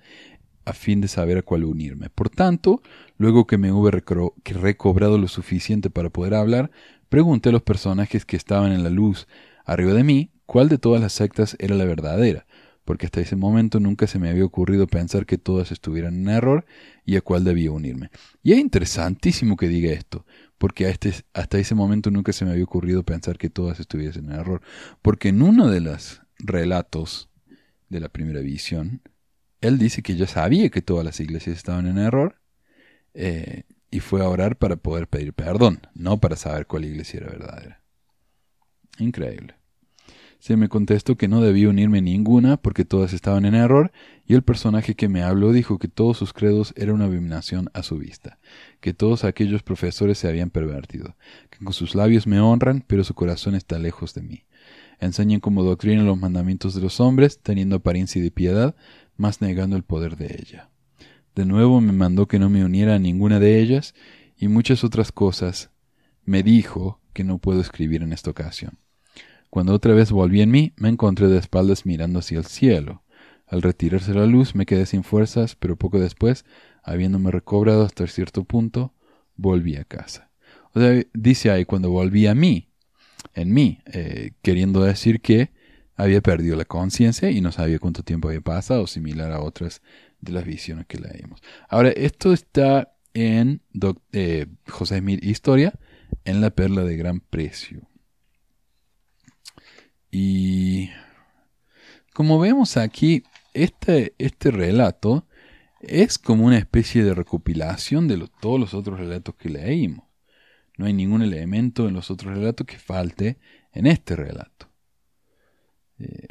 a 0.64 0.72
fin 0.72 1.00
de 1.00 1.08
saber 1.08 1.38
a 1.38 1.42
cuál 1.42 1.64
unirme. 1.64 2.10
Por 2.10 2.28
tanto, 2.28 2.82
luego 3.18 3.46
que 3.46 3.58
me 3.58 3.72
hube 3.72 4.02
recobrado 4.44 5.18
lo 5.18 5.28
suficiente 5.28 5.90
para 5.90 6.10
poder 6.10 6.34
hablar, 6.34 6.70
pregunté 7.08 7.50
a 7.50 7.52
los 7.52 7.62
personajes 7.62 8.24
que 8.24 8.36
estaban 8.36 8.72
en 8.72 8.82
la 8.82 8.90
luz 8.90 9.28
arriba 9.64 9.92
de 9.92 10.04
mí 10.04 10.30
cuál 10.46 10.68
de 10.68 10.78
todas 10.78 11.00
las 11.00 11.12
sectas 11.12 11.56
era 11.58 11.74
la 11.74 11.84
verdadera, 11.84 12.46
porque 12.84 13.06
hasta 13.06 13.20
ese 13.20 13.36
momento 13.36 13.80
nunca 13.80 14.06
se 14.06 14.18
me 14.18 14.28
había 14.28 14.44
ocurrido 14.44 14.86
pensar 14.86 15.26
que 15.26 15.38
todas 15.38 15.72
estuvieran 15.72 16.14
en 16.14 16.28
error 16.28 16.66
y 17.04 17.16
a 17.16 17.20
cuál 17.20 17.44
debía 17.44 17.70
unirme. 17.70 18.10
Y 18.42 18.52
es 18.52 18.58
interesantísimo 18.58 19.56
que 19.56 19.68
diga 19.68 19.92
esto, 19.92 20.26
porque 20.64 20.88
este, 20.88 21.12
hasta 21.34 21.58
ese 21.58 21.74
momento 21.74 22.10
nunca 22.10 22.32
se 22.32 22.46
me 22.46 22.52
había 22.52 22.64
ocurrido 22.64 23.02
pensar 23.02 23.36
que 23.36 23.50
todas 23.50 23.80
estuviesen 23.80 24.32
en 24.32 24.40
error, 24.40 24.62
porque 25.02 25.28
en 25.28 25.42
uno 25.42 25.68
de 25.68 25.82
los 25.82 26.22
relatos 26.38 27.28
de 27.90 28.00
la 28.00 28.08
primera 28.08 28.40
visión, 28.40 29.02
él 29.60 29.76
dice 29.76 30.02
que 30.02 30.16
ya 30.16 30.26
sabía 30.26 30.70
que 30.70 30.80
todas 30.80 31.04
las 31.04 31.20
iglesias 31.20 31.58
estaban 31.58 31.86
en 31.86 31.98
error 31.98 32.40
eh, 33.12 33.64
y 33.90 34.00
fue 34.00 34.22
a 34.22 34.28
orar 34.30 34.56
para 34.56 34.76
poder 34.76 35.06
pedir 35.06 35.34
perdón, 35.34 35.82
no 35.92 36.18
para 36.18 36.34
saber 36.34 36.66
cuál 36.66 36.86
iglesia 36.86 37.18
era 37.18 37.28
verdadera. 37.28 37.82
Increíble. 38.98 39.56
Se 40.38 40.56
me 40.56 40.70
contestó 40.70 41.16
que 41.18 41.28
no 41.28 41.42
debía 41.42 41.68
unirme 41.68 42.00
ninguna 42.00 42.56
porque 42.56 42.86
todas 42.86 43.12
estaban 43.12 43.44
en 43.44 43.54
error 43.54 43.92
y 44.26 44.34
el 44.34 44.42
personaje 44.42 44.94
que 44.94 45.08
me 45.08 45.22
habló 45.22 45.52
dijo 45.52 45.78
que 45.78 45.88
todos 45.88 46.16
sus 46.16 46.32
credos 46.32 46.72
eran 46.76 46.96
una 46.96 47.04
abominación 47.04 47.70
a 47.74 47.82
su 47.82 47.98
vista, 47.98 48.38
que 48.80 48.94
todos 48.94 49.24
aquellos 49.24 49.62
profesores 49.62 50.18
se 50.18 50.28
habían 50.28 50.50
pervertido, 50.50 51.16
que 51.50 51.58
con 51.58 51.72
sus 51.72 51.94
labios 51.94 52.26
me 52.26 52.40
honran 52.40 52.84
pero 52.86 53.04
su 53.04 53.14
corazón 53.14 53.54
está 53.54 53.78
lejos 53.78 54.14
de 54.14 54.22
mí. 54.22 54.44
Enseñan 54.98 55.40
como 55.40 55.62
doctrina 55.62 56.02
los 56.02 56.18
mandamientos 56.18 56.74
de 56.74 56.80
los 56.80 57.00
hombres, 57.00 57.40
teniendo 57.40 57.76
apariencia 57.76 58.22
de 58.22 58.30
piedad, 58.30 58.74
más 59.16 59.40
negando 59.40 59.76
el 59.76 59.82
poder 59.82 60.16
de 60.16 60.36
ella. 60.38 60.70
De 61.34 61.44
nuevo 61.44 61.80
me 61.80 61.92
mandó 61.92 62.26
que 62.26 62.38
no 62.38 62.48
me 62.48 62.64
uniera 62.64 62.94
a 62.94 62.98
ninguna 62.98 63.40
de 63.40 63.60
ellas 63.60 63.94
y 64.36 64.48
muchas 64.48 64.84
otras 64.84 65.12
cosas. 65.12 65.70
Me 66.24 66.42
dijo 66.42 67.00
que 67.12 67.24
no 67.24 67.38
puedo 67.38 67.60
escribir 67.60 68.02
en 68.02 68.12
esta 68.12 68.30
ocasión. 68.30 68.78
Cuando 69.50 69.74
otra 69.74 69.94
vez 69.94 70.10
volví 70.10 70.40
en 70.40 70.50
mí, 70.50 70.72
me 70.76 70.88
encontré 70.88 71.28
de 71.28 71.38
espaldas 71.38 71.86
mirando 71.86 72.18
hacia 72.18 72.38
el 72.38 72.44
cielo. 72.44 73.03
Al 73.46 73.62
retirarse 73.62 74.14
la 74.14 74.26
luz 74.26 74.54
me 74.54 74.66
quedé 74.66 74.86
sin 74.86 75.04
fuerzas, 75.04 75.56
pero 75.56 75.76
poco 75.76 76.00
después, 76.00 76.44
habiéndome 76.82 77.30
recobrado 77.30 77.84
hasta 77.84 78.06
cierto 78.06 78.44
punto, 78.44 78.94
volví 79.36 79.76
a 79.76 79.84
casa. 79.84 80.30
O 80.72 80.80
sea, 80.80 81.02
dice 81.12 81.50
ahí 81.50 81.64
cuando 81.64 81.90
volví 81.90 82.26
a 82.26 82.34
mí, 82.34 82.68
en 83.34 83.52
mí, 83.52 83.80
eh, 83.92 84.32
queriendo 84.42 84.82
decir 84.82 85.20
que 85.20 85.52
había 85.96 86.20
perdido 86.20 86.56
la 86.56 86.64
conciencia 86.64 87.30
y 87.30 87.40
no 87.40 87.52
sabía 87.52 87.78
cuánto 87.78 88.02
tiempo 88.02 88.28
había 88.28 88.40
pasado, 88.40 88.86
similar 88.86 89.32
a 89.32 89.40
otras 89.40 89.82
de 90.20 90.32
las 90.32 90.44
visiones 90.44 90.86
que 90.86 90.98
leímos. 90.98 91.40
Ahora, 91.68 91.90
esto 91.90 92.32
está 92.32 92.94
en 93.12 93.62
eh, 94.12 94.46
José 94.68 94.98
Smith 94.98 95.22
Historia, 95.22 95.78
en 96.24 96.40
la 96.40 96.50
perla 96.50 96.82
de 96.82 96.96
gran 96.96 97.20
precio. 97.20 97.88
Y 100.10 100.90
como 102.12 102.38
vemos 102.38 102.76
aquí, 102.76 103.24
este, 103.54 104.14
este 104.18 104.50
relato 104.50 105.26
es 105.80 106.18
como 106.18 106.44
una 106.44 106.58
especie 106.58 107.04
de 107.04 107.14
recopilación 107.14 108.08
de 108.08 108.28
todos 108.40 108.60
los 108.60 108.74
otros 108.74 108.98
relatos 108.98 109.34
que 109.36 109.48
leímos. 109.48 110.04
No 110.76 110.86
hay 110.86 110.92
ningún 110.92 111.22
elemento 111.22 111.88
en 111.88 111.94
los 111.94 112.10
otros 112.10 112.36
relatos 112.36 112.66
que 112.66 112.78
falte 112.78 113.38
en 113.72 113.86
este 113.86 114.16
relato. 114.16 114.68
Eh, 115.98 116.26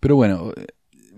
pero 0.00 0.16
bueno, 0.16 0.52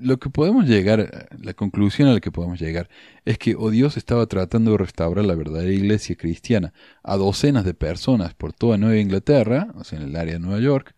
lo 0.01 0.18
que 0.18 0.31
podemos 0.31 0.66
llegar, 0.66 1.28
la 1.39 1.55
conclusión 1.55 2.09
a 2.09 2.14
la 2.14 2.20
que 2.20 2.33
podemos 2.33 2.59
llegar, 2.59 2.89
es 3.24 3.39
que 3.39 3.55
o 3.55 3.70
Dios 3.70 3.97
estaba 3.97 4.26
tratando 4.26 4.72
de 4.72 4.78
restaurar 4.78 5.24
la 5.24 5.35
verdadera 5.35 5.70
iglesia 5.70 6.16
cristiana 6.16 6.72
a 7.03 7.16
docenas 7.16 7.64
de 7.64 7.74
personas 7.74 8.35
por 8.35 8.53
toda 8.53 8.78
Nueva 8.78 8.97
Inglaterra, 8.97 9.68
o 9.76 9.85
sea, 9.85 10.01
en 10.01 10.09
el 10.09 10.16
área 10.16 10.35
de 10.35 10.41
Nueva 10.41 10.61
York, 10.61 10.95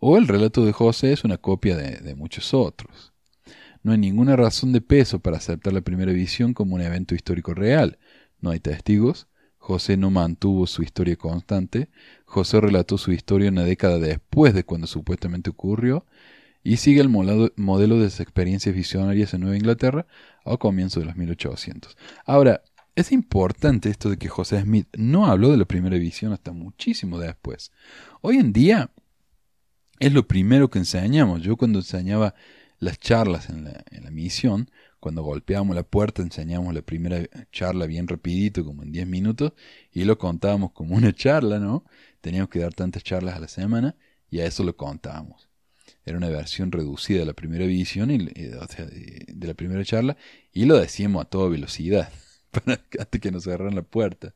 o 0.00 0.16
el 0.16 0.26
relato 0.26 0.64
de 0.64 0.72
José 0.72 1.12
es 1.12 1.24
una 1.24 1.38
copia 1.38 1.76
de 1.76 2.14
muchos 2.16 2.52
otros. 2.52 3.15
No 3.86 3.92
hay 3.92 3.98
ninguna 3.98 4.34
razón 4.34 4.72
de 4.72 4.80
peso 4.80 5.20
para 5.20 5.36
aceptar 5.36 5.72
la 5.72 5.80
primera 5.80 6.10
visión 6.10 6.54
como 6.54 6.74
un 6.74 6.80
evento 6.80 7.14
histórico 7.14 7.54
real. 7.54 8.00
No 8.40 8.50
hay 8.50 8.58
testigos. 8.58 9.28
José 9.58 9.96
no 9.96 10.10
mantuvo 10.10 10.66
su 10.66 10.82
historia 10.82 11.14
constante. 11.14 11.88
José 12.24 12.60
relató 12.60 12.98
su 12.98 13.12
historia 13.12 13.48
una 13.48 13.62
década 13.62 14.00
después 14.00 14.54
de 14.54 14.64
cuando 14.64 14.88
supuestamente 14.88 15.50
ocurrió 15.50 16.04
y 16.64 16.78
sigue 16.78 17.00
el 17.00 17.08
modelo 17.08 17.96
de 17.98 18.02
las 18.02 18.18
experiencias 18.18 18.74
visionarias 18.74 19.34
en 19.34 19.42
Nueva 19.42 19.56
Inglaterra 19.56 20.08
a 20.44 20.56
comienzos 20.56 21.04
de 21.04 21.06
los 21.06 21.14
1800. 21.14 21.96
Ahora, 22.24 22.62
es 22.96 23.12
importante 23.12 23.88
esto 23.88 24.10
de 24.10 24.16
que 24.16 24.26
José 24.26 24.62
Smith 24.62 24.88
no 24.96 25.26
habló 25.26 25.52
de 25.52 25.58
la 25.58 25.64
primera 25.64 25.96
visión 25.96 26.32
hasta 26.32 26.50
muchísimo 26.50 27.20
después. 27.20 27.70
Hoy 28.20 28.38
en 28.38 28.52
día 28.52 28.90
es 30.00 30.12
lo 30.12 30.26
primero 30.26 30.70
que 30.70 30.80
enseñamos. 30.80 31.42
Yo 31.42 31.56
cuando 31.56 31.78
enseñaba 31.78 32.34
las 32.78 32.98
charlas 32.98 33.48
en 33.48 33.64
la, 33.64 33.84
en 33.90 34.04
la 34.04 34.10
misión, 34.10 34.70
cuando 35.00 35.22
golpeábamos 35.22 35.76
la 35.76 35.82
puerta 35.82 36.22
enseñamos 36.22 36.74
la 36.74 36.82
primera 36.82 37.26
charla 37.52 37.86
bien 37.86 38.08
rapidito, 38.08 38.64
como 38.64 38.82
en 38.82 38.92
10 38.92 39.06
minutos, 39.06 39.52
y 39.92 40.04
lo 40.04 40.18
contábamos 40.18 40.72
como 40.72 40.96
una 40.96 41.12
charla, 41.12 41.58
¿no? 41.58 41.84
Teníamos 42.20 42.50
que 42.50 42.60
dar 42.60 42.74
tantas 42.74 43.02
charlas 43.02 43.36
a 43.36 43.40
la 43.40 43.48
semana 43.48 43.96
y 44.30 44.40
a 44.40 44.46
eso 44.46 44.64
lo 44.64 44.76
contábamos 44.76 45.48
era 46.06 46.16
una 46.16 46.28
versión 46.28 46.70
reducida 46.72 47.20
de 47.20 47.26
la 47.26 47.32
primera 47.34 47.66
visión 47.66 48.10
y, 48.10 48.18
de 48.18 49.46
la 49.46 49.54
primera 49.54 49.84
charla 49.84 50.16
y 50.52 50.64
lo 50.64 50.78
decíamos 50.78 51.22
a 51.22 51.28
toda 51.28 51.48
velocidad 51.48 52.10
para, 52.50 52.80
antes 52.98 53.20
que 53.20 53.30
nos 53.32 53.44
cerraran 53.44 53.74
la 53.74 53.82
puerta. 53.82 54.34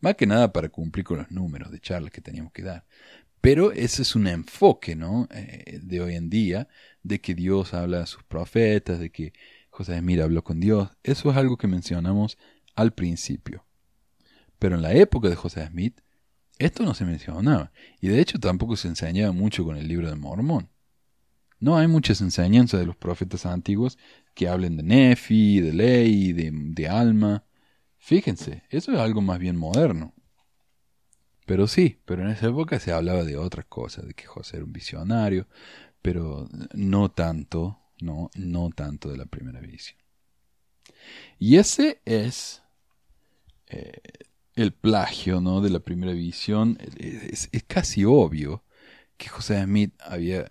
Más 0.00 0.16
que 0.16 0.26
nada 0.26 0.52
para 0.52 0.70
cumplir 0.70 1.04
con 1.04 1.18
los 1.18 1.30
números 1.30 1.70
de 1.70 1.78
charlas 1.78 2.10
que 2.10 2.22
teníamos 2.22 2.52
que 2.52 2.62
dar. 2.62 2.86
Pero 3.40 3.72
ese 3.72 4.02
es 4.02 4.14
un 4.14 4.26
enfoque, 4.26 4.96
¿no? 4.96 5.26
Eh, 5.30 5.80
de 5.82 6.00
hoy 6.00 6.14
en 6.14 6.28
día, 6.28 6.68
de 7.02 7.20
que 7.20 7.34
Dios 7.34 7.72
habla 7.72 8.02
a 8.02 8.06
sus 8.06 8.22
profetas, 8.22 8.98
de 8.98 9.10
que 9.10 9.32
José 9.70 9.98
Smith 9.98 10.20
habló 10.20 10.44
con 10.44 10.60
Dios. 10.60 10.90
Eso 11.02 11.30
es 11.30 11.36
algo 11.36 11.56
que 11.56 11.66
mencionamos 11.66 12.36
al 12.74 12.92
principio. 12.92 13.64
Pero 14.58 14.76
en 14.76 14.82
la 14.82 14.92
época 14.92 15.28
de 15.28 15.36
José 15.36 15.66
Smith, 15.66 16.00
esto 16.58 16.84
no 16.84 16.92
se 16.92 17.06
mencionaba. 17.06 17.72
Y 18.00 18.08
de 18.08 18.20
hecho 18.20 18.38
tampoco 18.38 18.76
se 18.76 18.88
enseñaba 18.88 19.32
mucho 19.32 19.64
con 19.64 19.76
el 19.76 19.88
libro 19.88 20.10
de 20.10 20.16
Mormón. 20.16 20.68
No 21.58 21.76
hay 21.78 21.88
muchas 21.88 22.20
enseñanzas 22.20 22.80
de 22.80 22.86
los 22.86 22.96
profetas 22.96 23.46
antiguos 23.46 23.98
que 24.34 24.48
hablen 24.48 24.76
de 24.76 24.82
Nefi, 24.82 25.60
de 25.60 25.72
Ley, 25.72 26.32
de, 26.32 26.50
de 26.52 26.88
Alma. 26.88 27.44
Fíjense, 27.98 28.64
eso 28.68 28.92
es 28.92 28.98
algo 28.98 29.22
más 29.22 29.38
bien 29.38 29.56
moderno. 29.56 30.14
Pero 31.50 31.66
sí, 31.66 31.98
pero 32.04 32.22
en 32.22 32.28
esa 32.28 32.46
época 32.46 32.78
se 32.78 32.92
hablaba 32.92 33.24
de 33.24 33.36
otras 33.36 33.66
cosas, 33.66 34.06
de 34.06 34.14
que 34.14 34.24
José 34.24 34.58
era 34.58 34.64
un 34.64 34.72
visionario, 34.72 35.48
pero 36.00 36.48
no 36.74 37.10
tanto, 37.10 37.80
no, 38.00 38.30
no 38.36 38.70
tanto 38.70 39.10
de 39.10 39.16
la 39.16 39.24
primera 39.26 39.58
visión. 39.58 39.98
Y 41.40 41.56
ese 41.56 42.02
es 42.04 42.62
eh, 43.66 44.00
el 44.54 44.72
plagio 44.72 45.40
¿no? 45.40 45.60
de 45.60 45.70
la 45.70 45.80
primera 45.80 46.12
visión. 46.12 46.78
Es, 46.96 47.50
casi 47.66 48.04
obvio 48.04 48.62
que 49.16 49.28
José 49.28 49.60
Smith 49.64 49.92
había 49.98 50.42
eh, 50.42 50.46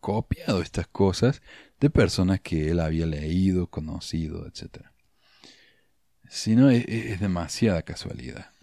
copiado 0.00 0.62
estas 0.62 0.88
cosas 0.88 1.42
de 1.78 1.90
personas 1.90 2.40
que 2.40 2.72
él 2.72 2.80
había 2.80 3.06
leído, 3.06 3.68
conocido, 3.68 4.48
etc. 4.48 4.84
Si 6.28 6.56
no, 6.56 6.70
es 6.70 7.20
demasiada 7.20 7.82
casualidad. 7.82 8.53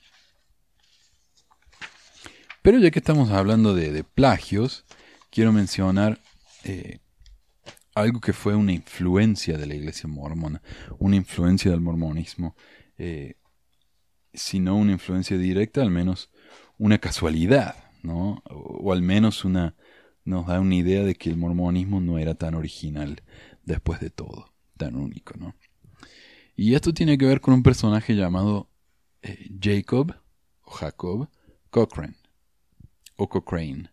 Pero 2.62 2.78
ya 2.78 2.92
que 2.92 3.00
estamos 3.00 3.32
hablando 3.32 3.74
de, 3.74 4.04
plagios, 4.04 4.86
quiero 5.32 5.52
mencionar 5.52 6.20
eh, 6.64 7.00
algo 7.96 8.22
que 8.22 8.34
fue 8.34 8.56
una 8.56 8.72
influencia 8.72 9.58
de 9.58 9.66
la 9.66 9.74
iglesia 9.74 10.08
mormona, 10.08 10.62
una 11.00 11.16
influencia 11.16 11.72
del 11.72 11.82
mormonismo, 11.82 12.56
eh, 12.98 13.36
si 14.34 14.60
no 14.60 14.76
una 14.76 14.92
influencia 14.92 15.38
directa, 15.38 15.82
al 15.82 15.90
menos 15.90 16.30
una 16.78 17.00
casualidad, 17.00 17.76
¿no? 18.04 18.44
O, 18.50 18.56
o, 18.84 18.94
al 18.94 19.02
menos 19.02 19.44
una 19.44 19.76
nos 20.24 20.46
da 20.46 20.60
una 20.60 20.76
idea 20.76 21.04
de 21.04 21.16
que 21.16 21.30
el 21.30 21.38
mormonismo 21.38 22.00
no 22.00 22.20
era 22.20 22.36
tan 22.36 22.54
original 22.54 23.24
después 23.64 24.00
de 24.00 24.12
todo, 24.12 24.54
tan 24.78 24.96
único, 24.96 25.34
¿no? 25.38 25.56
Y 26.56 26.76
esto 26.76 26.94
tiene 26.94 27.18
que 27.18 27.26
ver 27.26 27.42
con 27.42 27.56
un 27.56 27.64
personaje 27.64 28.16
llamado 28.16 28.70
eh, 29.24 29.50
Jacob 29.60 30.14
o 30.62 30.72
Jacob 30.72 31.28
Cochrane 31.72 32.21
o 33.22 33.30
Cochrane. 33.30 33.92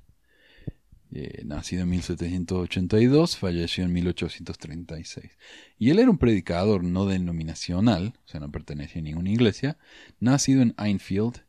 Eh, 1.11 1.43
nacido 1.45 1.83
en 1.83 1.91
1782, 1.91 3.37
falleció 3.37 3.85
en 3.85 3.93
1836. 3.93 5.39
Y 5.79 5.91
él 5.91 5.99
era 5.99 6.11
un 6.11 6.18
predicador 6.18 6.83
no 6.83 7.05
denominacional, 7.07 8.14
o 8.24 8.29
sea, 8.29 8.41
no 8.41 8.51
pertenecía 8.51 9.01
a 9.01 9.05
ninguna 9.05 9.31
iglesia, 9.31 9.79
nacido 10.18 10.62
en 10.62 10.74
Enfield, 10.79 11.45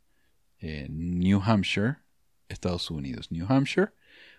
en 0.60 1.20
New 1.20 1.42
Hampshire, 1.42 1.98
Estados 2.50 2.92
Unidos. 2.92 3.32
New 3.32 3.46
Hampshire, 3.48 3.92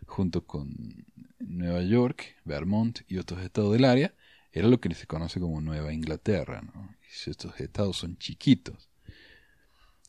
junto 0.06 0.44
con 0.46 1.06
Nueva 1.38 1.82
York, 1.82 2.36
Vermont 2.44 3.00
y 3.08 3.16
otros 3.16 3.42
estados 3.42 3.72
del 3.72 3.86
área, 3.86 4.14
era 4.52 4.68
lo 4.68 4.80
que 4.80 4.94
se 4.94 5.06
conoce 5.06 5.40
como 5.40 5.62
Nueva 5.62 5.94
Inglaterra. 5.94 6.60
¿no? 6.60 6.94
Estos 7.26 7.58
estados 7.58 7.96
son 7.96 8.18
chiquitos. 8.18 8.89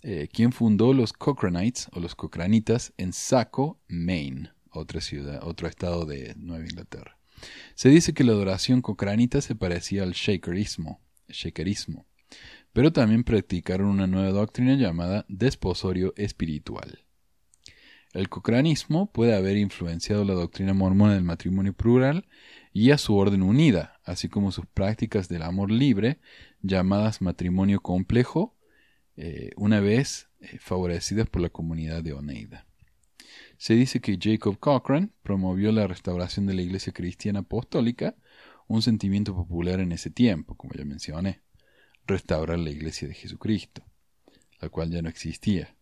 Eh, 0.04 0.30
quien 0.32 0.52
fundó 0.52 0.94
los 0.94 1.14
Cochranites 1.14 1.88
o 1.94 2.00
los 2.00 2.16
Cochranitas 2.16 2.94
en 2.98 3.14
Saco, 3.14 3.80
Maine 3.88 4.52
otra 4.72 5.02
ciudad, 5.02 5.42
otro 5.44 5.68
estado 5.68 6.06
de 6.06 6.34
Nueva 6.38 6.64
Inglaterra. 6.64 7.18
Se 7.76 7.90
dice 7.90 8.14
que 8.14 8.24
la 8.24 8.32
adoración 8.34 8.82
cocranita 8.82 9.42
se 9.42 9.56
parecía 9.56 10.04
al 10.04 10.14
shakerismo, 10.14 11.02
shakerismo, 11.28 12.06
pero 12.74 12.94
también 12.94 13.24
practicaron 13.24 13.88
una 13.88 14.08
nueva 14.08 14.32
doctrina 14.32 14.76
llamada 14.76 15.26
desposorio 15.28 16.14
espiritual. 16.18 17.00
El 18.14 18.30
cocranismo 18.30 19.12
puede 19.12 19.36
haber 19.36 19.58
influenciado 19.58 20.26
la 20.26 20.34
doctrina 20.34 20.74
mormona 20.74 21.14
del 21.14 21.24
matrimonio 21.24 21.74
plural 21.74 22.28
y 22.74 22.92
a 22.92 22.98
su 22.98 23.16
orden 23.16 23.42
unida, 23.42 24.00
así 24.04 24.28
como 24.28 24.52
sus 24.52 24.66
prácticas 24.66 25.30
del 25.30 25.44
amor 25.44 25.72
libre, 25.72 26.20
llamadas 26.62 27.22
matrimonio 27.22 27.82
complejo, 27.82 28.58
eh, 29.18 29.52
una 29.56 29.80
vez 29.80 30.30
eh, 30.40 30.58
favorecidas 30.60 31.30
por 31.30 31.42
la 31.42 31.50
comunidad 31.50 32.04
de 32.04 32.14
Oneida. 32.14 32.66
Se 33.58 33.74
dice 33.76 34.02
que 34.02 34.18
Jacob 34.20 34.58
Cochrane 34.60 35.10
promovió 35.24 35.72
la 35.72 35.88
restauración 35.88 36.48
de 36.48 36.56
la 36.56 36.62
Iglesia 36.62 36.94
Cristiana 36.94 37.40
Apostólica, 37.40 38.16
un 38.68 38.82
sentimiento 38.82 39.36
popular 39.36 39.80
en 39.80 39.92
ese 39.92 40.10
tiempo, 40.10 40.56
como 40.56 40.74
ya 40.74 40.86
mencioné, 40.86 41.42
restaurar 42.08 42.58
la 42.58 42.72
Iglesia 42.72 43.08
de 43.08 43.14
Jesucristo, 43.14 43.84
la 44.60 44.70
cual 44.70 44.90
ya 44.90 45.02
no 45.02 45.10
existía. 45.10 45.76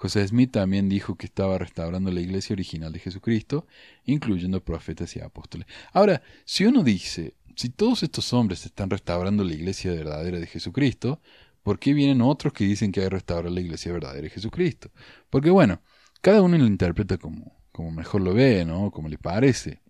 José 0.00 0.26
Smith 0.26 0.50
también 0.52 0.88
dijo 0.88 1.16
que 1.16 1.26
estaba 1.26 1.58
restaurando 1.58 2.10
la 2.10 2.22
iglesia 2.22 2.54
original 2.54 2.90
de 2.90 3.00
Jesucristo, 3.00 3.66
incluyendo 4.06 4.64
profetas 4.64 5.14
y 5.14 5.20
apóstoles. 5.20 5.66
Ahora, 5.92 6.22
si 6.46 6.64
uno 6.64 6.82
dice, 6.82 7.34
si 7.54 7.68
todos 7.68 8.02
estos 8.02 8.32
hombres 8.32 8.64
están 8.64 8.88
restaurando 8.88 9.44
la 9.44 9.52
iglesia 9.52 9.92
verdadera 9.92 10.38
de 10.38 10.46
Jesucristo, 10.46 11.20
¿por 11.62 11.78
qué 11.78 11.92
vienen 11.92 12.22
otros 12.22 12.52
que 12.52 12.64
dicen 12.64 12.92
que 12.92 13.00
hay 13.00 13.06
que 13.06 13.10
restaurar 13.10 13.52
la 13.52 13.60
iglesia 13.60 13.92
verdadera 13.92 14.22
de 14.22 14.30
Jesucristo? 14.30 14.90
Porque 15.28 15.50
bueno, 15.50 15.82
cada 16.20 16.42
uno 16.42 16.56
lo 16.58 16.66
interpreta 16.66 17.18
como, 17.18 17.62
como 17.72 17.90
mejor 17.90 18.22
lo 18.22 18.34
ve, 18.34 18.64
¿no? 18.64 18.90
Como 18.90 19.08
le 19.08 19.18
parece. 19.18 19.82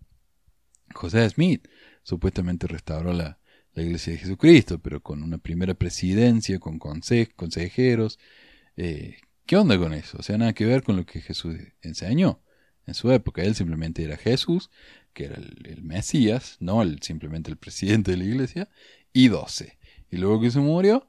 José 0.93 1.27
Smith 1.29 1.67
supuestamente 2.03 2.67
restauró 2.67 3.13
la, 3.13 3.39
la 3.73 3.83
iglesia 3.83 4.13
de 4.13 4.19
Jesucristo, 4.19 4.79
pero 4.79 5.01
con 5.01 5.23
una 5.23 5.37
primera 5.37 5.73
presidencia, 5.73 6.59
con 6.59 6.79
consejeros. 6.79 8.19
Eh, 8.77 9.17
¿Qué 9.45 9.57
onda 9.57 9.77
con 9.77 9.93
eso? 9.93 10.17
O 10.19 10.23
sea, 10.23 10.37
nada 10.37 10.53
que 10.53 10.65
ver 10.65 10.83
con 10.83 10.95
lo 10.95 11.05
que 11.05 11.21
Jesús 11.21 11.55
enseñó. 11.81 12.41
En 12.85 12.93
su 12.93 13.11
época, 13.11 13.43
él 13.43 13.55
simplemente 13.55 14.03
era 14.03 14.17
Jesús, 14.17 14.69
que 15.13 15.25
era 15.25 15.35
el, 15.35 15.65
el 15.65 15.83
Mesías, 15.83 16.57
no 16.59 16.81
el, 16.81 17.01
simplemente 17.01 17.51
el 17.51 17.57
presidente 17.57 18.11
de 18.11 18.17
la 18.17 18.23
iglesia, 18.23 18.69
y 19.13 19.27
doce. 19.27 19.77
Y 20.09 20.17
luego 20.17 20.41
que 20.41 20.51
se 20.51 20.59
murió, 20.59 21.07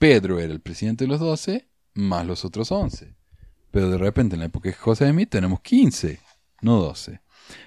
Pedro 0.00 0.40
era 0.40 0.50
el 0.50 0.60
presidente 0.60 1.04
de 1.04 1.08
los 1.08 1.20
doce, 1.20 1.68
más 1.92 2.26
los 2.26 2.46
otros 2.46 2.72
once. 2.72 3.16
Pero 3.70 3.90
de 3.90 3.98
repente 3.98 4.34
en 4.34 4.40
la 4.40 4.46
época 4.46 4.70
de 4.70 4.74
José 4.74 5.10
Smith 5.10 5.28
tenemos 5.28 5.60
15, 5.60 6.18
no 6.62 6.80
12. 6.80 7.20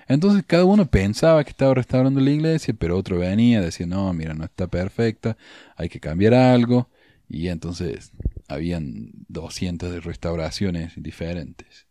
Entonces 0.08 0.44
cada 0.48 0.66
uno 0.66 0.90
pensaba 0.90 1.44
que 1.44 1.52
estaba 1.52 1.76
restaurando 1.76 2.20
la 2.20 2.32
iglesia, 2.32 2.74
pero 2.76 2.98
otro 2.98 3.20
venía 3.20 3.62
decía, 3.62 3.86
no, 3.86 4.12
mira, 4.14 4.34
no 4.34 4.46
está 4.46 4.66
perfecta, 4.66 5.38
hay 5.76 5.90
que 5.90 6.00
cambiar 6.00 6.34
algo. 6.34 6.90
Y 7.30 7.50
entonces 7.50 8.12
habían 8.48 9.12
200 9.28 9.92
de 9.92 10.00
restauraciones 10.00 10.94
diferentes. 10.96 11.86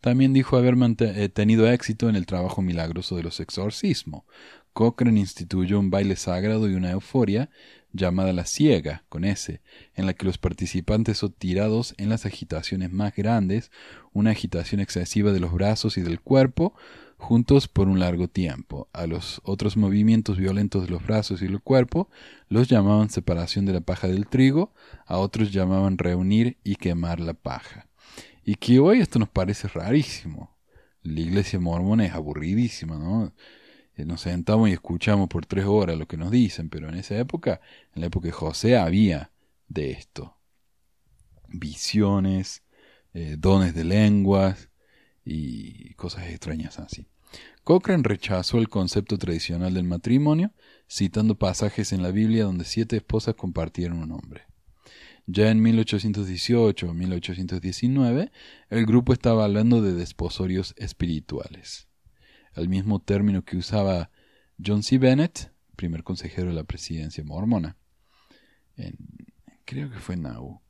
También 0.00 0.32
dijo 0.32 0.56
haber 0.56 0.76
eh, 1.00 1.28
tenido 1.28 1.70
éxito 1.70 2.08
en 2.08 2.16
el 2.16 2.24
trabajo 2.24 2.62
milagroso 2.62 3.16
de 3.16 3.22
los 3.22 3.38
exorcismos. 3.38 4.22
Cochrane 4.72 5.20
instituyó 5.20 5.78
un 5.78 5.90
baile 5.90 6.16
sagrado 6.16 6.70
y 6.70 6.74
una 6.74 6.92
euforia 6.92 7.50
llamada 7.98 8.32
la 8.32 8.46
ciega, 8.46 9.04
con 9.10 9.24
S, 9.24 9.60
en 9.94 10.06
la 10.06 10.14
que 10.14 10.24
los 10.24 10.38
participantes 10.38 11.18
son 11.18 11.32
tirados 11.32 11.94
en 11.98 12.08
las 12.08 12.24
agitaciones 12.24 12.90
más 12.90 13.14
grandes, 13.14 13.70
una 14.12 14.30
agitación 14.30 14.80
excesiva 14.80 15.32
de 15.32 15.40
los 15.40 15.52
brazos 15.52 15.98
y 15.98 16.00
del 16.00 16.20
cuerpo, 16.20 16.74
juntos 17.18 17.68
por 17.68 17.88
un 17.88 18.00
largo 18.00 18.28
tiempo. 18.28 18.88
A 18.92 19.06
los 19.06 19.42
otros 19.44 19.76
movimientos 19.76 20.38
violentos 20.38 20.84
de 20.84 20.90
los 20.90 21.04
brazos 21.04 21.42
y 21.42 21.46
el 21.46 21.60
cuerpo 21.60 22.08
los 22.48 22.68
llamaban 22.68 23.10
separación 23.10 23.66
de 23.66 23.74
la 23.74 23.80
paja 23.80 24.08
del 24.08 24.26
trigo, 24.26 24.72
a 25.04 25.18
otros 25.18 25.52
llamaban 25.52 25.98
reunir 25.98 26.56
y 26.64 26.76
quemar 26.76 27.20
la 27.20 27.34
paja. 27.34 27.88
Y 28.44 28.54
que 28.54 28.78
hoy 28.78 29.00
esto 29.00 29.18
nos 29.18 29.28
parece 29.28 29.68
rarísimo. 29.68 30.56
La 31.02 31.20
iglesia 31.20 31.60
mormona 31.60 32.06
es 32.06 32.14
aburridísima, 32.14 32.96
¿no? 32.96 33.32
Nos 34.04 34.20
sentamos 34.20 34.68
y 34.68 34.72
escuchamos 34.72 35.28
por 35.28 35.46
tres 35.46 35.64
horas 35.64 35.98
lo 35.98 36.06
que 36.06 36.16
nos 36.16 36.30
dicen, 36.30 36.68
pero 36.68 36.88
en 36.88 36.94
esa 36.94 37.16
época, 37.18 37.60
en 37.94 38.00
la 38.00 38.06
época 38.06 38.26
de 38.26 38.32
José, 38.32 38.76
había 38.76 39.32
de 39.68 39.90
esto. 39.90 40.36
Visiones, 41.48 42.62
eh, 43.14 43.36
dones 43.38 43.74
de 43.74 43.84
lenguas 43.84 44.70
y 45.24 45.94
cosas 45.94 46.28
extrañas 46.28 46.78
así. 46.78 47.08
Cochrane 47.64 48.02
rechazó 48.02 48.58
el 48.58 48.68
concepto 48.68 49.18
tradicional 49.18 49.74
del 49.74 49.84
matrimonio, 49.84 50.52
citando 50.88 51.34
pasajes 51.36 51.92
en 51.92 52.02
la 52.02 52.10
Biblia 52.10 52.44
donde 52.44 52.64
siete 52.64 52.96
esposas 52.96 53.34
compartieron 53.34 53.98
un 53.98 54.12
hombre. 54.12 54.44
Ya 55.26 55.50
en 55.50 55.60
1818 55.60 56.88
o 56.88 56.94
1819, 56.94 58.30
el 58.70 58.86
grupo 58.86 59.12
estaba 59.12 59.44
hablando 59.44 59.82
de 59.82 59.92
desposorios 59.92 60.74
espirituales 60.78 61.87
el 62.58 62.68
mismo 62.68 63.00
término 63.00 63.44
que 63.44 63.56
usaba 63.56 64.10
John 64.64 64.82
C. 64.82 64.98
Bennett, 64.98 65.52
primer 65.76 66.02
consejero 66.02 66.48
de 66.48 66.54
la 66.54 66.64
presidencia 66.64 67.24
mormona, 67.24 67.76
creo 69.64 69.90
que 69.90 69.98
fue 69.98 70.16
Nauvoo. 70.16 70.62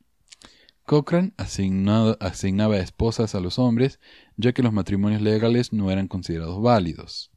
Cochrane 0.84 1.34
asignaba 1.36 2.78
esposas 2.78 3.34
a 3.34 3.40
los 3.40 3.58
hombres, 3.58 4.00
ya 4.36 4.52
que 4.52 4.62
los 4.62 4.72
matrimonios 4.72 5.20
legales 5.20 5.72
no 5.72 5.90
eran 5.90 6.08
considerados 6.08 6.62
válidos. 6.62 7.30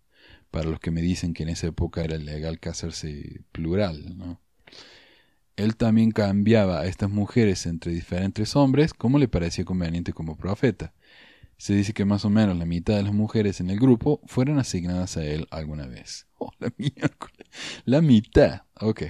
Para 0.51 0.69
los 0.69 0.79
que 0.79 0.91
me 0.91 1.01
dicen 1.01 1.33
que 1.33 1.43
en 1.43 1.49
esa 1.49 1.67
época 1.67 2.01
era 2.01 2.17
legal 2.17 2.59
casarse 2.59 3.43
plural, 3.51 4.17
¿no? 4.17 4.39
Él 5.57 5.75
también 5.75 6.11
cambiaba 6.11 6.79
a 6.79 6.85
estas 6.85 7.09
mujeres 7.09 7.65
entre 7.65 7.91
diferentes 7.91 8.55
hombres 8.55 8.93
como 8.93 9.19
le 9.19 9.27
parecía 9.27 9.65
conveniente 9.65 10.13
como 10.13 10.37
profeta. 10.37 10.93
Se 11.61 11.75
dice 11.75 11.93
que 11.93 12.05
más 12.05 12.25
o 12.25 12.31
menos 12.31 12.57
la 12.57 12.65
mitad 12.65 12.95
de 12.95 13.03
las 13.03 13.13
mujeres 13.13 13.59
en 13.59 13.69
el 13.69 13.79
grupo 13.79 14.19
fueron 14.25 14.57
asignadas 14.57 15.15
a 15.15 15.23
él 15.23 15.47
alguna 15.51 15.85
vez. 15.85 16.25
Oh, 16.39 16.49
la 16.57 16.73
miércoles. 16.75 17.47
La 17.85 18.01
mitad. 18.01 18.63
Ok. 18.79 19.03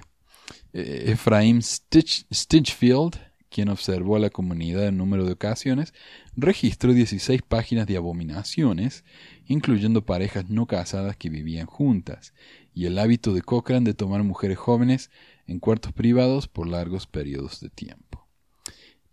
Eh, 0.73 1.03
Efraim 1.05 1.61
Stinchfield, 1.61 3.15
quien 3.47 3.69
observó 3.69 4.17
a 4.17 4.19
la 4.19 4.29
comunidad 4.29 4.85
en 4.87 4.97
número 4.97 5.23
de 5.23 5.31
ocasiones, 5.31 5.93
registró 6.35 6.91
16 6.91 7.41
páginas 7.41 7.87
de 7.87 7.95
abominaciones, 7.95 9.05
incluyendo 9.45 10.05
parejas 10.05 10.49
no 10.49 10.67
casadas 10.67 11.15
que 11.15 11.29
vivían 11.29 11.67
juntas, 11.67 12.33
y 12.73 12.85
el 12.85 12.99
hábito 12.99 13.33
de 13.33 13.43
Cochrane 13.43 13.85
de 13.85 13.93
tomar 13.93 14.25
mujeres 14.25 14.57
jóvenes 14.57 15.09
en 15.47 15.61
cuartos 15.61 15.93
privados 15.93 16.49
por 16.49 16.67
largos 16.67 17.07
periodos 17.07 17.61
de 17.61 17.69
tiempo. 17.69 18.27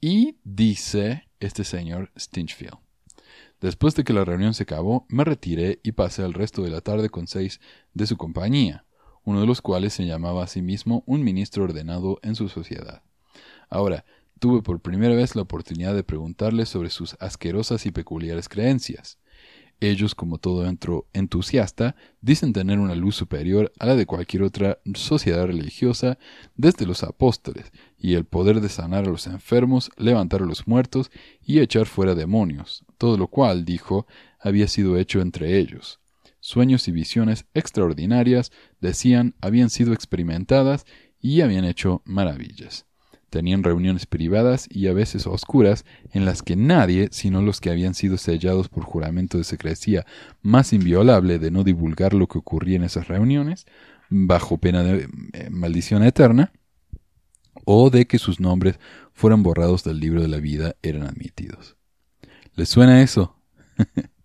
Y 0.01 0.39
dice 0.43 1.29
este 1.39 1.63
señor 1.63 2.11
Stinchfield. 2.19 2.88
Después 3.61 3.95
de 3.97 4.05
que 4.05 4.13
la 4.13 4.25
reunión 4.25 4.55
se 4.55 4.63
acabó, 4.63 5.05
me 5.09 5.25
retiré 5.25 5.81
y 5.83 5.93
pasé 5.93 6.25
el 6.25 6.35
resto 6.35 6.63
de 6.63 6.71
la 6.71 6.81
tarde 6.81 7.11
con 7.11 7.27
seis 7.27 7.61
de 7.93 8.07
su 8.07 8.17
compañía, 8.17 8.85
uno 9.25 9.41
de 9.41 9.47
los 9.47 9.61
cuales 9.61 9.93
se 9.93 10.07
llamaba 10.07 10.45
a 10.45 10.47
sí 10.47 10.63
mismo 10.63 11.03
un 11.07 11.25
ministro 11.25 11.65
ordenado 11.65 12.21
en 12.23 12.37
su 12.37 12.49
sociedad. 12.49 13.03
Ahora, 13.69 14.05
tuve 14.39 14.63
por 14.63 14.81
primera 14.81 15.15
vez 15.15 15.35
la 15.35 15.43
oportunidad 15.43 15.95
de 15.95 16.05
preguntarles 16.05 16.69
sobre 16.69 16.91
sus 16.91 17.17
asquerosas 17.19 17.85
y 17.85 17.91
peculiares 17.91 18.49
creencias. 18.49 19.19
Ellos, 19.81 20.17
como 20.17 20.39
todo 20.39 20.69
entusiasta, 21.13 21.95
dicen 22.21 22.53
tener 22.53 22.81
una 22.81 22.97
luz 22.97 23.15
superior 23.15 23.73
a 23.79 23.87
la 23.87 23.95
de 23.95 24.07
cualquier 24.07 24.43
otra 24.43 24.81
sociedad 24.95 25.47
religiosa 25.47 26.19
desde 26.57 26.85
los 26.85 27.05
apóstoles, 27.05 27.73
y 27.97 28.15
el 28.15 28.25
poder 28.25 28.61
de 28.61 28.69
sanar 28.69 29.05
a 29.05 29.11
los 29.11 29.29
enfermos, 29.29 29.91
levantar 29.97 30.43
a 30.43 30.47
los 30.47 30.67
muertos 30.67 31.13
y 31.41 31.61
echar 31.61 31.87
fuera 31.87 32.17
demonios, 32.17 32.85
todo 32.99 33.17
lo 33.17 33.29
cual, 33.29 33.65
dijo, 33.65 34.09
había 34.41 34.67
sido 34.67 34.99
hecho 34.99 35.21
entre 35.21 35.59
ellos. 35.59 36.01
Sueños 36.41 36.89
y 36.89 36.93
visiones 36.93 37.47
extraordinarias, 37.55 38.51
decían, 38.81 39.37
habían 39.41 39.71
sido 39.71 39.93
experimentadas 39.93 40.87
y 41.21 41.41
habían 41.43 41.65
hecho 41.65 42.03
maravillas. 42.05 42.88
Tenían 43.31 43.63
reuniones 43.63 44.07
privadas 44.07 44.67
y 44.71 44.87
a 44.87 44.93
veces 44.93 45.27
oscuras 45.27 45.85
en 46.13 46.25
las 46.25 46.43
que 46.43 46.57
nadie, 46.57 47.09
sino 47.11 47.43
los 47.43 47.61
que 47.61 47.71
habían 47.71 47.95
sido 47.95 48.17
sellados 48.17 48.69
por 48.69 48.85
juramento 48.85 49.39
de 49.39 49.45
secrecía 49.45 50.07
más 50.43 50.73
inviolable 50.73 51.39
de 51.39 51.51
no 51.51 51.65
divulgar 51.65 52.15
lo 52.15 52.27
que 52.27 52.39
ocurría 52.39 52.77
en 52.77 52.85
esas 52.85 53.09
reuniones, 53.09 53.67
bajo 54.09 54.59
pena 54.59 54.83
de 54.83 55.09
eh, 55.33 55.51
maldición 55.51 56.03
eterna, 56.03 56.53
o 57.65 57.91
de 57.91 58.07
que 58.07 58.19
sus 58.19 58.41
nombres 58.41 58.79
fueran 59.13 59.43
borrados 59.43 59.85
del 59.85 60.01
libro 60.01 60.23
de 60.23 60.29
la 60.29 60.39
vida, 60.39 60.77
eran 60.83 61.03
admitidos. 61.03 61.77
¿Les 62.55 62.69
suena 62.69 63.03
eso? 63.03 63.37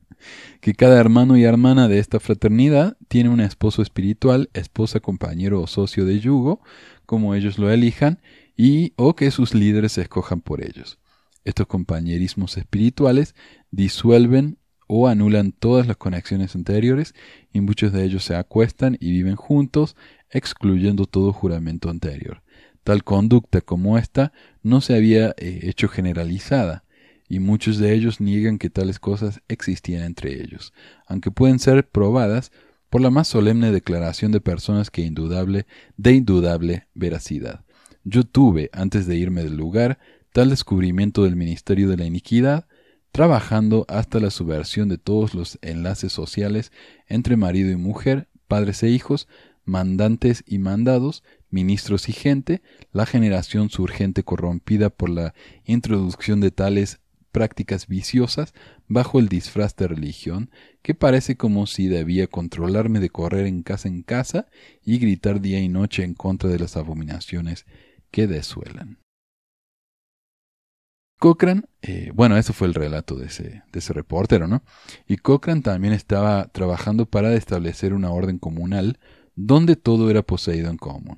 que 0.61 0.73
cada 0.73 0.99
hermano 0.99 1.35
y 1.35 1.43
hermana 1.43 1.87
de 1.87 1.99
esta 1.99 2.19
fraternidad 2.19 2.97
tiene 3.07 3.29
un 3.29 3.41
esposo 3.41 3.81
espiritual, 3.81 4.49
esposa, 4.53 4.99
compañero 4.99 5.61
o 5.61 5.67
socio 5.67 6.05
de 6.05 6.19
yugo, 6.19 6.61
como 7.05 7.35
ellos 7.35 7.57
lo 7.57 7.69
elijan, 7.69 8.19
y 8.55 8.93
o 8.95 9.15
que 9.15 9.31
sus 9.31 9.53
líderes 9.53 9.93
se 9.93 10.01
escojan 10.01 10.41
por 10.41 10.63
ellos. 10.63 10.99
Estos 11.43 11.67
compañerismos 11.67 12.57
espirituales 12.57 13.35
disuelven 13.71 14.57
o 14.87 15.07
anulan 15.07 15.51
todas 15.51 15.87
las 15.87 15.97
conexiones 15.97 16.55
anteriores 16.55 17.15
y 17.51 17.61
muchos 17.61 17.91
de 17.91 18.03
ellos 18.03 18.23
se 18.23 18.35
acuestan 18.35 18.97
y 18.99 19.11
viven 19.11 19.35
juntos, 19.35 19.95
excluyendo 20.29 21.05
todo 21.05 21.33
juramento 21.33 21.89
anterior. 21.89 22.43
Tal 22.83 23.03
conducta 23.03 23.61
como 23.61 23.97
esta 23.97 24.33
no 24.61 24.81
se 24.81 24.95
había 24.95 25.29
eh, 25.37 25.61
hecho 25.63 25.87
generalizada, 25.87 26.83
y 27.29 27.39
muchos 27.39 27.77
de 27.77 27.93
ellos 27.93 28.19
niegan 28.19 28.59
que 28.59 28.69
tales 28.69 28.99
cosas 28.99 29.41
existían 29.47 30.03
entre 30.03 30.41
ellos, 30.41 30.73
aunque 31.07 31.31
pueden 31.31 31.59
ser 31.59 31.87
probadas 31.87 32.51
por 32.89 33.01
la 33.01 33.09
más 33.09 33.27
solemne 33.27 33.71
declaración 33.71 34.31
de 34.31 34.41
personas 34.41 34.91
que 34.91 35.01
indudable, 35.01 35.65
de 35.97 36.11
indudable 36.11 36.87
veracidad. 36.93 37.62
Yo 38.03 38.25
tuve, 38.25 38.69
antes 38.73 39.07
de 39.07 39.15
irme 39.15 39.43
del 39.43 39.55
lugar, 39.55 39.97
tal 40.33 40.49
descubrimiento 40.49 41.23
del 41.23 41.37
ministerio 41.37 41.87
de 41.87 41.95
la 41.95 42.05
iniquidad, 42.05 42.67
trabajando 43.13 43.85
hasta 43.87 44.19
la 44.19 44.29
subversión 44.29 44.89
de 44.89 44.97
todos 44.97 45.33
los 45.33 45.57
enlaces 45.61 46.11
sociales 46.11 46.71
entre 47.07 47.37
marido 47.37 47.71
y 47.71 47.77
mujer, 47.77 48.27
padres 48.47 48.83
e 48.83 48.89
hijos, 48.89 49.29
mandantes 49.63 50.43
y 50.45 50.57
mandados, 50.57 51.23
ministros 51.49 52.09
y 52.09 52.13
gente, 52.13 52.61
la 52.91 53.05
generación 53.05 53.69
surgente 53.69 54.23
corrompida 54.23 54.89
por 54.89 55.09
la 55.09 55.33
introducción 55.63 56.41
de 56.41 56.51
tales 56.51 56.99
prácticas 57.31 57.87
viciosas 57.87 58.53
bajo 58.87 59.17
el 59.19 59.29
disfraz 59.29 59.75
de 59.77 59.87
religión, 59.87 60.51
que 60.81 60.93
parece 60.93 61.37
como 61.37 61.67
si 61.67 61.87
debía 61.87 62.27
controlarme 62.27 62.99
de 62.99 63.09
correr 63.09 63.47
en 63.47 63.63
casa 63.63 63.87
en 63.87 64.03
casa 64.03 64.47
y 64.83 64.97
gritar 64.97 65.39
día 65.39 65.59
y 65.61 65.69
noche 65.69 66.03
en 66.03 66.15
contra 66.15 66.49
de 66.49 66.59
las 66.59 66.75
abominaciones 66.75 67.65
que 68.13 68.27
desuelan. 68.27 68.99
Cochrane, 71.19 71.63
eh, 71.81 72.11
bueno, 72.13 72.37
eso 72.37 72.53
fue 72.53 72.67
el 72.67 72.75
relato 72.75 73.15
de 73.15 73.25
ese, 73.25 73.63
de 73.71 73.79
ese 73.79 73.91
reportero, 73.91 74.47
¿no? 74.47 74.63
Y 75.07 75.17
Cochrane 75.17 75.61
también 75.61 75.93
estaba 75.93 76.45
trabajando 76.49 77.07
para 77.07 77.33
establecer 77.33 77.93
una 77.93 78.11
orden 78.11 78.37
comunal 78.37 78.99
donde 79.35 79.75
todo 79.75 80.11
era 80.11 80.21
poseído 80.21 80.69
en 80.69 80.77
común. 80.77 81.17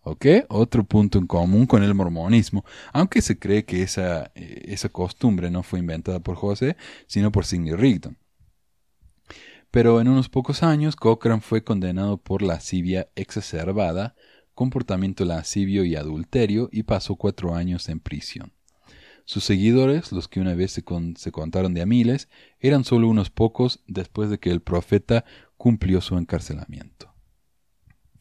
¿Ok? 0.00 0.24
Otro 0.48 0.84
punto 0.84 1.18
en 1.18 1.26
común 1.26 1.66
con 1.66 1.82
el 1.82 1.92
mormonismo, 1.92 2.64
aunque 2.94 3.20
se 3.20 3.38
cree 3.38 3.66
que 3.66 3.82
esa, 3.82 4.32
eh, 4.34 4.62
esa 4.68 4.88
costumbre 4.88 5.50
no 5.50 5.62
fue 5.62 5.80
inventada 5.80 6.20
por 6.20 6.36
José, 6.36 6.76
sino 7.06 7.30
por 7.30 7.44
Sidney 7.44 7.74
Rigdon. 7.74 8.16
Pero 9.70 10.00
en 10.00 10.08
unos 10.08 10.30
pocos 10.30 10.62
años, 10.62 10.96
Cochrane 10.96 11.42
fue 11.42 11.62
condenado 11.62 12.16
por 12.16 12.40
lascivia 12.40 13.08
exacerbada 13.16 14.14
comportamiento 14.60 15.24
lascivio 15.24 15.86
y 15.86 15.96
adulterio 15.96 16.68
y 16.70 16.82
pasó 16.82 17.16
cuatro 17.16 17.54
años 17.54 17.88
en 17.88 17.98
prisión. 17.98 18.52
Sus 19.24 19.42
seguidores, 19.42 20.12
los 20.12 20.28
que 20.28 20.38
una 20.38 20.52
vez 20.52 20.70
se, 20.70 20.84
se, 21.16 21.32
contaron 21.32 21.72
de 21.72 21.80
a 21.80 21.86
miles, 21.86 22.28
eran 22.58 22.84
solo 22.84 23.08
unos 23.08 23.30
pocos 23.30 23.82
después 23.86 24.28
de 24.28 24.38
que 24.38 24.50
el 24.50 24.60
profeta 24.60 25.24
cumplió 25.56 26.02
su 26.02 26.18
encarcelamiento. 26.18 27.10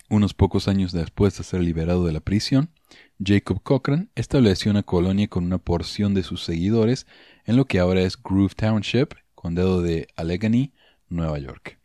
Unos 0.09 0.33
pocos 0.33 0.69
años 0.69 0.93
después 0.93 1.37
de 1.37 1.43
ser 1.43 1.59
liberado 1.59 2.05
de 2.05 2.13
la 2.13 2.21
prisión, 2.21 2.69
Jacob 3.21 3.61
Cochran 3.61 4.09
estableció 4.15 4.71
una 4.71 4.83
colonia 4.83 5.27
con 5.27 5.43
una 5.43 5.57
porción 5.57 6.13
de 6.13 6.23
sus 6.23 6.45
seguidores 6.45 7.05
en 7.43 7.57
lo 7.57 7.65
que 7.65 7.79
ahora 7.79 7.99
es 7.99 8.15
Groove 8.15 8.55
Township, 8.55 9.09
condado 9.35 9.81
de 9.81 10.07
Allegheny, 10.15 10.71
Nueva 11.09 11.37
York. 11.37 11.78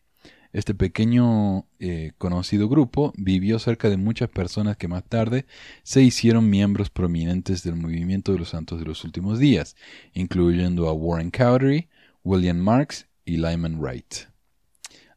Este 0.55 0.73
pequeño 0.73 1.67
eh, 1.81 2.13
conocido 2.17 2.69
grupo 2.69 3.13
vivió 3.17 3.59
cerca 3.59 3.91
de 3.91 3.97
muchas 3.97 4.29
personas 4.29 4.77
que 4.77 4.87
más 4.87 5.03
tarde 5.03 5.47
se 5.83 6.01
hicieron 6.01 6.49
miembros 6.49 6.91
prominentes 6.91 7.65
del 7.65 7.75
movimiento 7.75 8.33
de 8.33 8.39
los 8.39 8.51
santos 8.51 8.79
de 8.79 8.87
los 8.87 9.03
últimos 9.03 9.41
días, 9.41 9.75
incluyendo 10.13 10.89
a 10.89 10.93
Warren 10.93 11.33
Cowdery, 11.33 11.89
William 12.23 12.57
Marks 12.57 13.09
y 13.25 13.39
Lyman 13.39 13.81
Wright. 13.81 14.15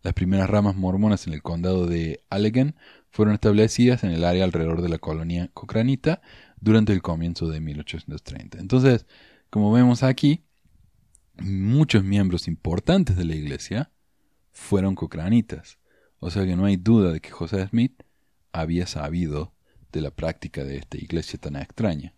Las 0.02 0.16
primeras 0.16 0.50
ramas 0.50 0.76
mormonas 0.76 1.28
en 1.28 1.34
el 1.34 1.44
condado 1.44 1.86
de 1.86 2.24
Allegan 2.32 2.76
fueron 3.12 3.36
establecidas 3.36 4.04
en 4.04 4.10
el 4.10 4.24
área 4.24 4.44
alrededor 4.44 4.82
de 4.82 4.90
la 4.90 4.98
colonia 4.98 5.52
cocranita 5.54 6.20
durante 6.60 6.94
el 6.94 7.04
comienzo 7.04 7.48
de 7.48 7.62
1830. 7.62 8.58
Entonces, 8.58 9.06
como 9.52 9.72
vemos 9.72 10.02
aquí, 10.02 10.42
muchos 11.40 12.04
miembros 12.04 12.48
importantes 12.48 13.16
de 13.16 13.26
la 13.26 13.36
iglesia 13.36 13.92
fueron 14.58 14.96
cocranitas. 14.96 15.78
O 16.20 16.32
sea 16.32 16.46
que 16.46 16.56
no 16.56 16.66
hay 16.66 16.78
duda 16.78 17.12
de 17.12 17.22
que 17.22 17.30
José 17.30 17.68
Smith 17.68 18.04
había 18.52 18.88
sabido 18.88 19.54
de 19.92 20.02
la 20.02 20.12
práctica 20.12 20.64
de 20.64 20.78
esta 20.78 20.98
iglesia 20.98 21.40
tan 21.40 21.56
extraña. 21.56 22.14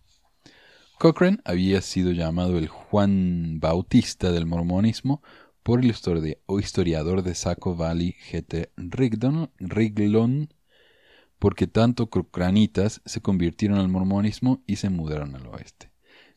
Cochrane 0.97 1.39
había 1.43 1.81
sido 1.81 2.11
llamado 2.11 2.57
el 2.57 2.67
Juan 2.67 3.59
Bautista 3.59 4.31
del 4.31 4.45
mormonismo 4.45 5.21
por 5.63 5.83
el 5.83 5.91
historiador 5.91 7.23
de 7.23 7.35
Saco 7.35 7.75
Valley 7.75 8.15
G.T. 8.31 8.71
Riglon, 9.59 10.53
porque 11.37 11.67
tanto 11.67 12.09
cochranitas 12.09 13.01
se 13.05 13.21
convirtieron 13.21 13.77
al 13.79 13.89
mormonismo 13.89 14.63
y 14.65 14.77
se 14.77 14.89
mudaron 14.89 15.35
al 15.35 15.45
oeste. 15.47 15.91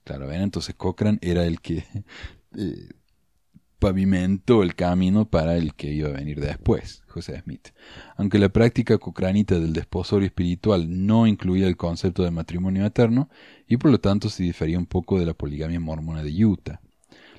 Claro, 0.04 0.26
ven, 0.26 0.42
entonces 0.42 0.74
Cochrane 0.74 1.18
era 1.22 1.44
el 1.44 1.60
que 1.60 1.84
eh, 2.56 2.88
pavimentó 3.82 4.62
el 4.62 4.76
camino 4.76 5.24
para 5.24 5.56
el 5.56 5.74
que 5.74 5.92
iba 5.92 6.09
a 6.09 6.12
venir 6.12 6.38
después, 6.38 7.02
José 7.09 7.40
Smith. 7.40 7.70
Aunque 8.16 8.38
la 8.38 8.48
práctica 8.48 8.96
cocranita 8.96 9.59
del 9.59 9.72
desposorio 9.72 10.26
espiritual 10.26 11.04
no 11.04 11.26
incluía 11.26 11.66
el 11.66 11.76
concepto 11.76 12.22
de 12.22 12.30
matrimonio 12.30 12.86
eterno 12.86 13.28
y 13.66 13.78
por 13.78 13.90
lo 13.90 13.98
tanto 13.98 14.28
se 14.28 14.44
difería 14.44 14.78
un 14.78 14.86
poco 14.86 15.18
de 15.18 15.26
la 15.26 15.34
poligamia 15.34 15.80
mormona 15.80 16.22
de 16.22 16.44
Utah. 16.44 16.80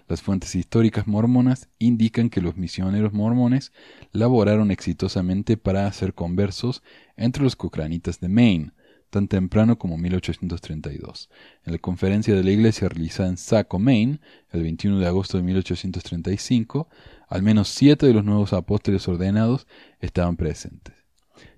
Las 0.10 0.22
fuentes 0.22 0.54
históricas 0.54 1.08
mormonas 1.08 1.70
indican 1.80 2.30
que 2.30 2.42
los 2.42 2.58
misioneros 2.58 3.14
mormones 3.14 3.72
laboraron 4.12 4.70
exitosamente 4.70 5.56
para 5.56 5.88
hacer 5.88 6.14
conversos 6.14 6.84
entre 7.16 7.42
los 7.42 7.56
cocranitas 7.56 8.20
de 8.20 8.28
Maine, 8.28 8.74
tan 9.14 9.28
temprano 9.28 9.78
como 9.78 9.96
1832. 9.98 11.30
En 11.66 11.74
la 11.74 11.78
conferencia 11.78 12.36
de 12.36 12.44
la 12.44 12.50
iglesia 12.50 12.90
realizada 12.90 13.30
en 13.30 13.38
Saco, 13.38 13.78
Maine, 13.78 14.20
el 14.52 14.64
21 14.64 15.00
de 15.00 15.06
agosto 15.06 15.38
de 15.38 15.44
1835, 15.44 16.90
al 17.30 17.44
menos 17.44 17.70
siete 17.70 18.08
de 18.08 18.14
los 18.14 18.26
nuevos 18.26 18.54
apóstoles 18.54 19.08
ordenados 19.08 19.68
estaban 20.00 20.36
presentes. 20.36 20.96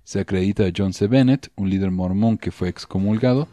Se 0.04 0.20
acredita 0.20 0.64
a 0.64 0.72
John 0.76 0.92
C. 0.92 1.06
Bennett, 1.06 1.50
un 1.56 1.70
líder 1.70 1.90
mormón 1.90 2.36
que 2.36 2.50
fue 2.50 2.68
excomulgado, 2.68 3.48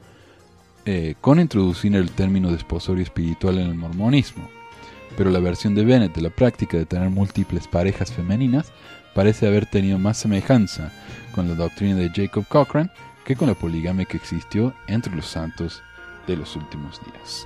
eh, 0.85 1.15
con 1.21 1.39
introducir 1.39 1.95
el 1.95 2.11
término 2.11 2.51
desposorio 2.51 3.03
espiritual 3.03 3.57
en 3.57 3.67
el 3.67 3.75
mormonismo. 3.75 4.49
Pero 5.15 5.31
la 5.31 5.39
versión 5.39 5.75
de 5.75 5.85
Bennett 5.85 6.13
de 6.13 6.21
la 6.21 6.30
práctica 6.30 6.75
de 6.75 6.85
tener 6.85 7.09
múltiples 7.09 7.69
parejas 7.69 8.11
femeninas 8.11 8.73
parece 9.15 9.47
haber 9.47 9.65
tenido 9.65 9.97
más 9.97 10.17
semejanza 10.17 10.91
con 11.34 11.47
la 11.47 11.55
doctrina 11.55 11.95
de 11.95 12.09
Jacob 12.09 12.45
Cochran 12.49 12.91
que 13.25 13.35
con 13.35 13.47
la 13.47 13.55
poligamia 13.55 14.05
que 14.05 14.17
existió 14.17 14.73
entre 14.87 15.15
los 15.15 15.25
santos 15.25 15.81
de 16.27 16.37
los 16.37 16.55
últimos 16.55 17.01
días. 17.05 17.45